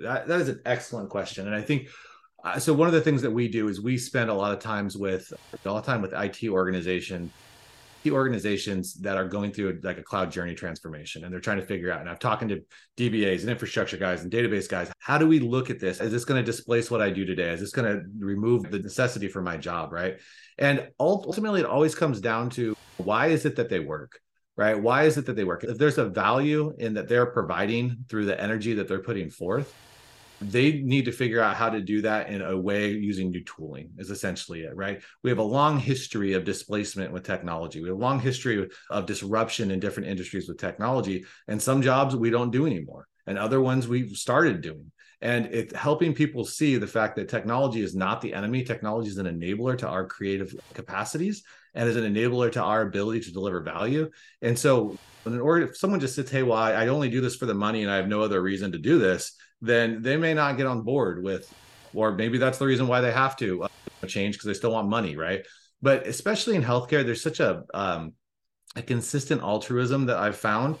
That, 0.00 0.26
that 0.26 0.40
is 0.40 0.48
an 0.48 0.62
excellent 0.64 1.10
question. 1.10 1.46
And 1.46 1.54
i 1.54 1.60
think 1.60 1.88
uh, 2.42 2.58
so 2.58 2.72
one 2.72 2.88
of 2.88 2.94
the 2.94 3.02
things 3.02 3.20
that 3.20 3.30
we 3.30 3.46
do 3.46 3.68
is 3.68 3.82
we 3.82 3.98
spend 3.98 4.30
a 4.30 4.34
lot 4.34 4.52
of 4.52 4.60
times 4.60 4.96
with 4.96 5.30
a 5.62 5.70
lot 5.70 5.78
of 5.78 5.84
time 5.84 6.00
with 6.00 6.12
it 6.12 6.48
organization 6.48 7.30
organizations 8.10 8.94
that 8.94 9.16
are 9.16 9.28
going 9.28 9.52
through 9.52 9.80
like 9.82 9.98
a 9.98 10.02
cloud 10.02 10.30
journey 10.30 10.54
transformation 10.54 11.24
and 11.24 11.32
they're 11.32 11.40
trying 11.40 11.60
to 11.60 11.66
figure 11.66 11.90
out 11.90 12.00
and 12.00 12.08
i'm 12.08 12.16
talking 12.18 12.48
to 12.48 12.60
dbas 12.96 13.40
and 13.40 13.50
infrastructure 13.50 13.96
guys 13.96 14.22
and 14.22 14.32
database 14.32 14.68
guys 14.68 14.90
how 15.04 15.18
do 15.18 15.28
we 15.28 15.38
look 15.38 15.68
at 15.68 15.78
this? 15.78 16.00
Is 16.00 16.10
this 16.10 16.24
going 16.24 16.42
to 16.42 16.44
displace 16.44 16.90
what 16.90 17.02
i 17.02 17.10
do 17.10 17.26
today? 17.26 17.50
Is 17.50 17.60
this 17.60 17.72
going 17.72 17.92
to 17.92 18.04
remove 18.18 18.70
the 18.70 18.78
necessity 18.78 19.28
for 19.28 19.42
my 19.42 19.58
job 19.58 19.92
right? 19.92 20.18
And 20.56 20.88
ultimately 20.98 21.60
it 21.60 21.66
always 21.66 21.94
comes 21.94 22.22
down 22.22 22.48
to 22.50 22.74
why 22.96 23.26
is 23.26 23.44
it 23.44 23.56
that 23.56 23.68
they 23.68 23.80
work 23.80 24.18
right? 24.56 24.80
Why 24.80 25.02
is 25.02 25.18
it 25.18 25.26
that 25.26 25.34
they 25.34 25.44
work? 25.44 25.64
If 25.64 25.78
there's 25.78 25.98
a 25.98 26.08
value 26.08 26.74
in 26.78 26.94
that 26.94 27.08
they're 27.08 27.26
providing 27.26 28.04
through 28.08 28.26
the 28.26 28.40
energy 28.40 28.72
that 28.74 28.86
they're 28.88 29.02
putting 29.02 29.28
forth 29.28 29.74
they 30.40 30.80
need 30.80 31.04
to 31.04 31.12
figure 31.12 31.40
out 31.40 31.56
how 31.56 31.70
to 31.70 31.80
do 31.80 32.02
that 32.02 32.28
in 32.28 32.42
a 32.42 32.56
way 32.56 32.90
using 32.90 33.30
new 33.30 33.42
tooling 33.44 33.90
is 33.98 34.10
essentially 34.10 34.62
it 34.62 34.74
right? 34.76 35.02
We 35.22 35.30
have 35.30 35.38
a 35.38 35.42
long 35.42 35.78
history 35.78 36.34
of 36.34 36.44
displacement 36.44 37.12
with 37.12 37.24
technology. 37.24 37.80
We 37.80 37.88
have 37.88 37.98
a 37.98 38.00
long 38.00 38.20
history 38.20 38.68
of 38.90 39.06
disruption 39.06 39.70
in 39.70 39.80
different 39.80 40.08
industries 40.08 40.48
with 40.48 40.58
technology 40.58 41.24
and 41.48 41.60
some 41.60 41.82
jobs 41.82 42.16
we 42.16 42.30
don't 42.30 42.50
do 42.50 42.66
anymore 42.66 43.06
and 43.26 43.38
other 43.38 43.60
ones 43.60 43.88
we've 43.88 44.16
started 44.16 44.60
doing. 44.60 44.90
And 45.20 45.46
it's 45.46 45.74
helping 45.74 46.12
people 46.12 46.44
see 46.44 46.76
the 46.76 46.86
fact 46.86 47.16
that 47.16 47.28
technology 47.28 47.80
is 47.80 47.94
not 47.94 48.20
the 48.20 48.34
enemy 48.34 48.62
technology 48.62 49.08
is 49.08 49.16
an 49.18 49.26
enabler 49.26 49.78
to 49.78 49.88
our 49.88 50.06
creative 50.06 50.54
capacities 50.74 51.42
and 51.74 51.88
is 51.88 51.96
an 51.96 52.12
enabler 52.12 52.52
to 52.52 52.62
our 52.62 52.82
ability 52.82 53.20
to 53.20 53.32
deliver 53.32 53.62
value. 53.62 54.10
And 54.42 54.58
so 54.58 54.98
in 55.26 55.40
order 55.40 55.66
if 55.66 55.76
someone 55.76 56.00
just 56.00 56.14
says 56.14 56.30
hey 56.30 56.42
well 56.42 56.58
I 56.58 56.88
only 56.88 57.08
do 57.08 57.20
this 57.20 57.36
for 57.36 57.46
the 57.46 57.54
money 57.54 57.82
and 57.82 57.90
i 57.90 57.96
have 57.96 58.08
no 58.08 58.22
other 58.22 58.42
reason 58.42 58.72
to 58.72 58.78
do 58.78 58.98
this 58.98 59.36
then 59.64 60.02
they 60.02 60.16
may 60.16 60.34
not 60.34 60.56
get 60.56 60.66
on 60.66 60.82
board 60.82 61.22
with, 61.22 61.52
or 61.92 62.12
maybe 62.12 62.38
that's 62.38 62.58
the 62.58 62.66
reason 62.66 62.86
why 62.86 63.00
they 63.00 63.12
have 63.12 63.36
to 63.36 63.64
uh, 63.64 63.68
change 64.06 64.34
because 64.34 64.46
they 64.46 64.54
still 64.54 64.72
want 64.72 64.88
money, 64.88 65.16
right? 65.16 65.44
But 65.82 66.06
especially 66.06 66.56
in 66.56 66.62
healthcare, 66.62 67.04
there's 67.04 67.22
such 67.22 67.40
a 67.40 67.62
um, 67.72 68.12
a 68.76 68.82
consistent 68.82 69.42
altruism 69.42 70.06
that 70.06 70.16
I've 70.16 70.36
found, 70.36 70.76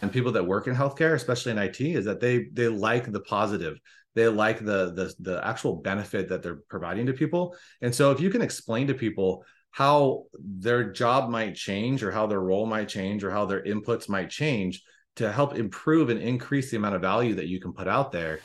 and 0.00 0.12
people 0.12 0.32
that 0.32 0.46
work 0.46 0.66
in 0.66 0.74
healthcare, 0.74 1.14
especially 1.14 1.52
in 1.52 1.58
IT, 1.58 1.80
is 1.80 2.04
that 2.04 2.20
they 2.20 2.46
they 2.52 2.68
like 2.68 3.10
the 3.10 3.20
positive 3.20 3.78
they 4.14 4.28
like 4.28 4.58
the 4.58 4.92
the 4.92 5.14
the 5.20 5.46
actual 5.46 5.76
benefit 5.76 6.28
that 6.28 6.42
they're 6.42 6.60
providing 6.68 7.06
to 7.06 7.12
people 7.12 7.56
and 7.82 7.94
so 7.94 8.10
if 8.10 8.20
you 8.20 8.30
can 8.30 8.42
explain 8.42 8.86
to 8.86 8.94
people 8.94 9.44
how 9.70 10.24
their 10.38 10.92
job 10.92 11.28
might 11.30 11.54
change 11.54 12.02
or 12.02 12.10
how 12.12 12.26
their 12.26 12.40
role 12.40 12.66
might 12.66 12.88
change 12.88 13.24
or 13.24 13.30
how 13.30 13.44
their 13.44 13.62
inputs 13.64 14.08
might 14.08 14.30
change 14.30 14.82
to 15.16 15.30
help 15.30 15.56
improve 15.56 16.10
and 16.10 16.20
increase 16.20 16.70
the 16.70 16.76
amount 16.76 16.94
of 16.94 17.00
value 17.00 17.34
that 17.34 17.46
you 17.46 17.60
can 17.60 17.72
put 17.72 17.88
out 17.88 18.12
there 18.12 18.40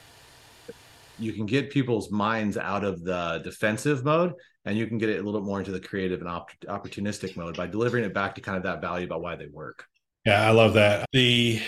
you 1.19 1.33
can 1.33 1.45
get 1.45 1.69
people's 1.69 2.11
minds 2.11 2.57
out 2.57 2.83
of 2.83 3.03
the 3.03 3.41
defensive 3.43 4.03
mode 4.03 4.33
and 4.65 4.77
you 4.77 4.87
can 4.87 4.97
get 4.97 5.09
it 5.09 5.19
a 5.19 5.23
little 5.23 5.39
bit 5.39 5.45
more 5.45 5.59
into 5.59 5.71
the 5.71 5.79
creative 5.79 6.21
and 6.21 6.29
op- 6.29 6.51
opportunistic 6.67 7.35
mode 7.35 7.57
by 7.57 7.67
delivering 7.67 8.05
it 8.05 8.13
back 8.13 8.35
to 8.35 8.41
kind 8.41 8.57
of 8.57 8.63
that 8.63 8.81
value 8.81 9.05
about 9.05 9.21
why 9.21 9.35
they 9.35 9.47
work. 9.47 9.85
Yeah 10.25 10.47
i 10.47 10.51
love 10.51 10.73
that. 10.73 11.05
The 11.11 11.61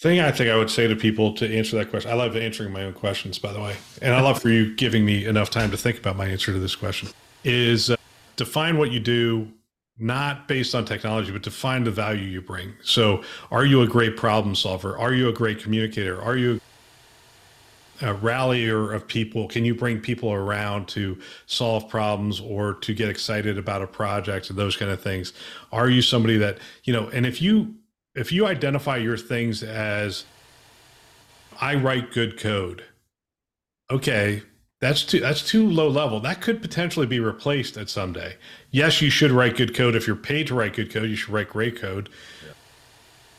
thing 0.00 0.20
i 0.20 0.30
think 0.30 0.48
i 0.48 0.56
would 0.56 0.70
say 0.70 0.86
to 0.86 0.94
people 0.94 1.34
to 1.34 1.56
answer 1.56 1.76
that 1.76 1.90
question 1.90 2.08
i 2.08 2.14
love 2.14 2.36
answering 2.36 2.72
my 2.72 2.84
own 2.84 2.92
questions 2.92 3.36
by 3.36 3.52
the 3.52 3.60
way 3.60 3.74
and 4.00 4.14
i 4.14 4.20
love 4.20 4.40
for 4.40 4.48
you 4.48 4.76
giving 4.76 5.04
me 5.04 5.26
enough 5.26 5.50
time 5.50 5.72
to 5.72 5.76
think 5.76 5.98
about 5.98 6.16
my 6.16 6.26
answer 6.26 6.52
to 6.52 6.60
this 6.60 6.76
question 6.76 7.08
is 7.42 7.90
uh, 7.90 7.96
define 8.36 8.78
what 8.78 8.92
you 8.92 9.00
do 9.00 9.48
not 9.98 10.46
based 10.46 10.74
on 10.74 10.84
technology, 10.84 11.32
but 11.32 11.42
to 11.42 11.50
find 11.50 11.86
the 11.86 11.90
value 11.90 12.24
you 12.24 12.40
bring. 12.40 12.74
So, 12.82 13.22
are 13.50 13.64
you 13.64 13.82
a 13.82 13.86
great 13.86 14.16
problem 14.16 14.54
solver? 14.54 14.96
Are 14.96 15.12
you 15.12 15.28
a 15.28 15.32
great 15.32 15.60
communicator? 15.60 16.20
Are 16.22 16.36
you 16.36 16.60
a 18.00 18.14
rallier 18.14 18.92
of 18.92 19.06
people? 19.08 19.48
Can 19.48 19.64
you 19.64 19.74
bring 19.74 20.00
people 20.00 20.32
around 20.32 20.86
to 20.88 21.18
solve 21.46 21.88
problems 21.88 22.40
or 22.40 22.74
to 22.74 22.94
get 22.94 23.08
excited 23.08 23.58
about 23.58 23.82
a 23.82 23.86
project 23.86 24.50
and 24.50 24.58
those 24.58 24.76
kind 24.76 24.90
of 24.90 25.02
things? 25.02 25.32
Are 25.72 25.90
you 25.90 26.02
somebody 26.02 26.36
that, 26.38 26.58
you 26.84 26.92
know, 26.92 27.08
and 27.08 27.26
if 27.26 27.42
you 27.42 27.74
if 28.14 28.32
you 28.32 28.46
identify 28.46 28.96
your 28.96 29.16
things 29.16 29.62
as 29.62 30.24
I 31.60 31.76
write 31.76 32.12
good 32.12 32.38
code, 32.38 32.84
okay, 33.90 34.42
that's 34.80 35.02
too 35.02 35.20
that's 35.20 35.42
too 35.42 35.68
low 35.68 35.88
level. 35.88 36.20
That 36.20 36.40
could 36.40 36.62
potentially 36.62 37.06
be 37.06 37.20
replaced 37.20 37.76
at 37.76 37.88
someday. 37.88 38.36
Yes, 38.70 39.02
you 39.02 39.10
should 39.10 39.32
write 39.32 39.56
good 39.56 39.74
code. 39.74 39.94
If 39.96 40.06
you're 40.06 40.16
paid 40.16 40.46
to 40.48 40.54
write 40.54 40.74
good 40.74 40.92
code, 40.92 41.08
you 41.10 41.16
should 41.16 41.32
write 41.32 41.48
great 41.48 41.76
code. 41.76 42.08
Yeah. 42.44 42.52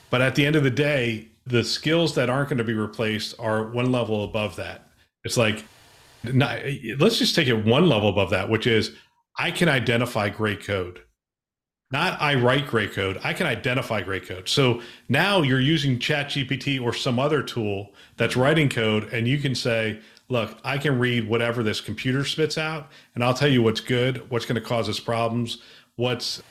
But 0.09 0.21
at 0.21 0.35
the 0.35 0.45
end 0.45 0.55
of 0.55 0.63
the 0.63 0.71
day, 0.71 1.29
the 1.45 1.63
skills 1.63 2.15
that 2.15 2.29
aren't 2.29 2.49
going 2.49 2.57
to 2.57 2.63
be 2.63 2.73
replaced 2.73 3.35
are 3.39 3.63
one 3.67 3.91
level 3.91 4.23
above 4.23 4.55
that. 4.57 4.89
It's 5.23 5.37
like 5.37 5.63
not, 6.23 6.59
let's 6.97 7.17
just 7.17 7.35
take 7.35 7.47
it 7.47 7.65
one 7.65 7.87
level 7.87 8.09
above 8.09 8.29
that, 8.31 8.49
which 8.49 8.67
is 8.67 8.91
I 9.37 9.51
can 9.51 9.69
identify 9.69 10.29
great 10.29 10.63
code. 10.63 11.01
Not 11.91 12.21
I 12.21 12.35
write 12.35 12.67
great 12.67 12.93
code. 12.93 13.19
I 13.23 13.33
can 13.33 13.47
identify 13.47 14.01
great 14.01 14.27
code. 14.27 14.47
So 14.47 14.81
now 15.07 15.41
you're 15.41 15.59
using 15.59 15.97
ChatGPT 15.97 16.81
or 16.81 16.93
some 16.93 17.17
other 17.17 17.41
tool 17.41 17.93
that's 18.17 18.35
writing 18.35 18.69
code, 18.69 19.11
and 19.11 19.27
you 19.27 19.39
can 19.39 19.55
say, 19.55 19.99
look, 20.29 20.57
I 20.63 20.77
can 20.77 20.99
read 20.99 21.27
whatever 21.27 21.63
this 21.63 21.81
computer 21.81 22.23
spits 22.23 22.57
out, 22.57 22.87
and 23.15 23.23
I'll 23.23 23.33
tell 23.33 23.49
you 23.49 23.61
what's 23.61 23.81
good, 23.81 24.29
what's 24.29 24.45
going 24.45 24.61
to 24.61 24.67
cause 24.67 24.87
us 24.87 24.99
problems, 24.99 25.57
what's 25.95 26.41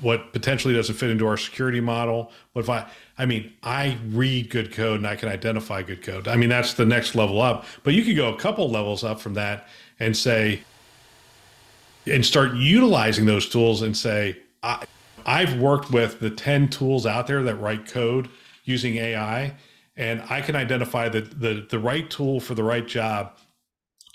what 0.00 0.32
potentially 0.32 0.74
doesn't 0.74 0.96
fit 0.96 1.10
into 1.10 1.26
our 1.26 1.36
security 1.36 1.80
model. 1.80 2.32
What 2.54 2.62
if 2.62 2.70
I, 2.70 2.88
I 3.18 3.26
mean, 3.26 3.52
I 3.62 3.98
read 4.08 4.50
good 4.50 4.72
code 4.72 4.96
and 4.96 5.06
I 5.06 5.14
can 5.14 5.28
identify 5.28 5.82
good 5.82 6.02
code. 6.02 6.26
I 6.26 6.34
mean, 6.34 6.48
that's 6.48 6.74
the 6.74 6.86
next 6.86 7.14
level 7.14 7.40
up. 7.40 7.66
But 7.84 7.94
you 7.94 8.02
could 8.02 8.16
go 8.16 8.34
a 8.34 8.36
couple 8.36 8.68
levels 8.68 9.04
up 9.04 9.20
from 9.20 9.34
that 9.34 9.68
and 10.00 10.16
say, 10.16 10.62
and 12.06 12.26
start 12.26 12.54
utilizing 12.54 13.26
those 13.26 13.48
tools 13.48 13.82
and 13.82 13.96
say, 13.96 14.38
I, 14.62 14.84
I've 15.24 15.60
worked 15.60 15.92
with 15.92 16.18
the 16.18 16.30
10 16.30 16.68
tools 16.68 17.06
out 17.06 17.28
there 17.28 17.42
that 17.44 17.56
write 17.56 17.86
code 17.86 18.28
using 18.64 18.96
AI 18.96 19.54
and 19.96 20.22
I 20.30 20.40
can 20.40 20.56
identify 20.56 21.08
the, 21.08 21.20
the, 21.20 21.66
the 21.68 21.78
right 21.78 22.08
tool 22.08 22.40
for 22.40 22.54
the 22.54 22.64
right 22.64 22.86
job 22.86 23.36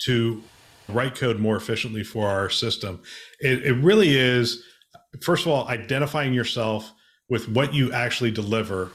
to 0.02 0.42
write 0.88 1.14
code 1.14 1.38
more 1.38 1.56
efficiently 1.56 2.02
for 2.02 2.28
our 2.28 2.50
system. 2.50 3.00
It, 3.40 3.64
it 3.64 3.74
really 3.74 4.16
is, 4.16 4.64
first 5.22 5.46
of 5.46 5.52
all, 5.52 5.68
identifying 5.68 6.32
yourself 6.32 6.92
with 7.28 7.48
what 7.48 7.74
you 7.74 7.92
actually 7.92 8.30
deliver, 8.30 8.92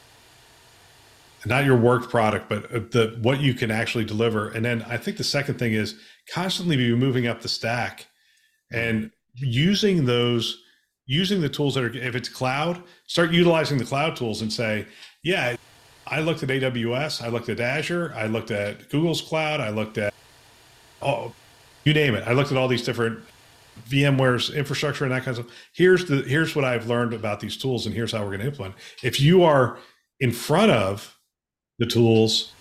not 1.45 1.65
your 1.65 1.77
work 1.77 2.09
product, 2.09 2.49
but 2.49 2.65
uh, 2.73 2.79
the 2.91 3.17
what 3.21 3.39
you 3.41 3.53
can 3.53 3.69
actually 3.69 4.05
deliver. 4.05 4.49
And 4.49 4.65
then 4.65 4.81
I 4.83 4.97
think 4.97 5.17
the 5.17 5.23
second 5.23 5.59
thing 5.59 5.73
is 5.73 5.95
constantly 6.33 6.75
be 6.77 6.93
moving 6.95 7.27
up 7.27 7.41
the 7.41 7.49
stack 7.49 8.07
and 8.71 9.11
using 9.35 10.05
those 10.05 10.61
using 11.05 11.41
the 11.41 11.49
tools 11.49 11.75
that 11.75 11.83
are 11.83 11.95
if 11.97 12.15
it's 12.15 12.29
cloud 12.29 12.81
start 13.07 13.31
utilizing 13.31 13.77
the 13.77 13.83
cloud 13.83 14.15
tools 14.15 14.41
and 14.41 14.53
say 14.53 14.85
yeah 15.23 15.55
I 16.13 16.19
looked 16.19 16.43
at 16.43 16.49
AWS, 16.49 17.23
I 17.23 17.29
looked 17.29 17.49
at 17.49 17.59
Azure, 17.59 18.13
I 18.15 18.27
looked 18.27 18.51
at 18.51 18.87
Google's 18.89 19.19
cloud, 19.19 19.59
I 19.59 19.69
looked 19.69 19.97
at 19.97 20.13
oh, 21.01 21.33
you 21.85 21.93
name 21.93 22.13
it. 22.13 22.27
I 22.27 22.33
looked 22.33 22.51
at 22.51 22.57
all 22.57 22.67
these 22.67 22.83
different 22.83 23.19
VMware's 23.89 24.51
infrastructure 24.51 25.05
and 25.05 25.11
that 25.11 25.23
kind 25.23 25.39
of 25.39 25.45
stuff. 25.45 25.57
Here's 25.73 26.05
the 26.05 26.17
here's 26.17 26.55
what 26.55 26.65
I've 26.65 26.87
learned 26.87 27.15
about 27.15 27.39
these 27.39 27.57
tools, 27.57 27.87
and 27.87 27.95
here's 27.95 28.11
how 28.11 28.19
we're 28.19 28.27
going 28.27 28.41
to 28.41 28.45
implement. 28.45 28.75
If 29.01 29.19
you 29.19 29.43
are 29.43 29.79
in 30.19 30.31
front 30.31 30.71
of 30.71 31.17
the 31.79 31.87
tools, 31.87 32.53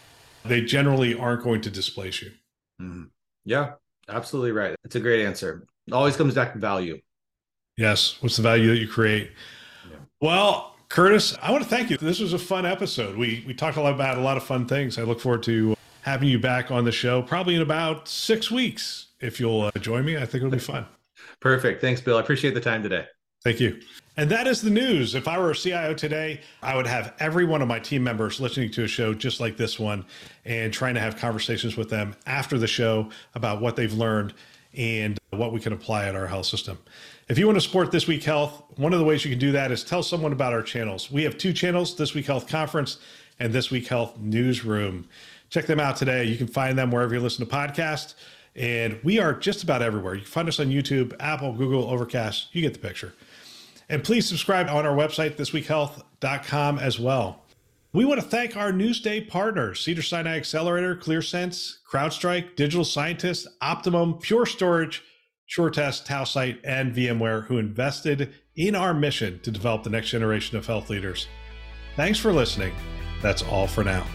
they 0.47 0.63
generally 0.63 1.15
aren't 1.15 1.45
going 1.45 1.61
to 1.61 1.71
displace 1.71 2.23
you. 2.23 2.31
Mm-hmm. 2.81 3.05
Yeah, 3.45 3.73
absolutely 4.09 4.53
right. 4.53 4.75
It's 4.83 4.97
a 4.97 5.01
great 5.01 5.27
answer. 5.27 5.67
It 5.87 5.93
always 5.93 6.17
comes 6.17 6.35
back 6.35 6.55
to 6.55 6.59
value. 6.59 7.03
Yes. 7.77 8.17
What's 8.23 8.37
the 8.37 8.43
value 8.43 8.71
that 8.71 8.79
you 8.79 8.89
create? 8.89 9.31
Yeah. 9.91 9.97
Well, 10.23 10.72
Curtis, 10.93 11.35
I 11.41 11.51
want 11.51 11.65
to 11.65 11.71
thank 11.71 11.89
you. 11.89 11.97
This 11.97 12.21
was 12.21 12.35
a 12.35 12.39
fun 12.39 12.67
episode. 12.67 13.17
We 13.17 13.43
we 13.47 13.55
talked 13.55 13.79
a 13.79 13.81
lot 13.81 13.95
about 13.95 14.19
a 14.19 14.21
lot 14.21 14.37
of 14.37 14.43
fun 14.43 14.67
things. 14.67 14.99
I 14.99 15.05
look 15.05 15.21
forward 15.21 15.43
to 15.45 15.75
having 16.03 16.29
you 16.29 16.39
back 16.39 16.71
on 16.71 16.85
the 16.85 16.93
show 16.93 17.23
probably 17.23 17.55
in 17.55 17.63
about 17.63 18.09
six 18.09 18.51
weeks. 18.51 19.07
If 19.19 19.41
you'll 19.41 19.63
uh, 19.63 19.71
join 19.81 20.05
me, 20.05 20.19
I 20.19 20.27
think 20.27 20.43
it'll 20.43 20.51
be 20.51 20.59
fun. 20.59 20.85
Perfect. 21.41 21.81
Thanks, 21.81 22.03
Bill. 22.03 22.19
I 22.19 22.21
appreciate 22.21 22.53
the 22.53 22.61
time 22.61 22.83
today. 22.83 23.07
Thank 23.43 23.59
you. 23.59 23.81
And 24.19 24.29
that 24.29 24.47
is 24.47 24.61
the 24.61 24.69
news. 24.69 25.15
If 25.15 25.29
I 25.29 25.39
were 25.39 25.53
a 25.53 25.55
CIO 25.55 25.95
today, 25.95 26.43
I 26.61 26.77
would 26.77 26.87
have 26.87 27.15
every 27.21 27.47
one 27.47 27.63
of 27.63 27.69
my 27.69 27.79
team 27.79 28.05
members 28.05 28.39
listening 28.39 28.71
to 28.73 28.85
a 28.85 28.87
show 28.87 29.15
just 29.15 29.41
like 29.41 29.57
this 29.57 29.79
one 29.79 30.05
and 30.45 30.75
trying 30.75 30.93
to 30.93 31.01
have 31.01 31.17
conversations 31.17 31.75
with 31.75 31.89
them 31.89 32.15
after 32.27 32.59
the 32.59 32.67
show 32.67 33.09
about 33.35 33.63
what 33.63 33.77
they've 33.77 33.95
learned 33.95 34.35
and 34.75 35.19
what 35.31 35.55
we 35.55 35.61
can 35.61 35.73
apply 35.73 36.05
at 36.05 36.15
our 36.15 36.27
health 36.27 36.47
system. 36.47 36.77
If 37.33 37.39
you 37.39 37.47
want 37.47 37.57
to 37.57 37.63
support 37.63 37.91
This 37.91 38.07
Week 38.07 38.23
Health, 38.23 38.63
one 38.77 38.93
of 38.93 38.99
the 38.99 39.07
ways 39.07 39.25
you 39.25 39.31
can 39.31 39.39
do 39.39 39.53
that 39.53 39.73
is 39.73 39.83
tell 39.83 40.03
someone 40.03 40.35
about 40.35 40.53
our 40.53 40.63
channels. 40.63 41.11
We 41.11 41.23
have 41.23 41.39
two 41.39 41.55
channels 41.55 41.97
This 41.97 42.13
Week 42.13 42.27
Health 42.27 42.47
Conference 42.47 42.99
and 43.41 43.55
This 43.55 43.71
Week 43.71 43.87
Health 43.87 44.19
Newsroom. 44.19 45.09
Check 45.49 45.65
them 45.65 45.81
out 45.81 45.97
today. 45.97 46.25
You 46.25 46.37
can 46.37 46.47
find 46.47 46.79
them 46.79 46.91
wherever 46.91 47.15
you 47.15 47.21
listen 47.21 47.47
to 47.47 47.51
podcasts. 47.51 48.17
And 48.55 49.01
we 49.03 49.19
are 49.19 49.33
just 49.33 49.63
about 49.63 49.81
everywhere. 49.81 50.13
You 50.13 50.21
can 50.21 50.31
find 50.31 50.47
us 50.47 50.61
on 50.61 50.67
YouTube, 50.67 51.15
Apple, 51.21 51.55
Google, 51.55 51.89
Overcast. 51.89 52.55
You 52.55 52.61
get 52.61 52.75
the 52.75 52.87
picture. 52.87 53.15
And 53.89 54.05
please 54.05 54.29
subscribe 54.29 54.69
on 54.69 54.85
our 54.85 54.95
website, 54.95 55.37
thisweekhealth.com 55.37 56.79
as 56.81 57.01
well. 57.01 57.45
We 57.95 58.05
want 58.05 58.21
to 58.21 58.27
thank 58.27 58.59
our 58.59 58.73
Newsday 58.73 59.27
partners 59.27 59.83
Cedars-Sinai 59.83 60.37
Accelerator, 60.37 60.97
ClearSense, 60.97 61.79
CrowdStrike, 61.91 62.57
Digital 62.57 62.85
Scientist, 62.85 63.49
Optimum, 63.63 64.19
Pure 64.19 64.45
Storage, 64.45 65.03
SureTest, 65.51 66.07
Tausight, 66.07 66.59
and 66.65 66.95
VMware, 66.95 67.47
who 67.47 67.59
invested 67.59 68.33
in 68.57 68.75
our 68.75 68.95
mission 68.95 69.41
to 69.41 69.51
develop 69.51 69.83
the 69.83 69.91
next 69.91 70.11
generation 70.11 70.57
of 70.57 70.67
health 70.67 70.91
leaders. 70.91 71.27
Thanks 71.97 72.19
for 72.19 72.33
listening. 72.33 72.73
That's 73.21 73.43
all 73.43 73.67
for 73.67 73.85
now. 73.85 74.07